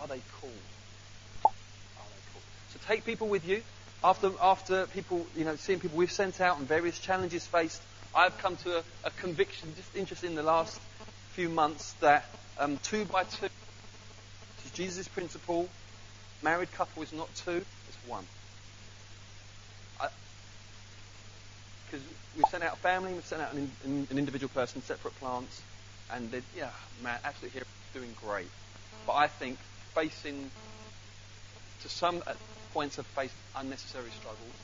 Are 0.00 0.06
they 0.06 0.20
cool? 0.40 0.50
Are 1.44 1.50
they 1.50 2.22
cool? 2.32 2.42
So 2.72 2.78
take 2.86 3.04
people 3.04 3.28
with 3.28 3.46
you. 3.46 3.62
After, 4.02 4.32
after 4.42 4.86
people, 4.88 5.26
you 5.34 5.44
know, 5.44 5.56
seeing 5.56 5.80
people 5.80 5.96
we've 5.96 6.12
sent 6.12 6.40
out 6.40 6.58
and 6.58 6.68
various 6.68 6.98
challenges 6.98 7.46
faced, 7.46 7.80
I've 8.14 8.36
come 8.36 8.56
to 8.58 8.78
a, 8.78 8.82
a 9.04 9.10
conviction, 9.10 9.72
just 9.76 9.96
interesting 9.96 10.30
in 10.30 10.36
the 10.36 10.42
last 10.42 10.78
few 11.32 11.48
months, 11.48 11.94
that 12.00 12.26
um, 12.58 12.78
two 12.82 13.06
by 13.06 13.24
two 13.24 13.46
is 13.46 14.70
Jesus' 14.72 15.08
principle. 15.08 15.68
Married 16.42 16.70
couple 16.72 17.02
is 17.02 17.12
not 17.12 17.34
two, 17.34 17.64
it's 17.88 17.98
one. 18.06 18.24
Because 21.86 22.06
we've 22.36 22.44
sent 22.50 22.62
out 22.62 22.74
a 22.74 22.76
family, 22.76 23.14
we've 23.14 23.24
sent 23.24 23.40
out 23.40 23.54
an, 23.54 23.70
an, 23.84 24.06
an 24.10 24.18
individual 24.18 24.50
person, 24.50 24.82
separate 24.82 25.18
plants 25.18 25.62
and 26.14 26.30
they, 26.30 26.42
yeah, 26.56 26.70
man, 27.02 27.18
absolutely 27.24 27.58
here, 27.58 27.66
doing 27.92 28.14
great. 28.24 28.48
But 29.06 29.14
I 29.14 29.26
think 29.26 29.58
facing, 29.94 30.50
to 31.82 31.88
some 31.88 32.22
uh, 32.26 32.34
points, 32.72 32.96
have 32.96 33.06
faced 33.06 33.34
unnecessary 33.56 34.10
struggles. 34.18 34.54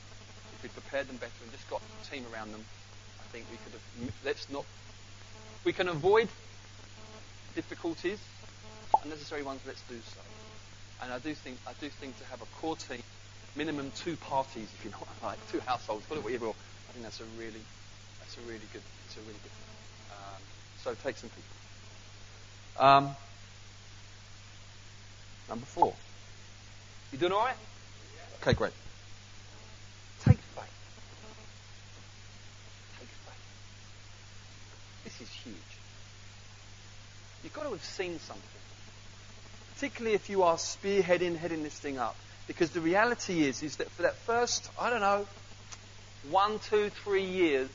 If 0.55 0.63
we 0.63 0.69
prepared 0.69 1.07
them 1.07 1.17
better 1.17 1.33
and 1.43 1.51
just 1.51 1.69
got 1.69 1.81
a 1.81 2.13
team 2.13 2.25
around 2.33 2.53
them, 2.53 2.63
I 3.19 3.23
think 3.31 3.45
we 3.51 3.57
could 3.57 3.73
have. 3.73 4.13
Let's 4.25 4.49
not. 4.49 4.65
We 5.63 5.73
can 5.73 5.89
avoid 5.89 6.29
difficulties, 7.53 8.19
unnecessary 9.03 9.43
ones. 9.43 9.61
Let's 9.67 9.81
do 9.89 9.95
so. 9.95 10.21
And 11.03 11.11
I 11.11 11.19
do 11.19 11.33
think 11.33 11.57
I 11.67 11.73
do 11.81 11.89
think 11.89 12.17
to 12.19 12.25
have 12.25 12.41
a 12.41 12.45
core 12.59 12.77
team, 12.77 13.03
minimum 13.55 13.91
two 13.95 14.15
parties, 14.15 14.69
if 14.77 14.85
you 14.85 14.91
know 14.91 14.97
what 14.97 15.09
I 15.21 15.27
like, 15.27 15.51
two 15.51 15.59
households, 15.61 16.05
call 16.05 16.17
it 16.17 16.23
whatever. 16.23 16.47
I 16.47 16.91
think 16.93 17.03
that's 17.03 17.19
a 17.19 17.25
really 17.37 17.61
that's 18.19 18.37
a 18.37 18.41
really 18.41 18.67
good. 18.71 18.83
It's 19.07 19.17
a 19.17 19.21
really 19.21 19.39
good. 19.43 19.70
So 20.83 20.95
take 21.03 21.17
some 21.17 21.29
people. 21.29 22.85
Um, 22.85 23.15
number 25.47 25.65
four. 25.65 25.93
You 27.11 27.17
doing 27.19 27.31
all 27.33 27.39
right? 27.39 27.55
Okay, 28.41 28.53
great. 28.53 28.73
Take 30.23 30.37
faith. 30.37 30.63
Take 32.99 33.07
faith. 33.07 33.35
This 35.03 35.21
is 35.21 35.29
huge. 35.29 35.55
You've 37.43 37.53
got 37.53 37.63
to 37.63 37.71
have 37.71 37.83
seen 37.83 38.19
something. 38.19 38.43
Particularly 39.75 40.15
if 40.15 40.29
you 40.29 40.43
are 40.43 40.55
spearheading, 40.55 41.35
heading 41.37 41.63
this 41.63 41.77
thing 41.77 41.99
up. 41.99 42.15
Because 42.47 42.71
the 42.71 42.81
reality 42.81 43.43
is, 43.43 43.61
is 43.61 43.77
that 43.77 43.89
for 43.91 44.03
that 44.03 44.15
first, 44.15 44.69
I 44.79 44.89
don't 44.89 45.01
know, 45.01 45.27
one, 46.29 46.59
two, 46.59 46.89
three 46.89 47.25
years, 47.25 47.69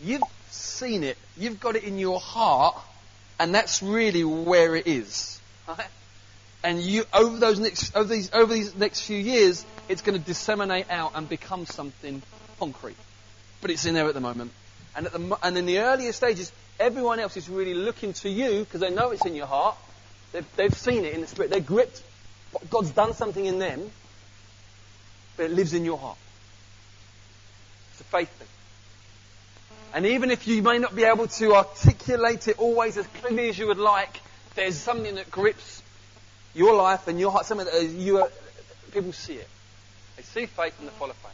you've 0.00 0.22
seen 0.52 1.02
it, 1.02 1.16
you've 1.36 1.60
got 1.60 1.76
it 1.76 1.84
in 1.84 1.98
your 1.98 2.20
heart, 2.20 2.76
and 3.38 3.54
that's 3.54 3.82
really 3.82 4.24
where 4.24 4.76
it 4.76 4.86
is. 4.86 5.40
Right? 5.66 5.86
And 6.64 6.80
you, 6.80 7.04
over 7.12 7.38
those 7.38 7.58
next, 7.58 7.96
over 7.96 8.08
these, 8.08 8.32
over 8.32 8.52
these 8.52 8.74
next 8.74 9.02
few 9.02 9.18
years, 9.18 9.64
it's 9.88 10.02
going 10.02 10.18
to 10.18 10.24
disseminate 10.24 10.90
out 10.90 11.12
and 11.14 11.28
become 11.28 11.66
something 11.66 12.22
concrete. 12.58 12.96
But 13.60 13.70
it's 13.70 13.84
in 13.84 13.94
there 13.94 14.06
at 14.06 14.14
the 14.14 14.20
moment. 14.20 14.52
And, 14.94 15.06
at 15.06 15.12
the, 15.12 15.38
and 15.42 15.58
in 15.58 15.66
the 15.66 15.80
earlier 15.80 16.12
stages, 16.12 16.52
everyone 16.78 17.18
else 17.18 17.36
is 17.36 17.48
really 17.48 17.74
looking 17.74 18.12
to 18.14 18.28
you 18.28 18.60
because 18.60 18.80
they 18.80 18.90
know 18.90 19.10
it's 19.10 19.26
in 19.26 19.34
your 19.34 19.46
heart. 19.46 19.76
They've, 20.32 20.56
they've 20.56 20.74
seen 20.74 21.04
it 21.04 21.14
in 21.14 21.20
the 21.20 21.26
spirit. 21.26 21.50
They're 21.50 21.60
gripped. 21.60 22.02
God's 22.70 22.90
done 22.90 23.14
something 23.14 23.44
in 23.44 23.58
them, 23.58 23.90
but 25.36 25.46
it 25.46 25.52
lives 25.52 25.72
in 25.74 25.84
your 25.84 25.98
heart. 25.98 26.18
It's 27.92 28.02
a 28.02 28.04
faith 28.04 28.30
thing. 28.30 28.48
And 29.94 30.06
even 30.06 30.30
if 30.30 30.46
you 30.46 30.62
may 30.62 30.78
not 30.78 30.96
be 30.96 31.04
able 31.04 31.28
to 31.28 31.54
articulate 31.54 32.48
it 32.48 32.58
always 32.58 32.96
as 32.96 33.06
clearly 33.20 33.50
as 33.50 33.58
you 33.58 33.66
would 33.66 33.78
like, 33.78 34.20
there's 34.54 34.76
something 34.76 35.16
that 35.16 35.30
grips 35.30 35.82
your 36.54 36.74
life 36.74 37.08
and 37.08 37.20
your 37.20 37.30
heart, 37.30 37.46
something 37.46 37.66
that 37.66 37.74
uh, 37.74 37.80
you 37.80 38.18
are, 38.18 38.28
people 38.92 39.12
see 39.12 39.34
it. 39.34 39.48
They 40.16 40.22
see 40.22 40.46
faith 40.46 40.78
and 40.78 40.88
they 40.88 40.92
follow 40.92 41.12
faith. 41.12 41.32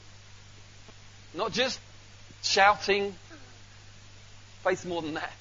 Not 1.34 1.52
just 1.52 1.78
shouting. 2.42 3.14
Faith's 4.64 4.84
more 4.84 5.02
than 5.02 5.14
that. 5.14 5.32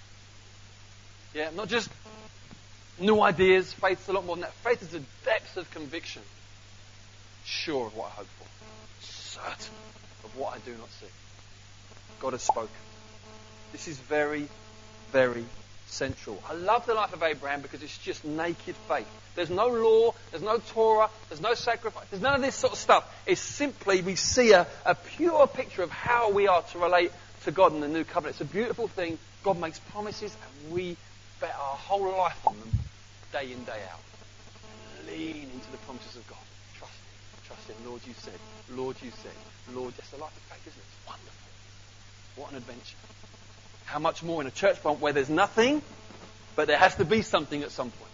Yeah, 1.34 1.50
not 1.56 1.70
just 1.70 1.90
new 3.00 3.20
ideas. 3.22 3.74
Faith's 3.74 4.08
a 4.10 4.14
lot 4.14 4.26
more 4.26 4.36
than 4.36 4.42
that. 4.42 4.54
Faith 4.54 4.82
is 4.82 4.94
a 4.94 5.02
depth 5.26 5.58
of 5.58 5.70
conviction. 5.72 6.22
Sure 7.46 7.88
of 7.88 7.96
what 7.96 8.08
I 8.08 8.16
hope 8.16 8.28
for. 8.28 9.06
Certain 9.06 9.74
of 10.24 10.38
what 10.38 10.56
I 10.56 10.60
do 10.60 10.72
not 10.78 10.90
see. 11.00 11.08
God 12.20 12.34
has 12.34 12.42
spoken. 12.42 12.70
This 13.72 13.88
is 13.88 13.98
very, 13.98 14.48
very 15.12 15.46
central. 15.88 16.42
I 16.50 16.54
love 16.54 16.86
the 16.86 16.94
life 16.94 17.14
of 17.14 17.24
Abraham 17.24 17.62
because 17.62 17.82
it's 17.84 17.98
just 17.98 18.26
naked 18.26 18.76
faith. 18.88 19.08
There's 19.36 19.50
no 19.50 19.68
law, 19.68 20.14
there's 20.32 20.44
no 20.44 20.58
Torah, 20.58 21.10
there's 21.30 21.42
no 21.42 21.54
sacrifice, 21.54 22.08
there's 22.10 22.22
none 22.22 22.36
of 22.36 22.42
this 22.42 22.56
sort 22.56 22.74
of 22.74 22.80
stuff. 22.80 23.06
It's 23.26 23.42
simply 23.42 24.02
we 24.02 24.16
see 24.16 24.52
a, 24.52 24.68
a 24.86 24.96
pure 24.96 25.48
picture 25.48 25.84
of 25.84 25.92
how 25.92 26.32
we 26.32 26.48
are 26.48 26.64
to 26.64 26.80
relate 26.80 27.12
to 27.44 27.52
God 27.52 27.74
in 27.74 27.82
the 27.82 27.88
new 27.88 28.04
covenant. 28.04 28.40
It's 28.40 28.50
a 28.50 28.54
beautiful 28.54 28.88
thing. 28.88 29.18
God 29.44 29.60
makes 29.60 29.80
promises 29.80 30.36
and 30.36 30.74
we 30.74 30.98
bet 31.40 31.56
our 31.56 31.76
whole 31.76 32.12
life 32.18 32.40
on 32.48 32.60
them 32.60 32.72
day 33.32 33.52
in, 33.52 33.64
day 33.64 33.82
out. 33.92 34.00
lean 35.08 35.50
into 35.54 35.72
the 35.72 35.78
promises 35.86 36.16
of 36.16 36.28
God. 36.28 36.40
Trust 36.78 36.94
Him. 36.94 37.46
Trust 37.48 37.68
Him. 37.70 37.76
Lord, 37.86 38.02
you 38.08 38.14
said. 38.18 38.40
Lord, 38.72 38.96
you 39.04 39.12
said. 39.12 39.76
Lord, 39.76 39.94
that's 39.96 40.10
the 40.10 40.18
life 40.18 40.36
of 40.36 40.44
faith, 40.44 40.68
isn't 40.68 40.80
it? 40.80 40.86
It's 40.88 41.08
wonderful. 41.08 41.48
What 42.36 42.52
an 42.52 42.58
adventure. 42.58 42.98
How 43.88 44.00
much 44.00 44.22
more 44.22 44.42
in 44.42 44.48
a 44.48 44.52
church 44.52 44.78
plant 44.82 45.00
where 45.00 45.14
there's 45.14 45.30
nothing, 45.30 45.82
but 46.56 46.68
there 46.68 46.78
has 46.78 46.96
to 46.96 47.06
be 47.06 47.22
something 47.22 47.64
at 47.64 47.72
some 47.72 47.90
point. 47.90 48.12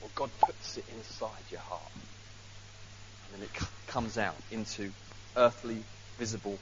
Well, 0.00 0.10
God 0.14 0.30
puts 0.40 0.78
it 0.78 0.84
inside 0.96 1.42
your 1.50 1.60
heart. 1.60 1.82
And 1.94 3.40
then 3.40 3.48
it 3.48 3.60
c- 3.60 3.66
comes 3.88 4.18
out 4.18 4.34
into 4.50 4.90
earthly, 5.36 5.82
visible 6.18 6.58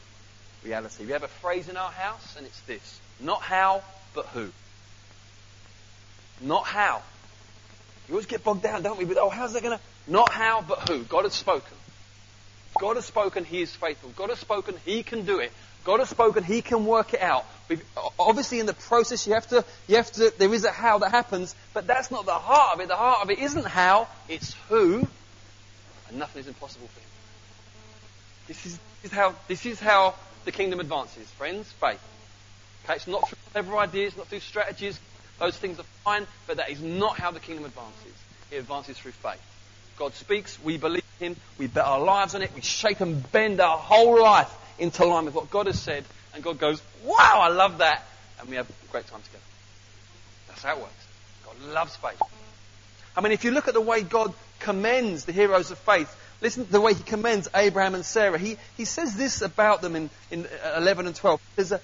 reality. 0.64 1.04
We 1.06 1.12
have 1.12 1.22
a 1.22 1.28
phrase 1.28 1.68
in 1.68 1.76
our 1.76 1.90
house, 1.90 2.34
and 2.36 2.46
it's 2.46 2.60
this 2.62 3.00
not 3.20 3.42
how, 3.42 3.82
but 4.14 4.26
who. 4.26 4.50
Not 6.40 6.66
how. 6.66 7.02
You 8.08 8.14
always 8.14 8.26
get 8.26 8.42
bogged 8.44 8.62
down, 8.62 8.82
don't 8.82 8.98
we? 8.98 9.04
But, 9.04 9.18
oh, 9.18 9.30
how's 9.30 9.52
that 9.52 9.62
going 9.62 9.78
to. 9.78 9.84
Not 10.10 10.30
how, 10.30 10.62
but 10.62 10.88
who. 10.88 11.04
God 11.04 11.24
has 11.24 11.32
spoken. 11.32 11.76
God 12.78 12.96
has 12.96 13.04
spoken, 13.04 13.44
He 13.44 13.62
is 13.62 13.74
faithful. 13.74 14.10
God 14.16 14.30
has 14.30 14.38
spoken, 14.38 14.74
He 14.84 15.02
can 15.02 15.24
do 15.24 15.38
it. 15.38 15.52
God 15.84 16.00
has 16.00 16.08
spoken, 16.08 16.42
He 16.42 16.62
can 16.62 16.86
work 16.86 17.14
it 17.14 17.20
out. 17.20 17.44
Obviously, 18.18 18.60
in 18.60 18.66
the 18.66 18.74
process, 18.74 19.26
you 19.26 19.34
have 19.34 19.46
to, 19.48 19.64
you 19.86 19.96
have 19.96 20.10
to, 20.12 20.32
there 20.38 20.52
is 20.52 20.64
a 20.64 20.70
how 20.70 20.98
that 20.98 21.10
happens, 21.10 21.54
but 21.72 21.86
that's 21.86 22.10
not 22.10 22.26
the 22.26 22.32
heart 22.32 22.74
of 22.74 22.80
it. 22.80 22.88
The 22.88 22.96
heart 22.96 23.20
of 23.22 23.30
it 23.30 23.38
isn't 23.38 23.66
how, 23.66 24.08
it's 24.28 24.54
who, 24.68 25.06
and 26.08 26.18
nothing 26.18 26.40
is 26.40 26.48
impossible 26.48 26.88
for 26.88 27.00
Him. 27.00 27.06
This 28.48 28.66
is, 28.66 28.78
is 29.02 29.12
how, 29.12 29.34
this 29.46 29.66
is 29.66 29.78
how 29.78 30.14
the 30.44 30.52
kingdom 30.52 30.80
advances, 30.80 31.28
friends. 31.32 31.70
Faith. 31.72 32.02
Okay, 32.84 32.96
it's 32.96 33.06
not 33.06 33.26
through 33.28 33.38
clever 33.52 33.76
ideas, 33.78 34.16
not 34.16 34.28
through 34.28 34.40
strategies. 34.40 34.98
Those 35.38 35.56
things 35.56 35.78
are 35.78 35.86
fine, 36.04 36.26
but 36.46 36.58
that 36.58 36.70
is 36.70 36.80
not 36.80 37.18
how 37.18 37.30
the 37.30 37.40
kingdom 37.40 37.64
advances. 37.64 38.12
It 38.50 38.56
advances 38.56 38.98
through 38.98 39.12
faith. 39.12 39.40
God 39.98 40.14
speaks, 40.14 40.58
we 40.62 40.76
believe 40.76 41.04
Him, 41.18 41.36
we 41.58 41.66
bet 41.66 41.84
our 41.84 42.00
lives 42.00 42.34
on 42.34 42.42
it, 42.42 42.50
we 42.54 42.62
shape 42.62 43.00
and 43.00 43.30
bend 43.32 43.60
our 43.60 43.78
whole 43.78 44.22
life 44.22 44.52
into 44.78 45.04
line 45.04 45.24
with 45.24 45.34
what 45.34 45.50
God 45.50 45.66
has 45.66 45.80
said, 45.80 46.04
and 46.34 46.42
God 46.42 46.58
goes, 46.58 46.82
wow, 47.04 47.40
I 47.42 47.48
love 47.48 47.78
that, 47.78 48.04
and 48.40 48.48
we 48.48 48.56
have 48.56 48.68
a 48.68 48.92
great 48.92 49.06
time 49.06 49.22
together. 49.22 49.44
That's 50.48 50.62
how 50.62 50.76
it 50.76 50.80
works. 50.80 51.08
God 51.44 51.72
loves 51.72 51.96
faith. 51.96 52.20
I 53.16 53.20
mean, 53.20 53.32
if 53.32 53.44
you 53.44 53.52
look 53.52 53.68
at 53.68 53.74
the 53.74 53.80
way 53.80 54.02
God 54.02 54.34
commends 54.58 55.24
the 55.24 55.32
heroes 55.32 55.70
of 55.70 55.78
faith, 55.78 56.14
listen 56.40 56.66
to 56.66 56.72
the 56.72 56.80
way 56.80 56.94
He 56.94 57.02
commends 57.02 57.48
Abraham 57.54 57.94
and 57.94 58.04
Sarah. 58.04 58.38
He, 58.38 58.56
he 58.76 58.84
says 58.84 59.16
this 59.16 59.42
about 59.42 59.82
them 59.82 59.94
in, 59.94 60.10
in 60.30 60.46
uh, 60.46 60.74
11 60.78 61.06
and 61.06 61.14
12. 61.14 61.40
There's 61.56 61.72
a, 61.72 61.80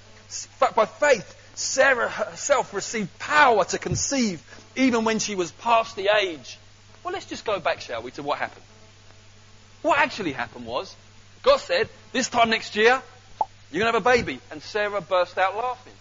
uh, 0.61 0.73
by 0.73 0.87
faith, 0.87 1.37
Sarah 1.55 2.09
herself 2.09 2.73
received 2.75 3.17
power 3.19 3.65
to 3.65 3.79
conceive 3.79 4.43
even 4.77 5.05
when 5.05 5.19
she 5.19 5.35
was 5.35 5.51
past 5.53 5.97
the 5.97 6.09
age. 6.17 6.59
Well, 7.05 7.13
let's 7.13 7.27
just 7.27 7.45
go 7.45 7.61
back, 7.61 7.81
shall 7.81 8.03
we, 8.03 8.11
to 8.13 8.23
what 8.23 8.39
happened. 8.39 8.65
What 9.83 9.99
actually 9.99 10.33
happened 10.33 10.67
was 10.67 10.95
God 11.43 11.59
said, 11.59 11.89
this 12.13 12.29
time 12.29 12.51
next 12.51 12.77
year, 12.77 13.03
you're 13.73 13.81
going 13.81 13.93
to 13.93 13.99
have 13.99 14.07
a 14.07 14.23
baby. 14.23 14.41
And 14.51 14.63
Sarah 14.63 15.01
burst 15.01 15.39
out 15.39 15.57
laughing. 15.57 15.93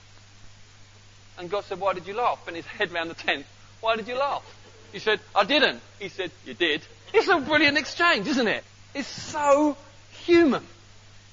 And 1.38 1.50
God 1.50 1.64
said, 1.66 1.80
why 1.80 1.94
did 1.94 2.08
you 2.08 2.16
laugh? 2.16 2.46
And 2.48 2.56
his 2.56 2.66
head 2.66 2.92
round 2.92 3.10
the 3.10 3.16
tent, 3.16 3.46
why 3.82 3.96
did 3.96 4.08
you 4.08 4.18
laugh? 4.18 4.44
He 4.92 5.00
said, 5.00 5.20
I 5.36 5.46
didn't. 5.46 5.82
He 6.00 6.10
said, 6.10 6.32
you 6.46 6.54
did. 6.54 6.82
It's 7.14 7.28
a 7.28 7.40
brilliant 7.40 7.78
exchange, 7.78 8.28
isn't 8.28 8.48
it? 8.48 8.64
It's 8.94 9.08
so 9.08 9.78
human. 10.26 10.66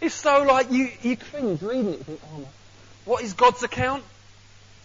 It's 0.01 0.15
so 0.15 0.43
like 0.43 0.71
you, 0.71 0.91
you 1.03 1.17
cringe 1.17 1.63
reading 1.63 1.95
it. 1.95 2.05
Think, 2.05 2.21
oh, 2.35 2.49
what 3.05 3.25
is 3.25 3.33
God's 3.33 3.63
account? 3.63 4.05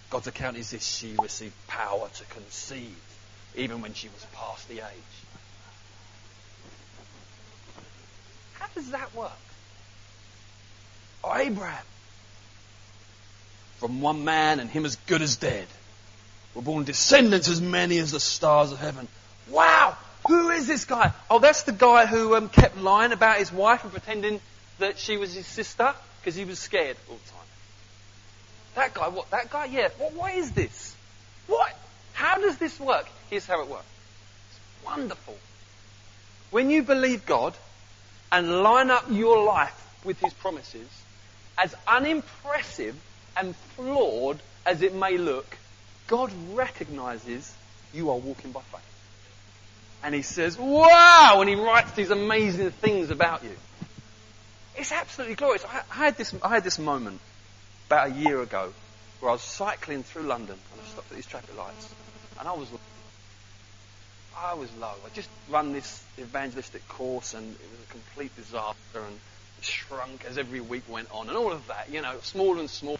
God's 0.09 0.27
account 0.27 0.57
is 0.57 0.71
this 0.71 0.85
she 0.85 1.15
received 1.21 1.53
power 1.67 2.09
to 2.15 2.25
conceive, 2.25 2.95
even 3.55 3.81
when 3.81 3.93
she 3.93 4.07
was 4.07 4.25
past 4.33 4.67
the 4.69 4.79
age. 4.79 5.20
How 8.61 8.67
does 8.75 8.91
that 8.91 9.15
work? 9.15 9.31
Oh, 11.23 11.35
Abraham, 11.35 11.83
from 13.79 14.01
one 14.01 14.23
man 14.23 14.59
and 14.59 14.69
him 14.69 14.85
as 14.85 14.97
good 15.07 15.23
as 15.23 15.35
dead, 15.35 15.65
were 16.53 16.61
born 16.61 16.83
descendants 16.83 17.47
as 17.47 17.59
many 17.59 17.97
as 17.97 18.11
the 18.11 18.19
stars 18.19 18.71
of 18.71 18.77
heaven. 18.77 19.07
Wow! 19.49 19.97
Who 20.27 20.49
is 20.49 20.67
this 20.67 20.85
guy? 20.85 21.11
Oh, 21.27 21.39
that's 21.39 21.63
the 21.63 21.71
guy 21.71 22.05
who 22.05 22.35
um, 22.35 22.49
kept 22.49 22.77
lying 22.77 23.13
about 23.13 23.39
his 23.39 23.51
wife 23.51 23.83
and 23.83 23.91
pretending 23.91 24.39
that 24.77 24.99
she 24.99 25.17
was 25.17 25.33
his 25.33 25.47
sister 25.47 25.95
because 26.19 26.35
he 26.35 26.45
was 26.45 26.59
scared 26.59 26.97
all 27.09 27.17
the 27.17 27.31
time. 27.31 27.39
That 28.75 28.93
guy, 28.93 29.07
what? 29.07 29.31
That 29.31 29.49
guy? 29.49 29.65
Yeah. 29.65 29.89
What, 29.97 30.13
what 30.13 30.35
is 30.35 30.51
this? 30.51 30.95
What? 31.47 31.75
How 32.13 32.37
does 32.37 32.57
this 32.57 32.79
work? 32.79 33.07
Here's 33.31 33.47
how 33.47 33.63
it 33.63 33.69
works. 33.69 33.85
It's 34.51 34.85
wonderful. 34.85 35.37
When 36.51 36.69
you 36.69 36.83
believe 36.83 37.25
God, 37.25 37.55
and 38.31 38.63
line 38.63 38.89
up 38.89 39.05
your 39.09 39.43
life 39.43 39.77
with 40.03 40.19
his 40.19 40.33
promises, 40.33 40.87
as 41.57 41.75
unimpressive 41.87 42.95
and 43.37 43.55
flawed 43.75 44.39
as 44.65 44.81
it 44.81 44.93
may 44.93 45.17
look, 45.17 45.57
God 46.07 46.31
recognizes 46.53 47.53
you 47.93 48.09
are 48.09 48.17
walking 48.17 48.51
by 48.51 48.61
faith. 48.61 48.81
And 50.03 50.15
he 50.15 50.21
says, 50.21 50.57
wow! 50.57 51.37
And 51.39 51.49
he 51.49 51.55
writes 51.55 51.91
these 51.91 52.09
amazing 52.09 52.71
things 52.71 53.11
about 53.11 53.43
you. 53.43 53.55
It's 54.75 54.91
absolutely 54.91 55.35
glorious. 55.35 55.65
I, 55.65 55.81
I, 55.91 55.95
had 55.95 56.17
this, 56.17 56.33
I 56.41 56.49
had 56.49 56.63
this 56.63 56.79
moment 56.79 57.19
about 57.87 58.11
a 58.11 58.13
year 58.13 58.41
ago 58.41 58.73
where 59.19 59.29
I 59.29 59.33
was 59.33 59.41
cycling 59.41 60.03
through 60.03 60.23
London 60.23 60.55
and 60.71 60.81
I 60.81 60.89
stopped 60.89 61.11
at 61.11 61.15
these 61.15 61.25
traffic 61.25 61.55
lights 61.57 61.93
and 62.39 62.47
I 62.47 62.53
was 62.53 62.67
I 64.37 64.53
was 64.53 64.73
low. 64.77 64.93
I 65.05 65.09
just 65.13 65.29
run 65.49 65.73
this 65.73 66.03
evangelistic 66.19 66.87
course 66.89 67.33
and 67.33 67.51
it 67.51 67.69
was 67.71 67.87
a 67.87 67.91
complete 67.91 68.35
disaster 68.35 68.75
and 68.95 69.19
shrunk 69.61 70.25
as 70.27 70.37
every 70.37 70.61
week 70.61 70.83
went 70.89 71.09
on 71.11 71.27
and 71.27 71.37
all 71.37 71.51
of 71.51 71.67
that, 71.67 71.89
you 71.91 72.01
know, 72.01 72.15
small 72.21 72.59
and 72.59 72.69
small. 72.69 72.97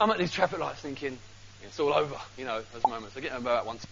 I'm 0.00 0.10
at 0.10 0.18
these 0.18 0.32
traffic 0.32 0.58
lights 0.58 0.80
thinking, 0.80 1.18
it's 1.62 1.78
all 1.78 1.92
over, 1.92 2.16
you 2.36 2.44
know, 2.44 2.62
those 2.72 2.82
moments. 2.82 3.16
I 3.16 3.20
get 3.20 3.36
about 3.36 3.66
once. 3.66 3.86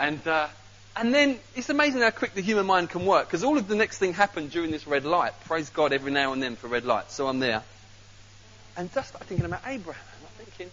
And, 0.00 0.26
uh, 0.26 0.48
and 0.96 1.14
then 1.14 1.38
it's 1.54 1.68
amazing 1.68 2.00
how 2.00 2.10
quick 2.10 2.32
the 2.32 2.40
human 2.40 2.66
mind 2.66 2.88
can 2.88 3.04
work 3.04 3.26
because 3.26 3.44
all 3.44 3.58
of 3.58 3.68
the 3.68 3.74
next 3.74 3.98
thing 3.98 4.14
happened 4.14 4.50
during 4.50 4.70
this 4.70 4.86
red 4.86 5.04
light. 5.04 5.32
Praise 5.44 5.68
God 5.68 5.92
every 5.92 6.10
now 6.10 6.32
and 6.32 6.42
then 6.42 6.56
for 6.56 6.68
red 6.68 6.86
lights. 6.86 7.14
So 7.14 7.28
I'm 7.28 7.38
there. 7.38 7.62
And 8.76 8.92
just 8.92 9.08
start 9.08 9.24
thinking 9.24 9.46
about 9.46 9.62
Abraham. 9.66 10.02
I'm 10.22 10.44
thinking, 10.44 10.70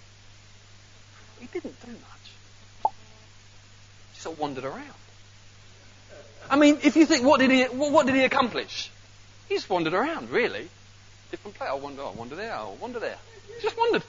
he 1.40 1.48
didn't 1.48 1.76
do 1.86 1.92
much. 1.92 2.94
Just 4.14 4.24
sort 4.24 4.36
of 4.36 4.40
wandered 4.40 4.66
around. 4.66 4.84
I 6.50 6.56
mean, 6.56 6.80
if 6.84 6.96
you 6.96 7.06
think, 7.06 7.26
what 7.26 7.40
did 7.40 7.52
he, 7.52 7.64
what 7.64 8.06
did 8.06 8.16
he 8.16 8.24
accomplish? 8.24 8.90
He 9.50 9.56
just 9.56 9.70
wandered 9.70 9.94
around, 9.94 10.30
really. 10.30 10.70
Different 11.32 11.58
place. 11.58 11.70
I 11.70 11.74
wander, 11.74 12.04
I 12.04 12.12
wander 12.12 12.36
there, 12.36 12.54
I 12.54 12.70
wander 12.80 13.00
there. 13.00 13.18
He 13.56 13.62
just 13.62 13.78
wandered. 13.78 14.04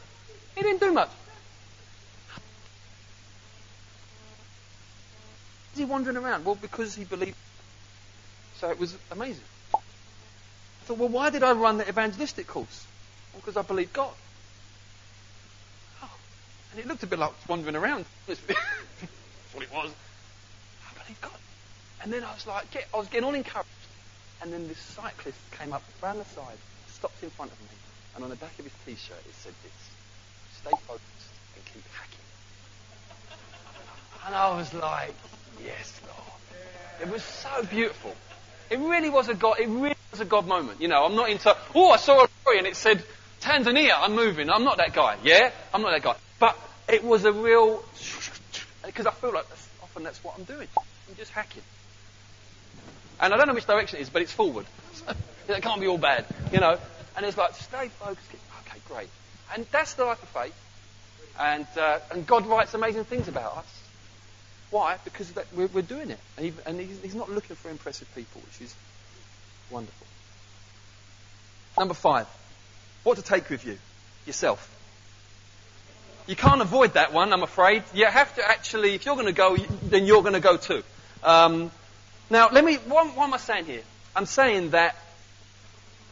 He 0.54 0.62
didn't 0.62 0.80
do 0.80 0.92
much. 0.92 1.10
Is 5.72 5.78
he 5.78 5.84
wandering 5.84 6.16
around? 6.16 6.44
Well, 6.44 6.54
because 6.56 6.94
he 6.94 7.04
believed. 7.04 7.36
So 8.58 8.70
it 8.70 8.78
was 8.78 8.96
amazing. 9.10 9.44
I 9.74 9.78
thought, 10.84 10.98
well, 10.98 11.08
why 11.08 11.30
did 11.30 11.42
I 11.42 11.52
run 11.52 11.78
the 11.78 11.88
evangelistic 11.88 12.46
course? 12.46 12.86
Because 13.38 13.56
I 13.56 13.62
believed 13.62 13.92
God. 13.92 14.12
Oh. 16.02 16.10
And 16.72 16.80
it 16.80 16.86
looked 16.86 17.02
a 17.02 17.06
bit 17.06 17.18
like 17.18 17.32
wandering 17.48 17.76
around. 17.76 18.04
That's 18.26 18.40
what 19.52 19.64
it 19.64 19.72
was. 19.72 19.90
I 20.88 21.02
believed 21.02 21.20
God. 21.20 21.32
And 22.02 22.12
then 22.12 22.22
I 22.22 22.32
was 22.32 22.46
like, 22.46 22.66
I 22.92 22.96
was 22.96 23.08
getting 23.08 23.24
all 23.24 23.34
encouraged. 23.34 23.68
And 24.42 24.52
then 24.52 24.68
this 24.68 24.78
cyclist 24.78 25.38
came 25.58 25.72
up 25.72 25.82
round 26.02 26.20
the 26.20 26.24
side, 26.24 26.58
stopped 26.88 27.22
in 27.22 27.30
front 27.30 27.50
of 27.50 27.60
me, 27.60 27.76
and 28.14 28.24
on 28.24 28.30
the 28.30 28.36
back 28.36 28.56
of 28.58 28.64
his 28.64 28.74
t-shirt 28.86 29.18
it 29.18 29.34
said 29.34 29.52
this, 29.64 29.72
stay 30.60 30.70
focused 30.86 31.32
and 31.56 31.64
keep 31.64 31.82
hacking. 31.94 32.18
And 34.26 34.34
I 34.34 34.56
was 34.56 34.72
like, 34.74 35.14
yes, 35.64 36.00
Lord. 36.06 36.28
It 37.00 37.12
was 37.12 37.22
so 37.22 37.64
beautiful. 37.64 38.14
It 38.70 38.78
really 38.78 39.10
was 39.10 39.28
a 39.28 39.34
God, 39.34 39.58
it 39.58 39.68
really 39.68 39.96
was 40.10 40.20
a 40.20 40.24
God 40.24 40.46
moment. 40.46 40.80
You 40.80 40.88
know, 40.88 41.04
I'm 41.04 41.16
not 41.16 41.30
into, 41.30 41.56
oh, 41.74 41.90
I 41.90 41.96
saw 41.96 42.24
a 42.24 42.28
lorry 42.44 42.58
and 42.58 42.66
it 42.66 42.76
said, 42.76 43.02
Tanzania, 43.40 43.92
I'm 43.96 44.14
moving. 44.14 44.50
I'm 44.50 44.64
not 44.64 44.78
that 44.78 44.92
guy. 44.92 45.16
Yeah? 45.22 45.50
I'm 45.72 45.82
not 45.82 45.92
that 45.92 46.02
guy. 46.02 46.16
But 46.38 46.58
it 46.88 47.04
was 47.04 47.24
a 47.24 47.32
real, 47.32 47.84
because 48.84 49.06
I 49.06 49.12
feel 49.12 49.32
like 49.32 49.48
that's, 49.48 49.68
often 49.82 50.02
that's 50.02 50.22
what 50.24 50.38
I'm 50.38 50.44
doing. 50.44 50.68
I'm 50.76 51.16
just 51.16 51.30
hacking. 51.32 51.62
And 53.20 53.34
I 53.34 53.36
don't 53.36 53.48
know 53.48 53.54
which 53.54 53.66
direction 53.66 53.98
it 53.98 54.02
is, 54.02 54.10
but 54.10 54.22
it's 54.22 54.32
forward. 54.32 54.66
So 54.94 55.14
it 55.54 55.62
can't 55.62 55.80
be 55.80 55.86
all 55.86 55.98
bad, 55.98 56.26
you 56.52 56.60
know. 56.60 56.78
And 57.16 57.26
it's 57.26 57.36
like, 57.36 57.54
stay 57.54 57.88
focused. 57.88 58.30
Okay, 58.66 58.78
great. 58.88 59.08
And 59.54 59.66
that's 59.72 59.94
the 59.94 60.04
life 60.04 60.22
of 60.22 60.28
faith. 60.28 60.54
And, 61.40 61.66
uh, 61.76 61.98
and 62.12 62.26
God 62.26 62.46
writes 62.46 62.74
amazing 62.74 63.04
things 63.04 63.28
about 63.28 63.58
us. 63.58 63.82
Why? 64.70 64.98
Because 65.04 65.32
we're, 65.54 65.66
we're, 65.68 65.82
doing 65.82 66.10
it. 66.10 66.18
And, 66.36 66.46
he, 66.46 66.52
and 66.66 66.80
he's, 66.80 67.00
he's 67.00 67.14
not 67.14 67.30
looking 67.30 67.56
for 67.56 67.70
impressive 67.70 68.12
people, 68.14 68.40
which 68.42 68.60
is 68.60 68.74
wonderful. 69.70 70.06
Number 71.78 71.94
five. 71.94 72.26
What 73.02 73.16
to 73.16 73.22
take 73.22 73.48
with 73.50 73.64
you? 73.64 73.78
Yourself. 74.26 74.74
You 76.26 76.36
can't 76.36 76.60
avoid 76.60 76.94
that 76.94 77.12
one, 77.12 77.32
I'm 77.32 77.42
afraid. 77.42 77.82
You 77.94 78.04
have 78.04 78.34
to 78.34 78.46
actually, 78.46 78.94
if 78.94 79.06
you're 79.06 79.14
going 79.14 79.26
to 79.26 79.32
go, 79.32 79.56
then 79.84 80.04
you're 80.04 80.22
going 80.22 80.34
to 80.34 80.40
go 80.40 80.58
too. 80.58 80.82
Um, 81.22 81.70
now, 82.28 82.50
let 82.50 82.64
me, 82.64 82.74
what, 82.76 83.16
what 83.16 83.24
am 83.24 83.34
I 83.34 83.38
saying 83.38 83.64
here? 83.64 83.82
I'm 84.14 84.26
saying 84.26 84.70
that 84.70 84.94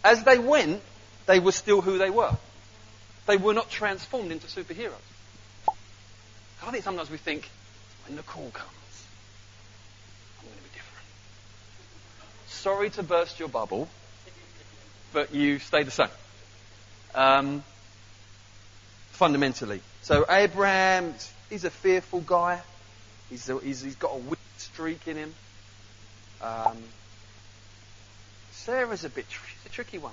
as 0.02 0.24
they 0.24 0.38
went, 0.38 0.80
they 1.26 1.38
were 1.38 1.52
still 1.52 1.82
who 1.82 1.98
they 1.98 2.08
were. 2.08 2.34
They 3.26 3.36
were 3.36 3.52
not 3.52 3.68
transformed 3.68 4.32
into 4.32 4.46
superheroes. 4.46 4.92
I 6.66 6.70
think 6.70 6.82
sometimes 6.82 7.10
we 7.10 7.18
think, 7.18 7.48
when 8.06 8.16
the 8.16 8.22
call 8.22 8.50
comes, 8.50 9.04
I'm 10.40 10.46
going 10.46 10.56
to 10.56 10.64
be 10.64 10.70
different. 10.70 11.06
Sorry 12.48 12.90
to 12.90 13.02
burst 13.02 13.38
your 13.38 13.48
bubble, 13.48 13.88
but 15.12 15.34
you 15.34 15.58
stay 15.58 15.82
the 15.82 15.90
same. 15.90 16.08
Um, 17.16 17.64
fundamentally. 19.10 19.80
So 20.02 20.26
Abraham, 20.28 21.14
he's 21.50 21.64
a 21.64 21.70
fearful 21.70 22.20
guy. 22.20 22.60
He's, 23.30 23.48
a, 23.48 23.58
he's, 23.58 23.80
he's 23.80 23.96
got 23.96 24.12
a 24.14 24.18
weak 24.18 24.38
streak 24.58 25.08
in 25.08 25.16
him. 25.16 25.34
Um, 26.42 26.76
Sarah's 28.52 29.04
a 29.04 29.08
bit, 29.08 29.24
she's 29.28 29.66
a 29.66 29.68
tricky 29.70 29.98
one. 29.98 30.12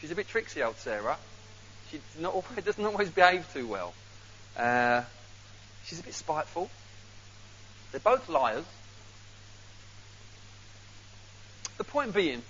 She's 0.00 0.10
a 0.10 0.14
bit 0.14 0.28
tricksy, 0.28 0.62
old 0.62 0.76
Sarah. 0.76 1.16
She 1.90 2.00
not 2.18 2.34
doesn't 2.64 2.84
always 2.84 3.10
behave 3.10 3.50
too 3.52 3.66
well. 3.66 3.94
Uh, 4.56 5.02
she's 5.84 6.00
a 6.00 6.02
bit 6.02 6.14
spiteful. 6.14 6.68
They're 7.92 8.00
both 8.00 8.28
liars. 8.28 8.64
The 11.78 11.84
point 11.84 12.12
being, 12.12 12.42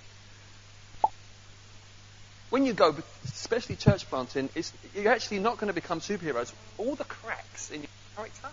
when 2.51 2.65
you 2.65 2.73
go, 2.73 2.93
especially 3.25 3.77
church 3.77 4.07
planting, 4.09 4.49
you're 4.93 5.11
actually 5.11 5.39
not 5.39 5.57
going 5.57 5.69
to 5.69 5.73
become 5.73 6.01
superheroes. 6.01 6.51
All 6.77 6.95
the 6.95 7.05
cracks 7.05 7.71
in 7.71 7.79
your 7.79 7.89
character, 8.15 8.49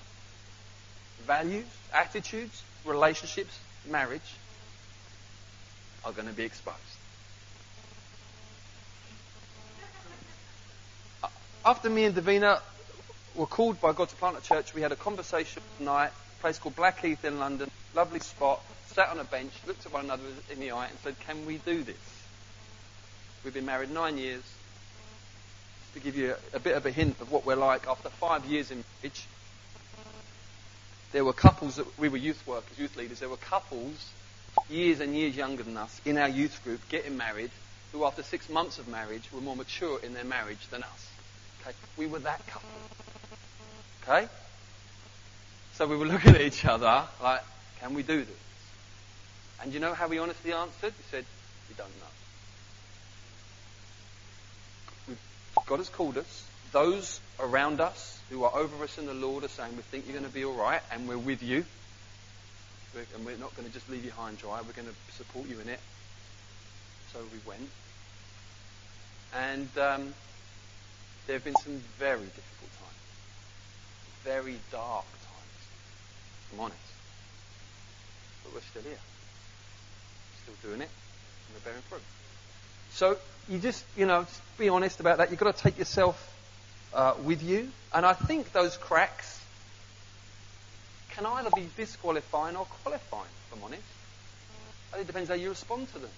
values, 1.27 1.67
attitudes, 1.93 2.63
relationships, 2.85 3.59
marriage 3.91 4.35
are 6.05 6.13
going 6.13 6.29
to 6.29 6.35
be 6.35 6.45
exposed. 6.45 6.79
After 11.65 11.91
me 11.91 12.05
and 12.05 12.15
Davina 12.15 12.61
were 13.35 13.47
called 13.47 13.81
by 13.81 13.93
God 13.93 14.09
to 14.09 14.17
plant 14.17 14.39
a 14.39 14.41
church, 14.41 14.75
we 14.75 14.81
had 14.81 14.93
a 14.93 14.97
conversation 14.97 15.61
tonight, 15.77 16.13
a 16.39 16.41
place 16.41 16.59
called 16.59 16.77
Blackheath 16.77 17.25
in 17.25 17.41
London, 17.41 17.69
lovely 17.95 18.21
spot, 18.21 18.63
sat 18.87 19.09
on 19.09 19.19
a 19.19 19.25
bench, 19.25 19.53
looked 19.67 19.85
at 19.85 19.93
one 19.93 20.05
another 20.05 20.23
in 20.53 20.61
the 20.61 20.71
eye 20.71 20.87
and 20.87 20.99
said, 21.01 21.19
can 21.27 21.45
we 21.47 21.59
do 21.59 21.83
this? 21.83 22.18
We've 23.45 23.55
been 23.55 23.67
married 23.67 23.91
nine 23.91 24.19
years. 24.19 24.43
To 25.95 26.01
give 26.01 26.17
you 26.17 26.35
a, 26.53 26.57
a 26.57 26.61
bit 26.61 26.77
of 26.77 26.85
a 26.87 26.91
hint 26.91 27.21
of 27.21 27.33
what 27.33 27.47
we're 27.47 27.57
like, 27.57 27.87
after 27.87 28.09
five 28.09 28.45
years 28.45 28.71
in 28.71 28.85
marriage, 29.03 29.27
there 31.13 31.25
were 31.25 31.33
couples 31.33 31.77
that 31.77 31.99
we 31.99 32.09
were 32.09 32.19
youth 32.19 32.47
workers, 32.47 32.79
youth 32.79 32.97
leaders. 32.97 33.21
There 33.21 33.29
were 33.29 33.37
couples 33.39 34.11
years 34.69 35.01
and 35.01 35.17
years 35.17 35.37
younger 35.37 35.63
than 35.63 35.77
us 35.77 36.01
in 36.05 36.19
our 36.19 36.29
youth 36.29 36.63
group 36.65 36.81
getting 36.89 37.17
married 37.17 37.51
who, 37.93 38.05
after 38.05 38.23
six 38.23 38.49
months 38.51 38.79
of 38.79 38.89
marriage, 38.89 39.33
were 39.33 39.41
more 39.41 39.57
mature 39.57 39.99
in 40.03 40.13
their 40.13 40.25
marriage 40.25 40.69
than 40.71 40.83
us. 40.83 41.11
Okay, 41.63 41.75
we 41.97 42.07
were 42.07 42.19
that 42.19 42.47
couple. 42.47 42.69
Okay, 44.03 44.29
so 45.75 45.87
we 45.87 45.97
were 45.97 46.07
looking 46.07 46.35
at 46.35 46.41
each 46.41 46.65
other 46.65 47.05
like, 47.23 47.43
"Can 47.81 47.95
we 47.95 48.03
do 48.03 48.25
this?" 48.25 48.37
And 49.63 49.73
you 49.73 49.81
know 49.81 49.95
how 49.95 50.07
we 50.07 50.19
honestly 50.19 50.53
answered? 50.53 50.93
We 50.97 51.05
said, 51.11 51.25
"We 51.69 51.75
don't 51.77 51.97
know." 51.99 52.07
God 55.69 55.81
has 55.81 55.91
called 55.91 56.17
us. 56.17 56.45
Those 56.73 57.21
around 57.39 57.81
us 57.81 58.19
who 58.31 58.43
are 58.45 58.55
over 58.57 58.83
us 58.83 58.97
in 58.97 59.05
the 59.05 59.13
Lord 59.13 59.45
are 59.45 59.49
saying, 59.49 59.77
We 59.77 59.83
think 59.83 60.07
you're 60.07 60.19
going 60.19 60.29
to 60.29 60.35
be 60.35 60.45
all 60.45 60.55
right, 60.55 60.81
and 60.91 61.07
we're 61.07 61.19
with 61.19 61.43
you. 61.43 61.65
and 63.15 63.27
we're 63.27 63.37
not 63.37 63.55
going 63.55 63.69
to 63.69 63.73
just 63.73 63.89
leave 63.91 64.03
you 64.03 64.11
high 64.11 64.31
and 64.31 64.39
dry. 64.39 64.61
We're 64.67 64.73
going 64.73 64.89
to 64.89 65.13
support 65.13 65.47
you 65.47 65.61
in 65.61 65.69
it. 65.69 65.81
So 67.13 67.21
we 67.21 67.39
went. 67.47 67.69
And 69.37 69.69
um, 69.77 70.15
there 71.27 71.37
have 71.37 71.45
been 71.45 71.55
some 71.63 71.83
very 71.99 72.25
difficult 72.25 72.71
times, 72.81 74.25
very 74.25 74.57
dark 74.73 75.05
times, 75.05 75.61
I'm 76.55 76.61
honest. 76.61 76.79
But 78.43 78.55
we're 78.55 78.61
still 78.61 78.83
here, 78.83 78.99
still 80.45 80.71
doing 80.71 80.81
it, 80.81 80.89
and 80.89 81.55
we're 81.55 81.71
bearing 81.71 81.83
fruit. 81.91 82.03
So 82.91 83.19
you 83.49 83.59
just, 83.59 83.85
you 83.97 84.07
know, 84.07 84.25
just 84.25 84.59
be 84.59 84.69
honest 84.69 85.01
about 85.01 85.19
that. 85.19 85.31
You've 85.31 85.41
got 85.41 85.57
to 85.57 85.63
take 85.63 85.79
yourself 85.79 86.35
uh, 86.93 87.15
with 87.23 87.43
you. 87.43 87.71
And 87.95 88.05
I 88.05 88.13
think 88.13 88.53
those 88.53 88.77
cracks 88.77 89.43
can 91.11 91.27
either 91.27 91.51
be 91.51 91.69
disqualifying 91.77 92.57
or 92.57 92.67
qualifying, 92.83 93.31
if 93.51 93.57
I'm 93.57 93.65
honest. 93.65 93.83
it 94.99 95.07
depends 95.07 95.29
how 95.31 95.35
you 95.35 95.49
respond 95.49 95.89
to 95.93 95.99
them. 95.99 96.11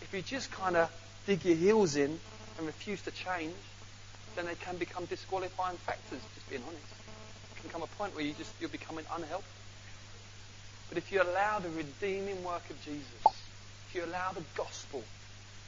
if 0.00 0.12
you 0.14 0.22
just 0.22 0.50
kind 0.50 0.76
of 0.76 0.90
dig 1.26 1.44
your 1.44 1.56
heels 1.56 1.96
in 1.96 2.18
and 2.58 2.66
refuse 2.66 3.02
to 3.02 3.10
change, 3.10 3.54
then 4.36 4.46
they 4.46 4.54
can 4.54 4.76
become 4.76 5.04
disqualifying 5.06 5.76
factors, 5.78 6.20
just 6.34 6.48
being 6.48 6.62
honest. 6.66 6.84
It 7.56 7.60
can 7.60 7.70
come 7.70 7.82
a 7.82 7.86
point 7.98 8.14
where 8.14 8.24
you 8.24 8.32
just, 8.32 8.50
you're 8.60 8.70
becoming 8.70 9.04
unhelpful. 9.14 9.42
But 10.88 10.98
if 10.98 11.10
you 11.12 11.22
allow 11.22 11.58
the 11.58 11.70
redeeming 11.70 12.42
work 12.44 12.68
of 12.70 12.82
Jesus, 12.84 13.24
if 13.24 13.94
you 13.94 14.04
allow 14.04 14.32
the 14.32 14.42
gospel, 14.56 15.02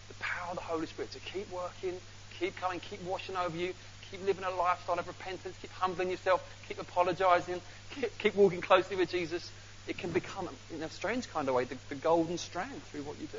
the 0.09 0.15
power 0.15 0.51
of 0.51 0.57
the 0.57 0.63
Holy 0.63 0.87
Spirit 0.87 1.11
to 1.13 1.21
keep 1.21 1.51
working, 1.51 1.95
keep 2.39 2.57
coming, 2.57 2.81
keep 2.81 3.03
washing 3.05 3.37
over 3.37 3.57
you, 3.57 3.75
keep 4.11 4.25
living 4.25 4.45
a 4.45 4.51
lifestyle 4.51 4.99
of 4.99 5.07
repentance, 5.07 5.57
keep 5.61 5.71
humbling 5.73 6.11
yourself, 6.11 6.43
keep 6.69 6.81
apologizing, 6.81 7.61
keep, 7.95 8.17
keep 8.19 8.35
walking 8.35 8.61
closely 8.61 8.97
with 8.97 9.11
Jesus, 9.11 9.51
it 9.87 9.99
can 9.99 10.11
become, 10.11 10.49
in 10.75 10.83
a 10.83 10.91
strange 10.91 11.31
kind 11.31 11.49
of 11.49 11.55
way, 11.55 11.65
the, 11.65 11.77
the 11.89 11.95
golden 11.95 12.39
strand 12.39 12.83
through 12.85 13.03
what 13.03 13.21
you 13.21 13.27
do. 13.27 13.39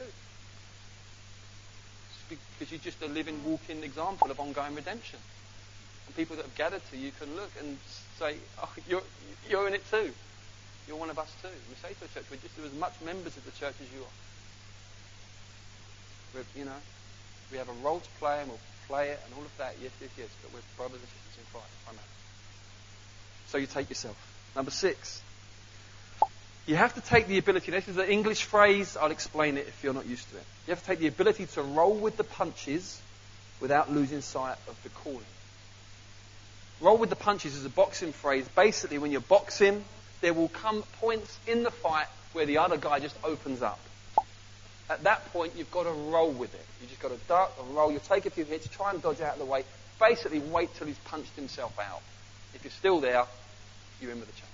Because 2.30 2.71
you're 2.71 2.80
just 2.80 3.01
a 3.01 3.08
living, 3.08 3.43
walking 3.43 3.84
example 3.84 4.30
of 4.32 4.39
ongoing 4.39 4.75
redemption. 4.75 5.19
And 6.08 6.15
people 6.15 6.36
that 6.36 6.45
have 6.45 6.56
gathered 6.56 6.82
to 6.91 6.97
you 6.97 7.12
can 7.19 7.36
look 7.36 7.51
and 7.60 7.78
say, 8.19 8.36
oh, 8.62 8.71
you're, 8.88 9.04
you're 9.49 9.67
in 9.67 9.73
it 9.73 9.89
too. 9.89 10.12
You're 10.88 10.97
one 10.97 11.10
of 11.10 11.17
us 11.17 11.32
too. 11.41 11.49
We 11.69 11.75
say 11.82 11.93
to 11.93 12.06
a 12.06 12.08
church, 12.08 12.25
we're 12.30 12.38
just 12.38 12.58
as 12.60 12.73
much 12.80 12.93
members 13.04 13.38
of 13.38 13.45
the 13.45 13.51
church 13.51 13.75
as 13.82 13.91
you 13.93 14.01
are. 14.01 14.15
We're, 16.36 16.43
you 16.60 16.65
know, 16.65 16.76
we 17.52 17.58
have 17.58 17.69
a 17.69 17.74
role 17.84 18.02
to 18.02 18.10
play 18.19 18.41
and 18.41 18.50
we'll 18.50 18.60
play 18.88 19.10
it 19.10 19.19
and 19.26 19.34
all 19.36 19.43
of 19.43 19.58
that. 19.58 19.76
Yes, 19.82 19.91
yes, 20.02 20.10
yes. 20.17 20.28
But 20.41 20.54
we're 20.54 20.60
brothers 20.76 21.00
and 21.00 21.08
sisters 21.08 21.39
in 21.39 21.45
Christ 21.54 21.71
primarily. 21.86 22.10
So 23.48 23.58
you 23.58 23.67
take 23.67 23.89
yourself. 23.89 24.17
Number 24.56 24.71
six. 24.71 25.21
You 26.67 26.76
have 26.76 26.95
to 26.95 27.02
take 27.02 27.28
the 27.28 27.38
ability, 27.38 27.71
this 27.71 27.88
is 27.88 27.98
an 27.98 28.08
English 28.08 28.43
phrase, 28.43 28.98
I'll 29.00 29.12
explain 29.12 29.58
it 29.58 29.67
if 29.67 29.84
you're 29.84 29.93
not 29.93 30.08
used 30.08 30.28
to 30.32 30.38
it. 30.38 30.43
You 30.65 30.71
have 30.71 30.82
to 30.82 30.86
take 30.88 30.98
the 30.98 31.08
ability 31.08 31.45
to 31.45 31.62
roll 31.62 31.93
with 31.93 32.17
the 32.17 32.24
punches 32.24 33.00
without 33.62 33.91
losing 33.91 34.21
sight 34.21 34.58
of 34.67 34.76
the 34.82 34.89
calling. 34.89 35.19
Roll 36.82 36.98
with 36.98 37.12
the 37.12 37.15
punches 37.15 37.56
is 37.56 37.65
a 37.65 37.69
boxing 37.69 38.12
phrase. 38.12 38.48
Basically, 38.56 38.98
when 38.98 39.12
you're 39.12 39.21
boxing, 39.21 39.84
there 40.21 40.34
will 40.34 40.50
come 40.50 40.82
points 41.00 41.38
in 41.45 41.62
the 41.62 41.69
fight 41.69 42.08
where 42.34 42.48
the 42.48 42.58
other 42.58 42.78
guy 42.78 43.00
just 43.00 43.15
opens 43.24 43.62
up. 43.62 43.80
At 44.89 45.04
that 45.04 45.32
point, 45.34 45.54
you've 45.56 45.71
got 45.71 45.84
to 45.84 45.91
roll 45.91 46.32
with 46.32 46.54
it. 46.54 46.65
You've 46.80 46.89
just 46.89 47.02
got 47.02 47.10
to 47.10 47.17
duck 47.28 47.54
and 47.60 47.76
roll. 47.76 47.91
You 47.91 48.00
take 48.08 48.26
a 48.26 48.30
few 48.30 48.45
hits, 48.45 48.67
try 48.67 48.91
and 48.91 49.02
dodge 49.02 49.21
out 49.21 49.34
of 49.34 49.39
the 49.39 49.45
way. 49.45 49.63
Basically, 50.00 50.39
wait 50.39 50.74
till 50.76 50.88
he's 50.88 50.98
punched 51.00 51.36
himself 51.36 51.78
out. 51.80 52.02
If 52.54 52.63
you're 52.63 52.71
still 52.71 53.00
there, 53.00 53.26
you're 54.00 54.12
in 54.12 54.19
with 54.19 54.30
a 54.30 54.34
chance. 54.34 54.52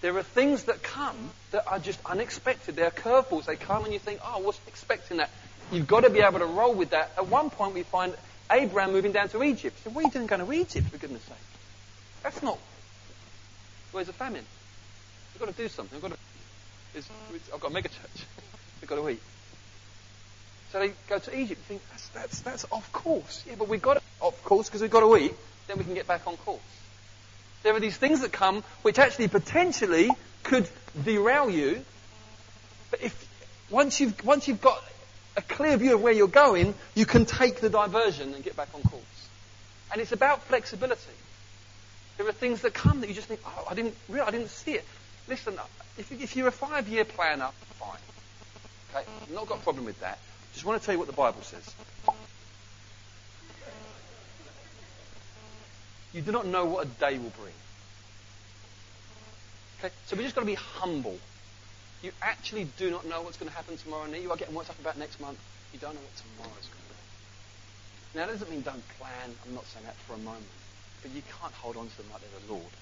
There 0.00 0.16
are 0.16 0.22
things 0.22 0.64
that 0.64 0.82
come 0.82 1.30
that 1.52 1.66
are 1.66 1.78
just 1.78 2.00
unexpected. 2.06 2.76
They're 2.76 2.90
curveballs. 2.90 3.44
They 3.44 3.56
come 3.56 3.84
and 3.84 3.92
you 3.92 3.98
think, 3.98 4.20
oh, 4.24 4.34
I 4.36 4.40
wasn't 4.40 4.66
expecting 4.68 5.18
that. 5.18 5.30
You've 5.70 5.86
got 5.86 6.00
to 6.00 6.10
be 6.10 6.20
able 6.20 6.40
to 6.40 6.46
roll 6.46 6.74
with 6.74 6.90
that. 6.90 7.12
At 7.16 7.28
one 7.28 7.50
point, 7.50 7.74
we 7.74 7.82
find 7.82 8.14
Abraham 8.50 8.92
moving 8.92 9.12
down 9.12 9.28
to 9.30 9.42
Egypt. 9.42 9.76
Are 9.86 10.02
you 10.02 10.10
doing 10.10 10.26
going 10.26 10.44
to 10.44 10.52
Egypt, 10.52 10.88
for 10.88 10.98
goodness 10.98 11.22
sake? 11.22 11.36
That's 12.22 12.42
not. 12.42 12.58
Where's 13.92 14.06
the 14.06 14.12
famine? 14.12 14.44
We've 15.34 15.40
got 15.40 15.54
to 15.54 15.62
do 15.62 15.68
something. 15.68 16.00
We've 16.00 16.10
got 16.10 16.16
to. 16.16 17.04
I've 17.54 17.60
got 17.60 17.70
a 17.70 17.74
mega 17.74 17.88
church. 17.88 18.26
We've 18.82 18.88
got 18.88 18.96
to 18.96 19.08
eat. 19.08 19.22
So 20.72 20.80
they 20.80 20.92
go 21.08 21.18
to 21.18 21.38
Egypt. 21.38 21.60
You 21.60 21.78
think 21.78 21.82
that's 21.90 22.08
that's 22.08 22.40
that's 22.40 22.66
off 22.72 22.92
course. 22.92 23.44
Yeah, 23.46 23.54
but 23.56 23.68
we've 23.68 23.80
got 23.80 23.94
to 23.94 24.02
off 24.20 24.42
course 24.42 24.68
because 24.68 24.82
we've 24.82 24.90
got 24.90 25.00
to 25.00 25.16
eat. 25.16 25.32
Then 25.68 25.78
we 25.78 25.84
can 25.84 25.94
get 25.94 26.08
back 26.08 26.26
on 26.26 26.36
course. 26.38 26.60
There 27.62 27.74
are 27.76 27.80
these 27.80 27.96
things 27.96 28.22
that 28.22 28.32
come 28.32 28.64
which 28.82 28.98
actually 28.98 29.28
potentially 29.28 30.10
could 30.42 30.68
derail 31.04 31.48
you. 31.48 31.84
But 32.90 33.02
if 33.02 33.28
once 33.70 34.00
you've 34.00 34.24
once 34.24 34.48
you've 34.48 34.60
got 34.60 34.82
a 35.36 35.42
clear 35.42 35.76
view 35.76 35.94
of 35.94 36.02
where 36.02 36.12
you're 36.12 36.26
going, 36.26 36.74
you 36.96 37.06
can 37.06 37.24
take 37.24 37.60
the 37.60 37.70
diversion 37.70 38.34
and 38.34 38.42
get 38.42 38.56
back 38.56 38.68
on 38.74 38.82
course. 38.82 39.28
And 39.92 40.00
it's 40.00 40.12
about 40.12 40.42
flexibility. 40.42 41.00
There 42.18 42.26
are 42.28 42.32
things 42.32 42.62
that 42.62 42.74
come 42.74 43.00
that 43.00 43.08
you 43.08 43.14
just 43.14 43.28
think, 43.28 43.40
oh, 43.46 43.66
I 43.70 43.74
didn't 43.74 43.94
really, 44.08 44.26
I 44.26 44.30
didn't 44.30 44.50
see 44.50 44.72
it. 44.72 44.84
Listen, 45.28 45.54
if, 45.98 46.10
if 46.10 46.36
you're 46.36 46.48
a 46.48 46.52
five-year 46.52 47.04
planner, 47.04 47.50
fine. 47.78 47.98
Okay, 48.94 49.04
not 49.32 49.48
got 49.48 49.58
a 49.58 49.62
problem 49.62 49.84
with 49.86 49.98
that. 50.00 50.18
Just 50.52 50.66
want 50.66 50.80
to 50.80 50.84
tell 50.84 50.94
you 50.94 50.98
what 50.98 51.08
the 51.08 51.14
Bible 51.14 51.40
says. 51.42 51.74
You 56.12 56.20
do 56.20 56.30
not 56.30 56.46
know 56.46 56.66
what 56.66 56.84
a 56.84 56.88
day 56.88 57.16
will 57.16 57.32
bring. 57.40 57.54
Okay? 59.78 59.92
So 60.06 60.16
we 60.16 60.24
just 60.24 60.34
got 60.34 60.42
to 60.42 60.46
be 60.46 60.54
humble. 60.54 61.18
You 62.02 62.12
actually 62.20 62.68
do 62.76 62.90
not 62.90 63.06
know 63.06 63.22
what's 63.22 63.38
going 63.38 63.48
to 63.48 63.56
happen 63.56 63.76
tomorrow, 63.78 64.06
you 64.06 64.30
are 64.30 64.36
getting 64.36 64.54
worked 64.54 64.68
up 64.68 64.78
about 64.78 64.98
next 64.98 65.20
month. 65.20 65.38
You 65.72 65.78
don't 65.78 65.94
know 65.94 66.00
what 66.00 66.16
tomorrow 66.16 66.58
is 66.60 66.68
going 66.68 66.84
to 66.84 66.92
be. 66.92 68.18
Now, 68.18 68.26
that 68.26 68.32
doesn't 68.32 68.50
mean 68.50 68.60
don't 68.60 68.84
plan. 68.98 69.32
I'm 69.46 69.54
not 69.54 69.64
saying 69.66 69.86
that 69.86 69.96
for 70.04 70.14
a 70.14 70.18
moment. 70.18 70.52
But 71.00 71.12
you 71.12 71.22
can't 71.40 71.54
hold 71.54 71.76
on 71.76 71.88
to 71.88 71.96
them 71.96 72.06
like 72.12 72.20
they're 72.20 72.46
the 72.46 72.52
Lord, 72.52 72.74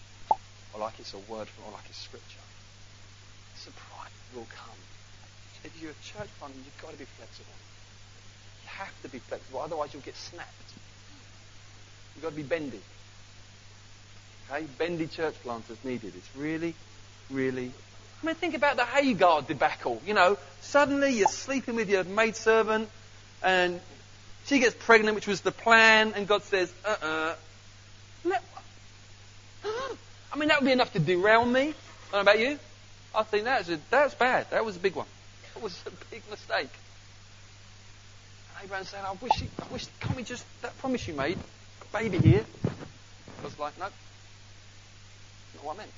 or 0.74 0.80
like 0.80 0.98
it's 0.98 1.14
a 1.14 1.22
word 1.30 1.48
from, 1.48 1.64
or 1.64 1.72
like 1.72 1.86
it's 1.88 1.98
scripture. 1.98 2.44
Surprise 3.54 4.10
will 4.34 4.48
come. 4.50 4.76
If 5.64 5.80
you're 5.80 5.90
a 5.90 6.02
church 6.02 6.28
planter, 6.38 6.56
you've 6.56 6.82
got 6.82 6.92
to 6.92 6.98
be 6.98 7.04
flexible. 7.04 7.52
You 8.62 8.68
have 8.68 9.02
to 9.02 9.08
be 9.08 9.18
flexible, 9.18 9.60
otherwise 9.60 9.92
you'll 9.92 10.02
get 10.02 10.16
snapped. 10.16 10.48
You've 12.14 12.22
got 12.22 12.30
to 12.30 12.36
be 12.36 12.42
bendy. 12.42 12.80
Okay? 14.50 14.66
Bendy 14.78 15.06
church 15.06 15.34
planters 15.42 15.78
needed. 15.84 16.12
It's 16.16 16.36
really, 16.36 16.74
really. 17.30 17.72
I 18.22 18.26
mean, 18.26 18.34
think 18.34 18.54
about 18.54 18.76
the 18.76 18.84
Hagar 18.84 19.42
debacle. 19.42 20.00
You 20.06 20.14
know, 20.14 20.38
suddenly 20.60 21.12
you're 21.12 21.28
sleeping 21.28 21.76
with 21.76 21.88
your 21.88 22.04
maidservant, 22.04 22.88
and 23.42 23.80
she 24.46 24.58
gets 24.58 24.74
pregnant, 24.78 25.14
which 25.14 25.26
was 25.26 25.40
the 25.42 25.52
plan, 25.52 26.12
and 26.14 26.26
God 26.26 26.42
says, 26.44 26.72
uh-uh. 26.84 27.34
I 30.32 30.36
mean, 30.36 30.48
that 30.48 30.60
would 30.60 30.66
be 30.66 30.72
enough 30.72 30.92
to 30.92 30.98
derail 30.98 31.44
me. 31.44 31.60
I 31.60 31.64
don't 31.64 32.12
know 32.12 32.20
about 32.20 32.38
you. 32.38 32.58
I 33.14 33.22
think 33.24 33.44
that's 33.44 33.68
a, 33.68 33.78
that's 33.90 34.14
bad. 34.14 34.50
That 34.50 34.64
was 34.64 34.76
a 34.76 34.80
big 34.80 34.94
one. 34.94 35.06
That 35.54 35.62
was 35.62 35.82
a 35.86 35.90
big 36.10 36.22
mistake. 36.30 36.70
And 38.56 38.64
Abraham 38.64 38.84
said, 38.84 39.04
I 39.04 39.12
wish, 39.12 39.32
he, 39.40 39.48
I 39.60 39.72
wish, 39.72 39.86
can't 40.00 40.16
we 40.16 40.22
just, 40.22 40.44
that 40.62 40.76
promise 40.78 41.06
you 41.08 41.14
made, 41.14 41.38
baby 41.92 42.18
here. 42.18 42.44
Was 43.42 43.58
like, 43.58 43.78
no, 43.78 43.84
not 43.84 45.64
what 45.64 45.74
I 45.76 45.78
meant. 45.78 45.90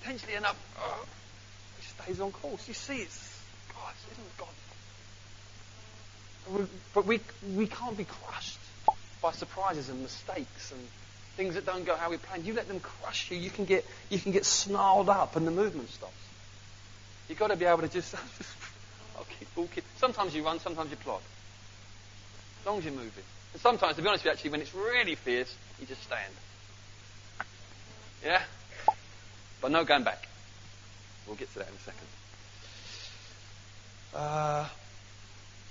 Potentially 0.00 0.34
enough. 0.34 0.56
He 1.78 2.02
stays 2.02 2.20
on 2.20 2.32
course. 2.32 2.66
You 2.66 2.74
see, 2.74 2.96
it's 2.96 3.40
God, 3.72 3.94
isn't 4.12 4.38
God? 4.38 4.48
But 6.94 7.06
we, 7.06 7.20
we 7.54 7.66
can't 7.66 7.96
be 7.96 8.04
crushed 8.04 8.58
by 9.22 9.32
surprises 9.32 9.88
and 9.88 10.02
mistakes 10.02 10.72
and 10.72 10.80
things 11.36 11.54
that 11.54 11.64
don't 11.64 11.84
go 11.84 11.94
how 11.94 12.10
we 12.10 12.16
planned. 12.16 12.44
You 12.44 12.54
let 12.54 12.66
them 12.66 12.80
crush 12.80 13.30
you, 13.30 13.36
you 13.36 13.50
can 13.50 13.64
get, 13.64 13.86
you 14.10 14.18
can 14.18 14.32
get 14.32 14.44
snarled 14.44 15.08
up 15.08 15.36
and 15.36 15.46
the 15.46 15.52
movement 15.52 15.90
stops. 15.90 16.12
You've 17.28 17.38
got 17.38 17.48
to 17.48 17.56
be 17.56 17.64
able 17.64 17.82
to 17.82 17.88
just. 17.88 18.14
Sometimes 19.98 20.34
you 20.34 20.44
run, 20.44 20.60
sometimes 20.60 20.90
you 20.90 20.96
plod. 20.96 21.20
As 22.60 22.66
long 22.66 22.78
as 22.78 22.84
you're 22.84 22.94
moving. 22.94 23.24
And 23.52 23.60
sometimes, 23.60 23.96
to 23.96 24.02
be 24.02 24.08
honest 24.08 24.24
with 24.24 24.30
you, 24.30 24.32
actually, 24.32 24.50
when 24.50 24.60
it's 24.60 24.74
really 24.74 25.16
fierce, 25.16 25.54
you 25.80 25.86
just 25.86 26.02
stand. 26.02 26.32
Yeah? 28.24 28.42
But 29.60 29.72
no 29.72 29.84
going 29.84 30.04
back. 30.04 30.28
We'll 31.26 31.36
get 31.36 31.52
to 31.52 31.58
that 31.58 31.68
in 31.68 31.74
a 31.74 31.78
second. 31.78 32.06
Uh, 34.14 34.68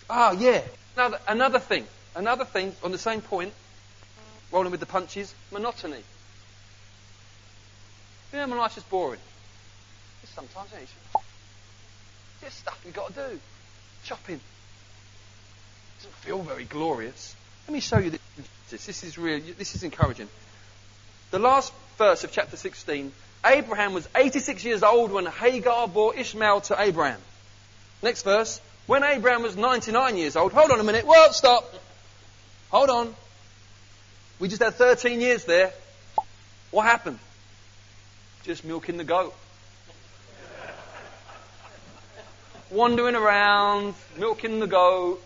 oh, 0.10 0.32
yeah. 0.34 0.62
Another, 0.96 1.20
another 1.28 1.60
thing. 1.60 1.86
Another 2.16 2.46
thing 2.46 2.76
on 2.84 2.92
the 2.92 2.98
same 2.98 3.22
point, 3.22 3.54
rolling 4.52 4.72
with 4.72 4.80
the 4.80 4.86
punches, 4.86 5.34
monotony. 5.52 6.04
You 8.34 8.40
know, 8.40 8.48
my 8.48 8.58
life's 8.58 8.84
boring. 8.84 9.22
It's 10.24 10.34
sometimes, 10.34 10.70
isn't 10.74 11.17
Just 12.42 12.60
stuff 12.60 12.80
you've 12.86 12.94
got 12.94 13.14
to 13.14 13.30
do. 13.30 13.40
Chopping. 14.04 14.40
Doesn't 15.98 16.16
feel 16.16 16.40
very 16.40 16.66
glorious. 16.66 17.36
Let 17.68 17.74
me 17.74 17.80
show 17.80 17.98
you 17.98 18.12
this. 18.12 18.86
This 18.86 19.04
is 19.04 19.18
really, 19.18 19.40
this 19.40 19.76
is 19.76 19.84
encouraging. 19.84 20.28
The 21.32 21.40
last 21.40 21.74
verse 21.98 22.24
of 22.24 22.32
chapter 22.32 22.58
16, 22.58 23.12
Abraham 23.46 23.94
was 23.94 24.08
86 24.16 24.64
years 24.64 24.84
old 24.84 25.12
when 25.12 25.26
Hagar 25.26 25.88
bore 25.88 26.16
Ishmael 26.16 26.62
to 26.62 26.82
Abraham. 26.82 27.20
Next 28.02 28.24
verse, 28.24 28.62
when 28.86 29.04
Abraham 29.04 29.44
was 29.44 29.56
99 29.58 30.18
years 30.18 30.36
old, 30.36 30.54
hold 30.54 30.72
on 30.72 30.80
a 30.80 30.84
minute, 30.84 31.06
whoa, 31.06 31.32
stop. 31.32 31.74
Hold 32.70 32.90
on. 32.90 33.16
We 34.40 34.48
just 34.48 34.62
had 34.62 34.76
13 34.76 35.20
years 35.20 35.46
there. 35.46 35.74
What 36.72 36.84
happened? 36.84 37.20
Just 38.44 38.64
milking 38.64 38.98
the 38.98 39.04
goat. 39.04 39.34
Wandering 42.70 43.16
around, 43.16 43.96
milking 44.18 44.60
the 44.60 44.68
goat. 44.68 45.24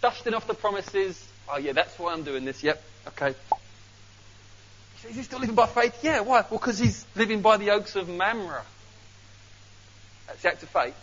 Dusting 0.00 0.34
off 0.34 0.46
the 0.46 0.54
promises, 0.54 1.28
Oh, 1.48 1.58
yeah, 1.58 1.72
that's 1.72 1.98
why 1.98 2.12
I'm 2.12 2.22
doing 2.22 2.44
this. 2.44 2.62
Yep. 2.62 2.82
Okay. 3.08 3.34
Is 5.08 5.16
he 5.16 5.22
still 5.22 5.40
living 5.40 5.54
by 5.54 5.66
faith? 5.66 6.02
Yeah, 6.02 6.20
why? 6.20 6.40
Well, 6.40 6.58
because 6.58 6.78
he's 6.78 7.04
living 7.14 7.42
by 7.42 7.58
the 7.58 7.70
oaks 7.70 7.94
of 7.94 8.08
Mamre. 8.08 8.62
That's 10.26 10.40
the 10.40 10.48
act 10.48 10.62
of 10.62 10.70
faith. 10.70 10.96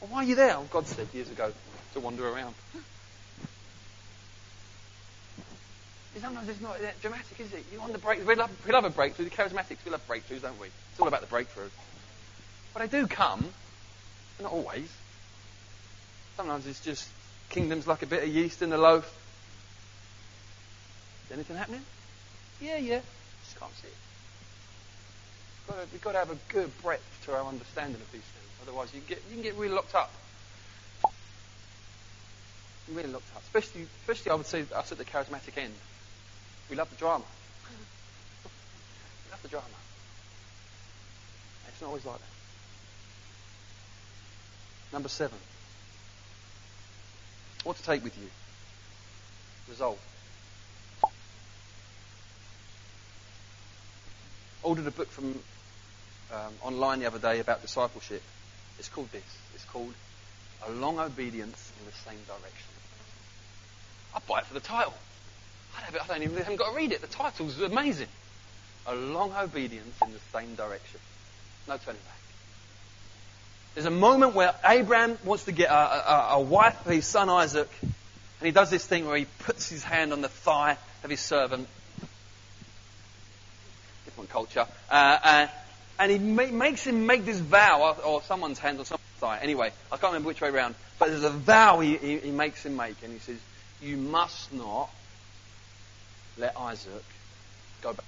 Well, 0.00 0.10
why 0.10 0.18
are 0.18 0.24
you 0.24 0.34
there? 0.34 0.56
Well, 0.58 0.68
God 0.70 0.86
said 0.86 1.08
years 1.14 1.30
ago 1.30 1.52
to 1.94 2.00
wander 2.00 2.28
around. 2.28 2.54
Sometimes 6.22 6.48
it's 6.48 6.60
not 6.60 6.80
that 6.80 7.02
dramatic, 7.02 7.40
is 7.40 7.52
it? 7.52 7.64
You 7.72 7.80
want 7.80 7.92
the 7.92 7.98
break. 7.98 8.24
We 8.24 8.36
love, 8.36 8.50
we 8.64 8.72
love 8.72 8.84
a 8.84 8.90
breakthrough. 8.90 9.24
The 9.24 9.32
charismatics, 9.32 9.84
we 9.84 9.90
love 9.90 10.06
breakthroughs, 10.06 10.42
don't 10.42 10.58
we? 10.60 10.68
It's 10.68 11.00
all 11.00 11.08
about 11.08 11.20
the 11.20 11.26
breakthrough. 11.26 11.68
But 12.72 12.88
they 12.88 13.00
do 13.00 13.08
come, 13.08 13.44
not 14.40 14.52
always. 14.52 14.88
Sometimes 16.36 16.64
it's 16.68 16.78
just 16.78 17.08
kingdoms 17.50 17.88
like 17.88 18.02
a 18.02 18.06
bit 18.06 18.22
of 18.22 18.28
yeast 18.28 18.62
in 18.62 18.70
the 18.70 18.78
loaf. 18.78 19.04
Is 21.26 21.32
anything 21.32 21.56
happening? 21.56 21.82
Yeah, 22.60 22.76
yeah. 22.76 23.00
Just 23.44 23.58
can't 23.58 23.74
see 23.82 23.88
it. 23.88 23.94
We've 25.66 25.76
got, 25.76 25.82
to, 25.82 25.88
we've 25.92 26.02
got 26.02 26.12
to 26.12 26.18
have 26.18 26.30
a 26.30 26.52
good 26.52 26.82
breadth 26.82 27.24
to 27.24 27.34
our 27.34 27.44
understanding 27.44 28.00
of 28.00 28.12
these 28.12 28.22
things. 28.22 28.46
Otherwise, 28.62 28.94
you 28.94 29.00
can 29.00 29.08
get, 29.08 29.22
you 29.28 29.34
can 29.34 29.42
get 29.42 29.56
really 29.56 29.74
locked 29.74 29.96
up. 29.96 30.12
Really 32.88 33.12
locked 33.12 33.34
up. 33.34 33.42
Especially, 33.42 33.88
especially, 34.02 34.30
I 34.30 34.34
would 34.34 34.46
say, 34.46 34.64
us 34.72 34.92
at 34.92 34.98
the 34.98 35.04
charismatic 35.04 35.58
end. 35.58 35.74
We 36.72 36.78
love 36.78 36.88
the 36.88 36.96
drama. 36.96 37.24
we 39.26 39.30
love 39.30 39.42
the 39.42 39.48
drama. 39.48 39.66
It's 41.68 41.82
not 41.82 41.88
always 41.88 42.06
like 42.06 42.16
that. 42.16 42.24
Number 44.94 45.10
seven. 45.10 45.36
What 47.64 47.76
to 47.76 47.82
take 47.82 48.02
with 48.02 48.16
you? 48.16 48.26
Resolve. 49.68 49.98
Ordered 54.62 54.86
a 54.86 54.92
book 54.92 55.10
from 55.10 55.38
um, 56.32 56.54
online 56.62 57.00
the 57.00 57.06
other 57.06 57.18
day 57.18 57.40
about 57.40 57.60
discipleship. 57.60 58.22
It's 58.78 58.88
called 58.88 59.12
this. 59.12 59.22
It's 59.54 59.64
called 59.66 59.92
A 60.66 60.70
Long 60.72 60.98
Obedience 60.98 61.70
in 61.78 61.84
the 61.84 61.92
Same 61.92 62.24
Direction. 62.26 62.72
I'd 64.16 64.26
buy 64.26 64.38
it 64.38 64.46
for 64.46 64.54
the 64.54 64.60
title. 64.60 64.94
I 65.76 65.90
don't, 65.90 66.04
I 66.04 66.06
don't 66.06 66.22
even 66.22 66.36
haven't 66.36 66.56
got 66.56 66.70
to 66.70 66.76
read 66.76 66.92
it. 66.92 67.00
The 67.00 67.06
title's 67.06 67.60
amazing. 67.60 68.08
A 68.86 68.94
long 68.94 69.32
obedience 69.32 69.94
in 70.04 70.12
the 70.12 70.18
same 70.32 70.54
direction. 70.54 71.00
No 71.68 71.76
turning 71.76 72.00
back. 72.02 72.16
There's 73.74 73.86
a 73.86 73.90
moment 73.90 74.34
where 74.34 74.54
Abraham 74.64 75.18
wants 75.24 75.44
to 75.44 75.52
get 75.52 75.70
a, 75.70 75.74
a, 75.74 76.28
a 76.32 76.40
wife 76.40 76.78
for 76.82 76.92
his 76.92 77.06
son 77.06 77.30
Isaac, 77.30 77.70
and 77.80 78.46
he 78.46 78.50
does 78.50 78.70
this 78.70 78.84
thing 78.84 79.06
where 79.06 79.16
he 79.16 79.26
puts 79.40 79.68
his 79.70 79.82
hand 79.82 80.12
on 80.12 80.20
the 80.20 80.28
thigh 80.28 80.76
of 81.04 81.10
his 81.10 81.20
servant. 81.20 81.68
Different 84.04 84.30
culture. 84.30 84.66
Uh, 84.90 85.18
uh, 85.22 85.46
and 85.98 86.12
he 86.12 86.18
ma- 86.18 86.46
makes 86.46 86.84
him 86.84 87.06
make 87.06 87.24
this 87.24 87.38
vow, 87.38 87.82
or, 87.82 88.04
or 88.04 88.22
someone's 88.22 88.58
hand 88.58 88.78
on 88.78 88.84
someone's 88.84 89.02
thigh. 89.18 89.38
Anyway, 89.40 89.72
I 89.90 89.96
can't 89.96 90.12
remember 90.12 90.26
which 90.26 90.40
way 90.40 90.50
around. 90.50 90.74
But 90.98 91.08
there's 91.08 91.24
a 91.24 91.30
vow 91.30 91.80
he, 91.80 91.96
he, 91.96 92.18
he 92.18 92.30
makes 92.30 92.66
him 92.66 92.76
make, 92.76 92.96
and 93.02 93.12
he 93.12 93.20
says, 93.20 93.38
You 93.80 93.96
must 93.96 94.52
not 94.52 94.90
let 96.38 96.56
Isaac 96.56 97.04
go 97.82 97.92
back 97.92 98.04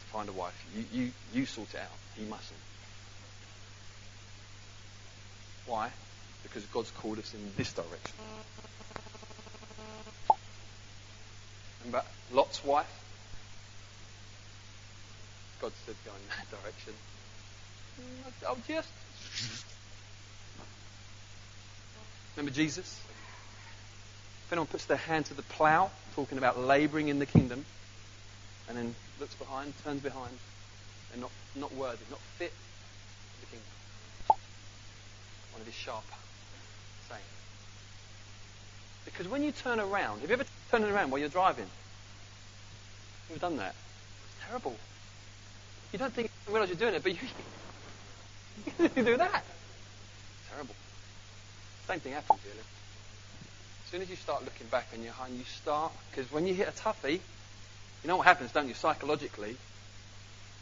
to 0.00 0.06
find 0.12 0.28
a 0.28 0.32
wife. 0.32 0.54
You, 0.74 0.84
you, 0.92 1.12
you 1.34 1.46
sort 1.46 1.74
it 1.74 1.80
out. 1.80 1.98
He 2.16 2.24
mustn't. 2.24 2.58
Why? 5.66 5.90
Because 6.42 6.64
God's 6.66 6.90
called 6.90 7.18
us 7.18 7.34
in 7.34 7.52
this 7.56 7.72
direction. 7.72 8.16
Remember 11.84 12.04
Lot's 12.32 12.64
wife? 12.64 12.96
God 15.60 15.72
said 15.86 15.94
go 16.04 16.12
in 16.12 16.28
that 16.28 16.50
direction. 16.62 16.94
I'll 18.46 18.56
just. 18.66 18.88
Remember 22.36 22.54
Jesus? 22.54 23.00
If 24.50 24.54
anyone 24.54 24.66
puts 24.66 24.86
their 24.86 24.96
hand 24.96 25.26
to 25.26 25.34
the 25.34 25.42
plough, 25.42 25.92
talking 26.16 26.36
about 26.36 26.58
labouring 26.58 27.06
in 27.06 27.20
the 27.20 27.24
kingdom, 27.24 27.64
and 28.68 28.76
then 28.76 28.96
looks 29.20 29.36
behind, 29.36 29.72
turns 29.84 30.02
behind, 30.02 30.36
they're 31.08 31.20
not, 31.20 31.30
not 31.54 31.72
worthy, 31.72 32.02
not 32.10 32.18
fit 32.36 32.50
for 32.50 33.46
the 33.46 33.46
kingdom. 33.46 34.40
One 35.52 35.60
of 35.60 35.66
his 35.66 35.76
sharp 35.76 36.02
sayings. 37.08 37.22
Because 39.04 39.28
when 39.28 39.44
you 39.44 39.52
turn 39.52 39.78
around, 39.78 40.22
have 40.22 40.30
you 40.30 40.34
ever 40.34 40.44
turned 40.68 40.84
around 40.84 41.12
while 41.12 41.20
you're 41.20 41.28
driving? 41.28 41.66
Have 41.66 43.28
you 43.28 43.36
ever 43.36 43.40
done 43.40 43.56
that? 43.58 43.76
It's 43.76 44.46
terrible. 44.48 44.74
You 45.92 46.00
don't 46.00 46.12
think 46.12 46.28
you 46.48 46.52
realise 46.52 46.70
you're 46.70 46.76
doing 46.76 46.94
it, 46.96 47.04
but 47.04 47.12
you, 47.12 47.28
you 48.96 49.04
do 49.04 49.16
that. 49.16 49.44
Terrible. 50.50 50.74
Same 51.86 52.00
thing 52.00 52.14
happens, 52.14 52.40
really. 52.44 52.64
As 53.90 53.92
soon 53.94 54.02
as 54.02 54.10
you 54.10 54.14
start 54.14 54.44
looking 54.44 54.68
back 54.68 54.86
on 54.94 55.02
your 55.02 55.12
home, 55.12 55.34
you 55.36 55.42
start, 55.42 55.90
because 56.10 56.30
when 56.30 56.46
you 56.46 56.54
hit 56.54 56.68
a 56.68 56.70
toughie, 56.70 57.14
you 57.14 58.06
know 58.06 58.18
what 58.18 58.26
happens, 58.28 58.52
don't 58.52 58.68
you, 58.68 58.74
psychologically? 58.74 59.56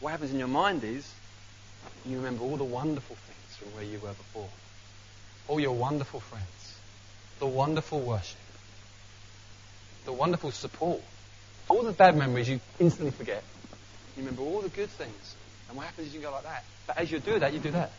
What 0.00 0.12
happens 0.12 0.30
in 0.30 0.38
your 0.38 0.48
mind 0.48 0.82
is 0.82 1.12
you 2.06 2.16
remember 2.16 2.44
all 2.44 2.56
the 2.56 2.64
wonderful 2.64 3.16
things 3.16 3.56
from 3.58 3.74
where 3.74 3.84
you 3.84 3.98
were 3.98 4.14
before. 4.14 4.48
All 5.46 5.60
your 5.60 5.74
wonderful 5.74 6.20
friends, 6.20 6.78
the 7.38 7.46
wonderful 7.46 8.00
worship, 8.00 8.40
the 10.06 10.12
wonderful 10.14 10.50
support. 10.50 11.02
All 11.68 11.82
the 11.82 11.92
bad 11.92 12.16
memories 12.16 12.48
you 12.48 12.60
instantly 12.78 13.10
forget. 13.10 13.44
You 14.16 14.22
remember 14.22 14.40
all 14.40 14.62
the 14.62 14.70
good 14.70 14.88
things. 14.88 15.36
And 15.68 15.76
what 15.76 15.84
happens 15.84 16.06
is 16.06 16.14
you 16.14 16.22
go 16.22 16.30
like 16.30 16.44
that. 16.44 16.64
But 16.86 16.96
as 16.96 17.12
you 17.12 17.18
do 17.18 17.38
that, 17.38 17.52
you 17.52 17.58
do 17.58 17.72
that. 17.72 17.92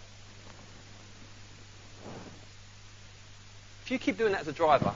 If 3.85 3.91
you 3.91 3.99
keep 3.99 4.17
doing 4.17 4.31
that 4.31 4.41
as 4.41 4.47
a 4.47 4.53
driver, 4.53 4.95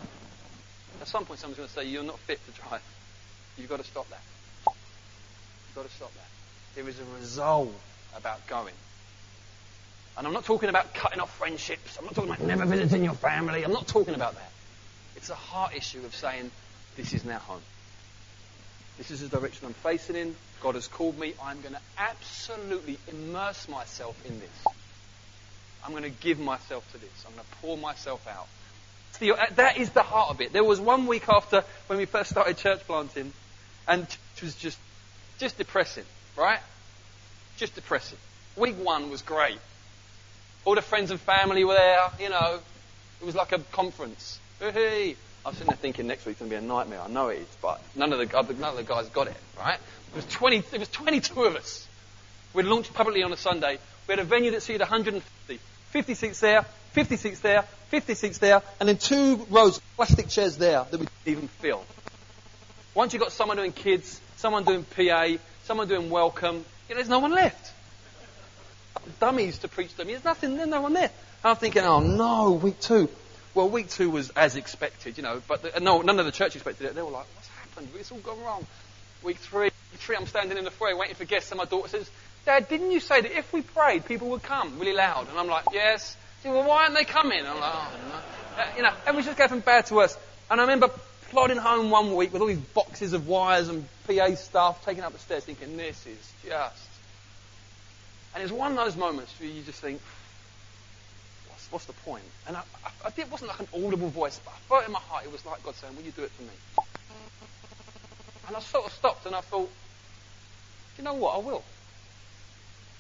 at 1.02 1.08
some 1.08 1.26
point, 1.26 1.40
someone's 1.40 1.58
going 1.58 1.70
to 1.70 1.74
say, 1.74 1.86
You're 1.86 2.04
not 2.04 2.20
fit 2.20 2.40
to 2.46 2.62
drive. 2.62 2.82
You've 3.58 3.70
got 3.70 3.80
to 3.80 3.86
stop 3.86 4.10
that. 4.10 4.22
You've 4.68 5.76
got 5.76 5.86
to 5.86 5.96
stop 5.96 6.14
that. 6.14 6.28
There 6.76 6.88
is 6.88 7.00
a 7.00 7.04
resolve 7.20 7.74
about 8.16 8.46
going. 8.48 8.74
And 10.18 10.28
I'm 10.28 10.34
not 10.34 10.46
talking 10.46 10.70
about 10.70 10.94
cutting 10.94 11.20
off 11.20 11.36
friendships. 11.38 11.98
I'm 11.98 12.06
not 12.06 12.16
talking 12.16 12.32
about 12.32 12.46
never 12.46 12.66
visiting 12.66 13.04
your 13.04 13.16
family. 13.16 13.64
I'm 13.64 13.74
not 13.74 13.88
talking 13.88 14.14
about 14.14 14.36
that. 14.36 14.52
It's 15.16 15.30
a 15.30 15.36
heart 15.36 15.76
issue 15.76 16.04
of 16.06 16.16
saying, 16.16 16.52
This 16.96 17.14
is 17.14 17.26
now 17.26 17.40
home. 17.40 17.62
This 18.98 19.10
is 19.10 19.28
the 19.28 19.40
direction 19.40 19.66
I'm 19.68 19.74
facing 19.74 20.16
in. 20.16 20.36
God 20.62 20.76
has 20.76 20.88
called 20.88 21.18
me. 21.18 21.34
I'm 21.44 21.62
going 21.62 21.74
to 21.74 21.82
absolutely 21.98 23.00
immerse 23.12 23.68
myself 23.68 24.16
in 24.26 24.40
this. 24.40 24.74
I'm 25.84 25.92
going 25.92 26.04
to 26.04 26.10
give 26.10 26.40
myself 26.40 26.90
to 26.94 26.98
this. 26.98 27.26
I'm 27.28 27.34
going 27.34 27.46
to 27.46 27.56
pour 27.58 27.78
myself 27.78 28.26
out. 28.28 28.48
Uh, 29.32 29.46
that 29.56 29.78
is 29.78 29.90
the 29.92 30.04
heart 30.04 30.32
of 30.32 30.42
it. 30.42 30.54
There 30.54 30.64
was 30.64 30.80
one 30.80 31.08
week 31.08 31.28
after 31.30 31.64
when 31.88 31.98
we 32.00 32.06
first 32.06 32.30
started 32.30 32.58
church 32.58 32.82
planting, 32.86 33.34
and 33.88 34.04
it 34.04 34.44
was 34.44 34.56
just, 34.56 34.78
just 35.40 35.58
depressing, 35.58 36.06
right? 36.38 36.60
Just 37.58 37.76
depressing. 37.76 38.18
Week 38.56 38.76
one 38.76 39.10
was 39.10 39.22
great. 39.22 39.58
All 40.66 40.76
the 40.76 40.82
friends 40.82 41.12
and 41.12 41.20
family 41.20 41.64
were 41.64 41.74
there, 41.74 42.10
you 42.20 42.30
know. 42.30 42.60
It 43.22 43.26
was 43.26 43.36
like 43.36 43.52
a 43.52 43.60
conference. 43.60 44.40
Hey. 44.60 45.16
I 45.46 45.50
was 45.50 45.58
sitting 45.58 45.72
there 45.72 45.78
thinking 45.78 46.08
next 46.08 46.26
week's 46.26 46.40
going 46.40 46.50
to 46.50 46.58
be 46.58 46.64
a 46.64 46.66
nightmare. 46.66 47.02
I 47.02 47.10
know 47.10 47.28
it 47.28 47.40
is, 47.40 47.58
but 47.62 47.82
none 47.96 48.14
of 48.14 48.20
the, 48.20 48.54
none 48.54 48.70
of 48.70 48.78
the 48.78 48.84
guys 48.84 49.10
got 49.10 49.28
it, 49.28 49.36
right? 49.58 49.78
It 50.12 50.16
was 50.16 50.26
20, 50.28 50.58
it 50.72 50.80
was 50.80 50.88
22 50.88 51.44
of 51.44 51.56
us. 51.58 51.86
We'd 52.54 52.66
launched 52.66 52.94
publicly 52.94 53.24
on 53.24 53.34
a 53.34 53.38
Sunday. 53.38 53.78
We 54.08 54.14
had 54.14 54.20
a 54.20 54.24
venue 54.24 54.52
that 54.52 54.62
seated 54.62 54.82
150. 54.82 55.60
50 55.94 56.16
seats 56.16 56.40
there, 56.40 56.64
50 56.94 57.18
seats 57.18 57.40
there, 57.42 57.62
50 57.90 58.16
seats 58.16 58.40
there, 58.40 58.64
and 58.80 58.90
then 58.90 58.98
two 58.98 59.46
rows 59.52 59.78
of 59.78 59.84
plastic 59.96 60.28
chairs 60.28 60.58
there 60.58 60.88
that 60.90 61.00
we 61.00 61.06
didn't 61.24 61.38
even 61.38 61.48
fill. 61.48 61.86
Once 62.96 63.14
you've 63.14 63.22
got 63.22 63.32
someone 63.32 63.58
doing 63.58 63.72
kids, 63.72 64.20
someone 64.38 64.64
doing 64.64 64.84
PA, 64.84 65.28
someone 65.66 65.88
doing 65.88 66.10
welcome, 66.10 66.56
you 66.90 66.96
know, 66.96 66.96
there's 66.96 67.10
no 67.10 67.20
one 67.20 67.32
left. 67.32 67.72
Dummies 69.20 69.60
to 69.60 69.68
preach 69.68 69.96
to 69.98 70.04
me. 70.04 70.14
There's 70.14 70.24
nothing, 70.24 70.58
there's 70.58 70.68
no 70.68 70.82
one 70.82 70.94
there. 70.94 71.12
And 71.44 71.52
I'm 71.52 71.58
thinking, 71.58 71.84
oh 71.84 72.00
no, 72.00 72.54
week 72.54 72.80
two. 72.80 73.08
Well, 73.54 73.70
week 73.70 73.92
two 73.92 74.10
was 74.10 74.32
as 74.32 74.56
expected, 74.56 75.18
you 75.18 75.24
know, 75.24 75.44
but 75.48 75.62
the, 75.62 75.80
no, 75.80 76.02
none 76.02 76.18
of 76.18 76.26
the 76.26 76.32
church 76.32 76.56
expected 76.56 76.88
it. 76.88 76.96
They 76.96 77.04
were 77.04 77.12
like, 77.12 77.28
what's 77.36 77.50
happened? 77.50 77.90
It's 78.00 78.12
all 78.12 78.18
gone 78.18 78.42
wrong. 78.42 78.66
Week 79.22 79.38
three, 79.38 79.66
week 79.66 80.00
three, 80.00 80.16
I'm 80.16 80.26
standing 80.26 80.58
in 80.58 80.64
the 80.64 80.72
foyer 80.72 80.98
waiting 80.98 81.14
for 81.14 81.26
guests, 81.26 81.52
and 81.52 81.60
my 81.60 81.66
daughter 81.66 81.90
says, 81.90 82.10
Dad, 82.46 82.68
didn't 82.68 82.92
you 82.92 83.00
say 83.00 83.22
that 83.22 83.38
if 83.38 83.54
we 83.54 83.62
prayed, 83.62 84.06
people 84.06 84.30
would 84.30 84.44
come 84.44 84.78
really 84.80 84.94
loud? 84.94 85.30
And 85.30 85.40
I'm 85.40 85.48
like, 85.48 85.66
yes. 85.72 86.18
Said, 86.42 86.52
well, 86.52 86.68
why 86.68 86.84
aren't 86.84 86.96
they 86.96 87.06
coming? 87.06 87.40
And 87.40 87.48
I'm 87.48 87.60
like, 87.60 87.74
oh, 87.74 87.92
no. 88.10 88.62
Uh, 88.62 88.68
you 88.76 88.84
know, 88.84 88.94
and 89.08 89.16
we 89.16 89.24
just 89.24 89.38
go 89.38 89.48
from 89.48 89.62
bad 89.62 89.86
to 89.88 89.96
worse. 89.96 90.18
And 90.52 90.60
I 90.60 90.64
remember 90.64 90.90
plodding 91.30 91.58
home 91.58 91.90
one 91.90 92.16
week 92.16 92.34
with 92.34 92.42
all 92.42 92.48
these 92.48 92.58
boxes 92.60 93.14
of 93.14 93.28
wires 93.28 93.70
and 93.70 93.88
PA 94.08 94.36
stuff, 94.36 94.84
taking 94.86 95.04
up 95.04 95.14
the 95.14 95.20
stairs, 95.20 95.46
thinking, 95.46 95.78
this 95.78 96.06
is 96.06 96.34
just. 96.44 96.90
And 98.34 98.44
it's 98.44 98.52
one 98.52 98.72
of 98.72 98.78
those 98.78 98.98
moments 98.98 99.34
where 99.40 99.50
you 99.50 99.62
just 99.62 99.80
think, 99.80 100.02
what's, 101.48 101.72
what's 101.72 101.86
the 101.86 101.94
point? 101.94 102.24
And 102.48 102.58
I, 102.58 102.64
I, 103.06 103.10
it 103.16 103.32
wasn't 103.32 103.50
like 103.50 103.60
an 103.62 103.86
audible 103.86 104.10
voice, 104.10 104.40
but 104.44 104.54
I 104.54 104.58
felt 104.68 104.86
in 104.86 104.92
my 104.92 105.00
heart 105.00 105.26
it 105.26 105.32
was 105.32 105.46
like 105.46 105.64
God 105.64 105.76
saying, 105.76 105.96
will 105.96 106.04
you 106.04 106.12
do 106.12 106.24
it 106.24 106.32
for 106.32 106.44
me? 106.44 106.86
And 108.48 108.58
I 108.58 108.60
sort 108.60 108.86
of 108.86 108.92
stopped 108.92 109.26
and 109.26 109.36
I 109.36 109.42
thought, 109.42 109.70
you 110.98 111.04
know 111.04 111.14
what? 111.14 111.36
I 111.36 111.38
will. 111.40 111.64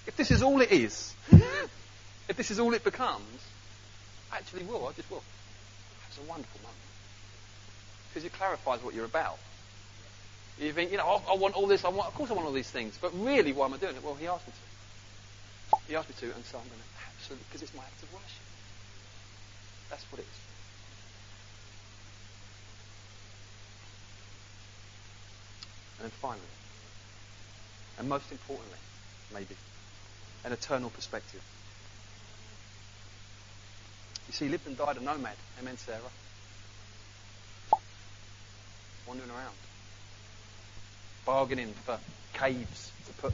If 0.06 0.18
this 0.18 0.32
is 0.32 0.41
all 0.41 0.62
it 0.62 0.72
is, 0.72 1.14
if 1.32 2.36
this 2.36 2.51
is 2.51 2.60
all 2.60 2.74
it 2.74 2.84
becomes, 2.84 3.47
actually 4.32 4.64
will. 4.64 4.88
I 4.88 4.93
just 4.93 5.10
will. 5.10 5.24
It's 6.10 6.18
a 6.18 6.30
wonderful 6.30 6.60
moment. 6.62 6.78
Because 8.10 8.26
it 8.26 8.34
clarifies 8.34 8.84
what 8.84 8.93
you're 8.93 9.06
about. 9.06 9.38
You 10.60 10.72
think, 10.72 10.91
you 10.91 10.97
know, 10.97 11.06
I, 11.06 11.34
I, 11.34 11.36
want 11.36 11.56
all 11.56 11.66
this, 11.66 11.84
I 11.84 11.89
want, 11.89 12.08
of 12.08 12.14
course 12.14 12.30
I 12.30 12.34
want 12.34 12.45
all 12.45 12.54
these 12.54 12.70
things, 12.70 12.97
but 13.01 13.12
really 13.20 13.54
why 13.54 13.66
am 13.66 13.74
I 13.74 13.78
doing 13.78 13.95
it? 13.95 14.04
Well, 14.04 14.16
he 14.16 14.28
asked 14.28 14.45
me 14.45 14.54
to. 14.54 15.78
He 15.88 15.95
asked 15.95 16.10
me 16.10 16.16
to, 16.20 16.36
and 16.36 16.45
so 16.45 16.60
I'm 16.60 16.68
going 16.68 16.80
to 16.80 16.93
absolutely, 17.24 17.45
because 17.49 17.64
it's 17.64 17.74
my 17.74 17.84
act 17.84 18.04
of 18.04 18.14
worship. 18.14 18.45
That's 19.89 20.04
what 20.12 20.20
it 20.20 20.24
is. 20.24 20.39
And 25.97 26.06
then 26.06 26.12
finally, 26.22 26.41
and 27.97 28.10
most 28.10 28.32
importantly, 28.32 28.78
maybe, 29.34 29.56
an 30.46 30.52
eternal 30.52 30.89
perspective. 30.89 31.41
You 34.28 34.34
see, 34.34 34.50
lived 34.50 34.68
and 34.68 34.78
died 34.78 34.98
a 34.98 35.02
nomad. 35.02 35.36
Amen, 35.60 35.78
Sarah. 35.78 36.00
Wandering 39.08 39.30
around. 39.30 39.56
Bargaining 41.26 41.74
for 41.86 42.00
caves 42.34 42.91
to 43.06 43.14
put 43.14 43.34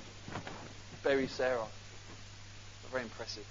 bury 1.03 1.27
Sarah. 1.27 1.65
Very 2.91 3.03
impressive. 3.03 3.45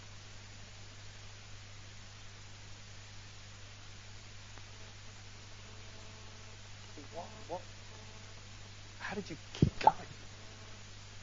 What? 7.15 7.27
What? 7.49 7.61
How 8.99 9.15
did 9.15 9.31
you 9.31 9.37
keep 9.55 9.79
going? 9.79 9.95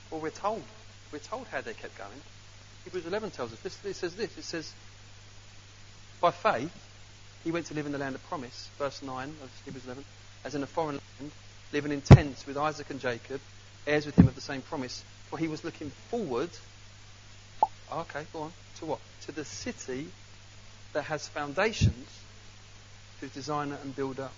Well, 0.09 0.21
we're 0.21 0.29
told. 0.29 0.63
We're 1.11 1.19
told 1.19 1.47
how 1.47 1.61
they 1.61 1.73
kept 1.73 1.97
going. 1.97 2.21
Hebrews 2.83 3.05
11 3.05 3.31
tells 3.31 3.51
us 3.53 3.59
this. 3.59 3.77
It 3.85 3.95
says 3.95 4.15
this. 4.15 4.37
It 4.37 4.43
says, 4.43 4.71
by 6.21 6.31
faith, 6.31 6.73
he 7.43 7.51
went 7.51 7.67
to 7.67 7.73
live 7.73 7.85
in 7.85 7.91
the 7.91 7.97
land 7.97 8.15
of 8.15 8.27
promise, 8.27 8.69
verse 8.77 9.01
9 9.01 9.29
of 9.43 9.61
Hebrews 9.65 9.85
11, 9.85 10.03
as 10.43 10.55
in 10.55 10.63
a 10.63 10.67
foreign 10.67 10.99
land, 11.19 11.31
living 11.73 11.91
in 11.91 12.01
tents 12.01 12.45
with 12.45 12.57
Isaac 12.57 12.89
and 12.89 12.99
Jacob, 12.99 13.41
heirs 13.85 14.05
with 14.05 14.17
him 14.17 14.27
of 14.27 14.35
the 14.35 14.41
same 14.41 14.61
promise, 14.61 15.03
for 15.29 15.37
he 15.37 15.47
was 15.47 15.63
looking 15.63 15.91
forward. 16.09 16.49
Ah, 17.91 18.01
okay, 18.01 18.25
go 18.33 18.43
on. 18.43 18.51
To 18.79 18.85
what? 18.85 18.99
To 19.25 19.31
the 19.31 19.45
city 19.45 20.07
that 20.93 21.03
has 21.03 21.27
foundations, 21.27 22.07
whose 23.19 23.31
designer 23.31 23.77
and 23.83 23.95
builder 23.95 24.29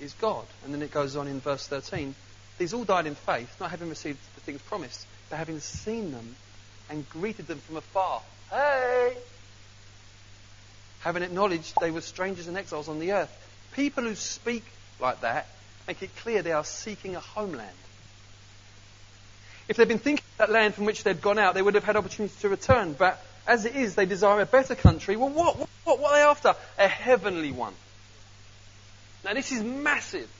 is 0.00 0.12
God. 0.14 0.44
And 0.64 0.72
then 0.74 0.82
it 0.82 0.90
goes 0.90 1.16
on 1.16 1.28
in 1.28 1.40
verse 1.40 1.66
13. 1.66 2.14
These 2.58 2.74
all 2.74 2.84
died 2.84 3.06
in 3.06 3.14
faith, 3.14 3.54
not 3.60 3.70
having 3.70 3.88
received 3.88 4.18
the 4.34 4.40
things 4.40 4.60
promised, 4.62 5.06
but 5.30 5.36
having 5.36 5.60
seen 5.60 6.12
them 6.12 6.36
and 6.90 7.08
greeted 7.10 7.46
them 7.46 7.58
from 7.58 7.76
afar. 7.76 8.22
Hey! 8.50 9.16
Having 11.00 11.22
acknowledged 11.22 11.74
they 11.80 11.90
were 11.90 12.00
strangers 12.00 12.48
and 12.48 12.56
exiles 12.56 12.88
on 12.88 12.98
the 12.98 13.12
earth. 13.12 13.30
People 13.72 14.04
who 14.04 14.14
speak 14.14 14.64
like 15.00 15.20
that 15.20 15.46
make 15.86 16.02
it 16.02 16.14
clear 16.16 16.42
they 16.42 16.52
are 16.52 16.64
seeking 16.64 17.16
a 17.16 17.20
homeland. 17.20 17.76
If 19.68 19.76
they'd 19.76 19.88
been 19.88 19.98
thinking 19.98 20.24
of 20.34 20.48
that 20.48 20.50
land 20.50 20.74
from 20.74 20.86
which 20.86 21.04
they'd 21.04 21.20
gone 21.20 21.38
out, 21.38 21.54
they 21.54 21.62
would 21.62 21.74
have 21.74 21.84
had 21.84 21.96
opportunity 21.96 22.34
to 22.40 22.48
return. 22.48 22.94
But 22.94 23.22
as 23.46 23.64
it 23.64 23.76
is, 23.76 23.94
they 23.94 24.06
desire 24.06 24.40
a 24.40 24.46
better 24.46 24.74
country. 24.74 25.16
Well, 25.16 25.28
what? 25.28 25.58
What, 25.58 25.68
what, 25.84 26.00
what 26.00 26.12
are 26.12 26.16
they 26.16 26.22
after? 26.22 26.54
A 26.78 26.88
heavenly 26.88 27.52
one. 27.52 27.74
Now, 29.24 29.34
this 29.34 29.52
is 29.52 29.62
massive. 29.62 30.30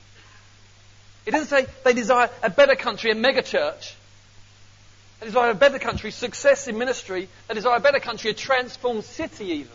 It 1.27 1.33
doesn't 1.33 1.49
say 1.49 1.67
they 1.85 1.93
desire 1.93 2.31
a 2.43 2.49
better 2.49 2.75
country, 2.75 3.11
a 3.11 3.15
mega 3.15 3.43
church. 3.43 3.95
They 5.21 5.27
desire 5.27 5.51
a 5.51 5.55
better 5.55 5.79
country, 5.79 6.11
success 6.11 6.69
in 6.69 6.79
ministry. 6.79 7.29
They 7.49 7.55
desire 7.55 7.77
a 7.77 7.81
better 7.81 8.01
country, 8.01 8.31
a 8.31 8.35
transformed 8.35 9.05
city, 9.05 9.47
even. 9.47 9.73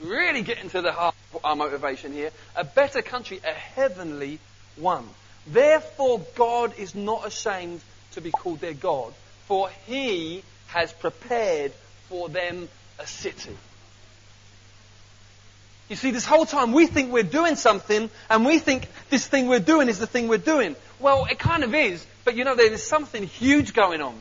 Really 0.00 0.42
getting 0.42 0.70
to 0.70 0.80
the 0.80 0.92
heart 0.92 1.14
of 1.34 1.44
our 1.44 1.56
motivation 1.56 2.12
here. 2.12 2.30
A 2.56 2.64
better 2.64 3.02
country, 3.02 3.40
a 3.44 3.52
heavenly 3.52 4.38
one. 4.76 5.06
Therefore, 5.46 6.24
God 6.36 6.78
is 6.78 6.94
not 6.94 7.26
ashamed 7.26 7.80
to 8.12 8.20
be 8.20 8.30
called 8.30 8.60
their 8.60 8.74
God, 8.74 9.12
for 9.46 9.70
he 9.86 10.42
has 10.68 10.92
prepared 10.92 11.72
for 12.08 12.28
them 12.28 12.68
a 12.98 13.06
city. 13.06 13.56
You 15.88 15.96
see, 15.96 16.10
this 16.10 16.26
whole 16.26 16.44
time 16.44 16.72
we 16.72 16.86
think 16.86 17.12
we're 17.12 17.22
doing 17.22 17.56
something, 17.56 18.10
and 18.28 18.44
we 18.44 18.58
think 18.58 18.86
this 19.08 19.26
thing 19.26 19.48
we're 19.48 19.58
doing 19.58 19.88
is 19.88 19.98
the 19.98 20.06
thing 20.06 20.28
we're 20.28 20.38
doing. 20.38 20.76
Well, 21.00 21.26
it 21.30 21.38
kind 21.38 21.64
of 21.64 21.74
is, 21.74 22.06
but 22.24 22.36
you 22.36 22.44
know, 22.44 22.54
there 22.54 22.70
is 22.70 22.82
something 22.82 23.22
huge 23.22 23.72
going 23.72 24.02
on. 24.02 24.18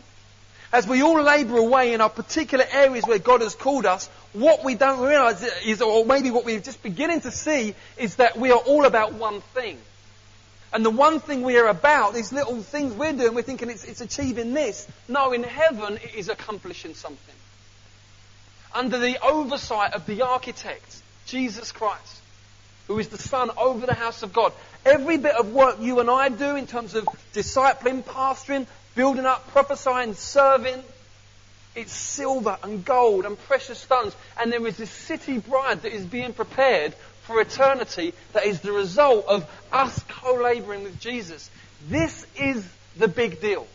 As 0.71 0.87
we 0.87 1.01
all 1.01 1.21
labour 1.21 1.57
away 1.57 1.93
in 1.93 2.01
our 2.01 2.09
particular 2.09 2.65
areas 2.71 3.05
where 3.05 3.19
God 3.19 3.41
has 3.41 3.55
called 3.55 3.85
us, 3.85 4.07
what 4.33 4.63
we 4.63 4.75
don't 4.75 4.99
realise 4.99 5.41
is, 5.65 5.81
or 5.81 6.05
maybe 6.05 6.29
what 6.29 6.45
we're 6.45 6.59
just 6.59 6.83
beginning 6.83 7.21
to 7.21 7.31
see, 7.31 7.73
is 7.97 8.15
that 8.15 8.37
we 8.37 8.51
are 8.51 8.59
all 8.59 8.85
about 8.85 9.13
one 9.13 9.41
thing. 9.53 9.77
And 10.73 10.85
the 10.85 10.89
one 10.89 11.21
thing 11.21 11.43
we 11.43 11.57
are 11.57 11.67
about, 11.67 12.13
these 12.13 12.33
little 12.33 12.61
things 12.61 12.93
we're 12.93 13.13
doing, 13.13 13.33
we're 13.33 13.41
thinking 13.41 13.69
it's, 13.69 13.85
it's 13.85 14.01
achieving 14.01 14.53
this. 14.53 14.87
No, 15.07 15.31
in 15.31 15.43
heaven, 15.43 15.95
it 15.95 16.15
is 16.15 16.27
accomplishing 16.27 16.93
something. 16.93 17.35
Under 18.75 18.97
the 18.97 19.17
oversight 19.25 19.93
of 19.93 20.05
the 20.05 20.23
architect, 20.23 21.01
Jesus 21.27 21.71
Christ, 21.71 22.21
who 22.87 22.97
is 22.99 23.09
the 23.09 23.17
Son 23.17 23.51
over 23.57 23.85
the 23.85 23.93
house 23.93 24.23
of 24.23 24.33
God. 24.33 24.53
Every 24.85 25.17
bit 25.17 25.35
of 25.35 25.53
work 25.53 25.77
you 25.79 25.99
and 25.99 26.09
I 26.09 26.29
do 26.29 26.55
in 26.55 26.67
terms 26.67 26.95
of 26.95 27.07
discipling, 27.33 28.03
pastoring, 28.03 28.65
building 28.95 29.25
up, 29.25 29.47
prophesying, 29.49 30.13
serving, 30.15 30.83
it's 31.77 31.93
silver 31.93 32.57
and 32.63 32.83
gold 32.83 33.25
and 33.25 33.37
precious 33.43 33.77
stones. 33.77 34.15
And 34.39 34.51
there 34.51 34.65
is 34.65 34.77
this 34.77 34.89
city 34.89 35.37
bride 35.37 35.83
that 35.83 35.93
is 35.93 36.03
being 36.05 36.33
prepared 36.33 36.95
for 37.21 37.39
eternity 37.39 38.15
that 38.33 38.45
is 38.45 38.61
the 38.61 38.71
result 38.71 39.25
of 39.27 39.47
us 39.71 40.03
co-laboring 40.09 40.83
with 40.83 40.99
Jesus. 40.99 41.51
This 41.87 42.25
is 42.35 42.67
the 42.97 43.07
big 43.07 43.41
deal. 43.41 43.67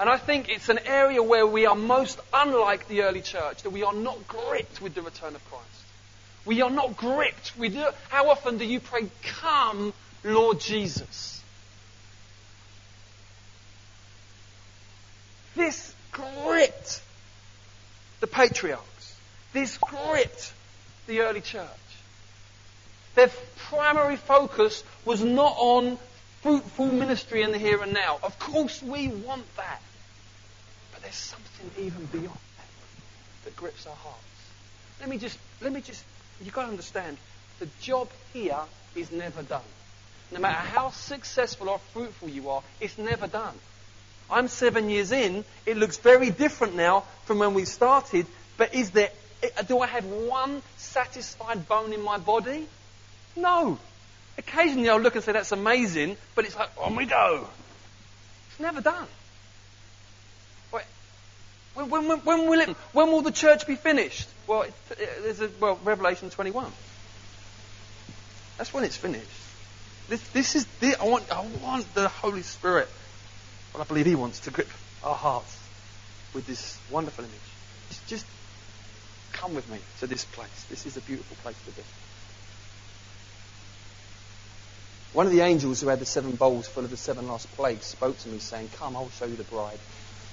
And 0.00 0.08
I 0.08 0.16
think 0.16 0.48
it's 0.48 0.68
an 0.70 0.80
area 0.86 1.22
where 1.22 1.46
we 1.46 1.66
are 1.66 1.76
most 1.76 2.18
unlike 2.32 2.88
the 2.88 3.02
early 3.02 3.20
church, 3.20 3.62
that 3.62 3.70
we 3.70 3.84
are 3.84 3.94
not 3.94 4.26
gripped 4.26 4.80
with 4.80 4.94
the 4.94 5.02
return 5.02 5.36
of 5.36 5.50
Christ. 5.50 5.79
We 6.50 6.62
are 6.62 6.70
not 6.70 6.96
gripped. 6.96 7.52
How 8.08 8.28
often 8.28 8.58
do 8.58 8.64
you 8.64 8.80
pray, 8.80 9.06
Come, 9.22 9.92
Lord 10.24 10.58
Jesus? 10.58 11.40
This 15.54 15.94
gripped 16.10 17.02
the 18.18 18.26
patriarchs. 18.26 19.16
This 19.52 19.78
gripped 19.78 20.52
the 21.06 21.20
early 21.20 21.40
church. 21.40 21.68
Their 23.14 23.30
primary 23.68 24.16
focus 24.16 24.82
was 25.04 25.22
not 25.22 25.54
on 25.56 25.98
fruitful 26.42 26.86
ministry 26.86 27.42
in 27.42 27.52
the 27.52 27.58
here 27.58 27.80
and 27.80 27.92
now. 27.92 28.18
Of 28.24 28.36
course, 28.40 28.82
we 28.82 29.06
want 29.06 29.44
that. 29.54 29.82
But 30.90 31.02
there's 31.02 31.14
something 31.14 31.70
even 31.78 32.06
beyond 32.06 32.26
that 32.56 33.44
that 33.44 33.54
grips 33.54 33.86
our 33.86 33.94
hearts. 33.94 34.18
Let 34.98 35.08
me 35.08 35.16
just, 35.16 35.38
let 35.60 35.72
me 35.72 35.80
just 35.80 36.04
You've 36.42 36.54
got 36.54 36.62
to 36.62 36.68
understand, 36.68 37.16
the 37.58 37.68
job 37.80 38.08
here 38.32 38.60
is 38.94 39.12
never 39.12 39.42
done. 39.42 39.62
No 40.32 40.40
matter 40.40 40.54
how 40.54 40.90
successful 40.90 41.68
or 41.68 41.78
fruitful 41.92 42.28
you 42.28 42.50
are, 42.50 42.62
it's 42.80 42.96
never 42.96 43.26
done. 43.26 43.54
I'm 44.30 44.48
seven 44.48 44.88
years 44.88 45.12
in. 45.12 45.44
It 45.66 45.76
looks 45.76 45.96
very 45.98 46.30
different 46.30 46.76
now 46.76 47.04
from 47.24 47.40
when 47.40 47.54
we 47.54 47.64
started. 47.64 48.26
But 48.56 48.74
is 48.74 48.90
there, 48.90 49.10
eh, 49.42 49.62
do 49.66 49.80
I 49.80 49.86
have 49.88 50.04
one 50.06 50.62
satisfied 50.76 51.68
bone 51.68 51.92
in 51.92 52.02
my 52.02 52.18
body? 52.18 52.66
No. 53.36 53.78
Occasionally 54.38 54.88
I'll 54.88 55.00
look 55.00 55.16
and 55.16 55.24
say, 55.24 55.32
that's 55.32 55.52
amazing, 55.52 56.16
but 56.34 56.44
it's 56.44 56.56
like, 56.56 56.70
on 56.78 56.94
we 56.96 57.06
go. 57.06 57.46
It's 58.50 58.60
never 58.60 58.80
done. 58.80 59.06
When, 61.74 61.88
when, 61.88 62.18
when, 62.20 62.48
will, 62.48 62.60
it, 62.60 62.68
when 62.92 63.08
will 63.08 63.22
the 63.22 63.30
church 63.30 63.66
be 63.66 63.76
finished? 63.76 64.28
Well, 64.50 64.62
it, 64.62 65.40
a, 65.40 65.48
well, 65.60 65.78
Revelation 65.84 66.28
21. 66.28 66.72
That's 68.58 68.74
when 68.74 68.82
it's 68.82 68.96
finished. 68.96 69.24
This, 70.08 70.28
this 70.30 70.56
is 70.56 70.66
the, 70.80 71.00
I 71.00 71.04
want, 71.06 71.30
I 71.30 71.46
want 71.62 71.94
the 71.94 72.08
Holy 72.08 72.42
Spirit, 72.42 72.88
well, 73.72 73.80
I 73.80 73.86
believe 73.86 74.06
He 74.06 74.16
wants 74.16 74.40
to 74.40 74.50
grip 74.50 74.68
our 75.04 75.14
hearts 75.14 75.56
with 76.34 76.48
this 76.48 76.76
wonderful 76.90 77.24
image. 77.24 77.38
Just, 77.90 78.08
just 78.08 78.26
come 79.34 79.54
with 79.54 79.70
me 79.70 79.78
to 80.00 80.08
this 80.08 80.24
place. 80.24 80.66
This 80.68 80.84
is 80.84 80.96
a 80.96 81.00
beautiful 81.00 81.36
place 81.44 81.56
to 81.66 81.70
be. 81.70 81.82
One 85.12 85.26
of 85.26 85.32
the 85.32 85.42
angels 85.42 85.80
who 85.80 85.86
had 85.86 86.00
the 86.00 86.06
seven 86.06 86.32
bowls 86.32 86.66
full 86.66 86.82
of 86.82 86.90
the 86.90 86.96
seven 86.96 87.28
last 87.28 87.46
plagues 87.54 87.84
spoke 87.84 88.18
to 88.18 88.28
me, 88.28 88.40
saying, 88.40 88.70
Come, 88.78 88.96
I 88.96 88.98
will 88.98 89.10
show 89.10 89.26
you 89.26 89.36
the 89.36 89.44
bride, 89.44 89.78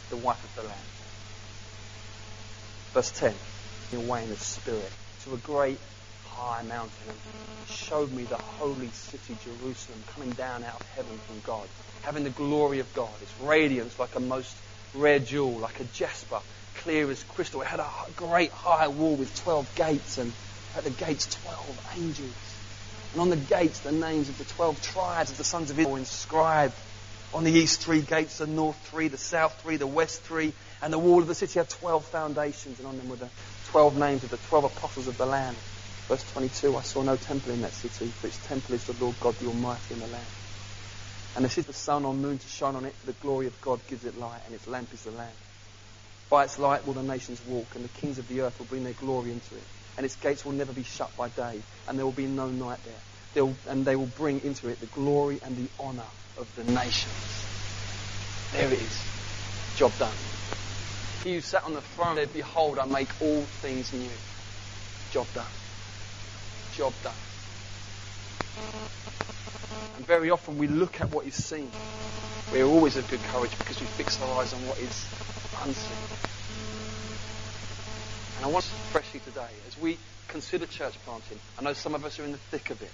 the 0.09 0.17
wife 0.17 0.43
of 0.43 0.55
the 0.55 0.67
Lamb. 0.67 0.87
Verse 2.95 3.11
10 3.11 3.35
away 3.95 4.23
in 4.23 4.29
the 4.29 4.37
spirit 4.37 4.91
to 5.23 5.33
a 5.33 5.37
great 5.37 5.79
high 6.25 6.61
mountain 6.63 6.91
and 7.07 7.69
showed 7.69 8.11
me 8.11 8.23
the 8.23 8.37
holy 8.37 8.89
city, 8.89 9.35
Jerusalem, 9.43 10.03
coming 10.13 10.31
down 10.31 10.63
out 10.63 10.79
of 10.79 10.87
heaven 10.95 11.17
from 11.27 11.39
God, 11.41 11.67
having 12.03 12.23
the 12.23 12.29
glory 12.29 12.79
of 12.79 12.93
God. 12.93 13.09
Its 13.21 13.33
radiance 13.41 13.97
like 13.99 14.15
a 14.15 14.19
most 14.19 14.55
rare 14.93 15.19
jewel, 15.19 15.57
like 15.57 15.79
a 15.79 15.83
jasper, 15.85 16.39
clear 16.77 17.09
as 17.09 17.23
crystal. 17.23 17.61
It 17.61 17.67
had 17.67 17.79
a 17.79 17.89
great 18.15 18.51
high 18.51 18.87
wall 18.87 19.15
with 19.15 19.35
12 19.43 19.75
gates, 19.75 20.17
and 20.17 20.31
at 20.75 20.83
the 20.83 20.89
gates, 20.89 21.25
12 21.43 21.93
angels. 21.97 22.57
And 23.13 23.21
on 23.21 23.29
the 23.29 23.35
gates, 23.35 23.79
the 23.79 23.91
names 23.91 24.29
of 24.29 24.37
the 24.37 24.43
12 24.43 24.81
tribes 24.81 25.31
of 25.31 25.37
the 25.37 25.43
sons 25.43 25.71
of 25.71 25.79
Israel 25.79 25.95
inscribed. 25.95 26.73
On 27.33 27.43
the 27.43 27.51
east, 27.51 27.81
three 27.81 28.01
gates, 28.01 28.37
the 28.37 28.47
north, 28.47 28.77
three, 28.87 29.09
the 29.09 29.17
south, 29.17 29.61
three, 29.61 29.75
the 29.75 29.87
west, 29.87 30.21
three, 30.21 30.53
and 30.81 30.93
the 30.93 30.99
wall 30.99 31.21
of 31.21 31.27
the 31.27 31.35
city 31.35 31.59
had 31.59 31.69
12 31.69 32.05
foundations, 32.05 32.79
and 32.79 32.87
on 32.87 32.97
them 32.97 33.09
were 33.09 33.17
the 33.17 33.29
12 33.77 33.95
names 33.95 34.23
of 34.23 34.31
the 34.31 34.37
12 34.37 34.63
apostles 34.63 35.07
of 35.07 35.19
the 35.19 35.25
Lamb. 35.27 35.55
Verse 36.07 36.23
22, 36.31 36.75
I 36.77 36.81
saw 36.81 37.03
no 37.03 37.15
temple 37.15 37.51
in 37.51 37.61
that 37.61 37.75
city, 37.75 38.07
for 38.07 38.25
its 38.25 38.39
temple 38.39 38.73
is 38.73 38.85
the 38.85 38.93
Lord 38.93 39.19
God 39.19 39.37
the 39.37 39.45
Almighty 39.45 39.93
and 39.93 40.01
the 40.01 40.07
Lamb. 40.07 40.25
And 41.35 41.45
this 41.45 41.59
is 41.59 41.67
the 41.67 41.73
sun 41.73 42.03
or 42.03 42.11
moon 42.11 42.39
to 42.39 42.47
shine 42.47 42.75
on 42.75 42.85
it, 42.85 42.93
for 42.93 43.05
the 43.05 43.19
glory 43.21 43.45
of 43.45 43.61
God 43.61 43.79
gives 43.87 44.03
it 44.03 44.17
light, 44.17 44.41
and 44.47 44.55
its 44.55 44.65
lamp 44.65 44.91
is 44.95 45.03
the 45.03 45.11
Lamb. 45.11 45.29
By 46.27 46.45
its 46.45 46.57
light 46.57 46.87
will 46.87 46.95
the 46.95 47.03
nations 47.03 47.39
walk, 47.47 47.67
and 47.75 47.83
the 47.83 47.89
kings 47.89 48.17
of 48.17 48.27
the 48.27 48.41
earth 48.41 48.57
will 48.57 48.65
bring 48.65 48.83
their 48.83 48.93
glory 48.93 49.29
into 49.29 49.53
it. 49.53 49.63
And 49.95 50.07
its 50.07 50.15
gates 50.15 50.43
will 50.43 50.53
never 50.53 50.73
be 50.73 50.81
shut 50.81 51.15
by 51.15 51.29
day, 51.29 51.61
and 51.87 51.99
there 51.99 52.05
will 52.05 52.11
be 52.11 52.25
no 52.25 52.47
night 52.47 52.79
there. 52.83 53.01
They'll, 53.35 53.55
and 53.69 53.85
they 53.85 53.95
will 53.95 54.07
bring 54.17 54.43
into 54.43 54.69
it 54.69 54.79
the 54.79 54.87
glory 54.87 55.37
and 55.43 55.55
the 55.55 55.69
honour 55.79 56.09
of 56.39 56.47
the 56.55 56.63
nations. 56.63 57.45
There 58.53 58.73
it 58.73 58.81
is. 58.81 59.05
Job 59.75 59.95
done. 59.99 60.17
He 61.23 61.35
who 61.35 61.41
sat 61.41 61.63
on 61.63 61.73
the 61.73 61.81
throne 61.81 62.15
said, 62.15 62.31
Behold, 62.33 62.79
I 62.79 62.85
make 62.85 63.09
all 63.21 63.41
things 63.41 63.91
new. 63.93 64.09
Job 65.11 65.27
done. 65.33 65.45
Job 66.75 66.93
done. 67.03 67.13
And 69.97 70.05
very 70.05 70.29
often 70.29 70.57
we 70.57 70.67
look 70.67 71.01
at 71.01 71.11
what 71.11 71.25
is 71.25 71.33
seen. 71.33 71.71
We're 72.51 72.65
always 72.65 72.95
of 72.97 73.09
good 73.09 73.19
courage 73.31 73.57
because 73.57 73.79
we 73.79 73.87
fix 73.87 74.21
our 74.21 74.41
eyes 74.41 74.53
on 74.53 74.59
what 74.67 74.77
is 74.79 75.05
unseen. 75.63 75.97
And 78.37 78.45
I 78.45 78.49
want 78.49 78.65
to 78.65 78.71
express 78.75 79.13
you 79.13 79.19
today, 79.19 79.49
as 79.67 79.77
we 79.77 79.97
consider 80.27 80.65
church 80.65 80.93
planting, 81.03 81.39
I 81.59 81.63
know 81.63 81.73
some 81.73 81.95
of 81.95 82.05
us 82.05 82.19
are 82.19 82.23
in 82.23 82.31
the 82.31 82.37
thick 82.37 82.69
of 82.69 82.81
it. 82.81 82.91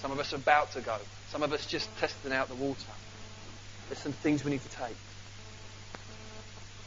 Some 0.00 0.10
of 0.10 0.18
us 0.18 0.32
are 0.32 0.36
about 0.36 0.72
to 0.72 0.80
go. 0.80 0.96
Some 1.28 1.42
of 1.42 1.52
us 1.52 1.66
just 1.66 1.88
testing 1.98 2.32
out 2.32 2.48
the 2.48 2.54
water. 2.54 2.80
There's 3.88 3.98
some 3.98 4.12
things 4.12 4.44
we 4.44 4.50
need 4.50 4.62
to 4.62 4.70
take. 4.70 4.96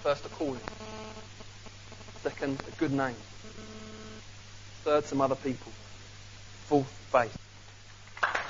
First, 0.01 0.25
a 0.25 0.29
calling. 0.29 0.61
Second, 2.23 2.57
a 2.67 2.71
good 2.79 2.93
name. 2.93 3.15
Third, 4.83 5.05
some 5.05 5.19
other 5.19 5.35
people. 5.35 5.71
Fourth, 6.65 6.87
faith. 7.11 7.48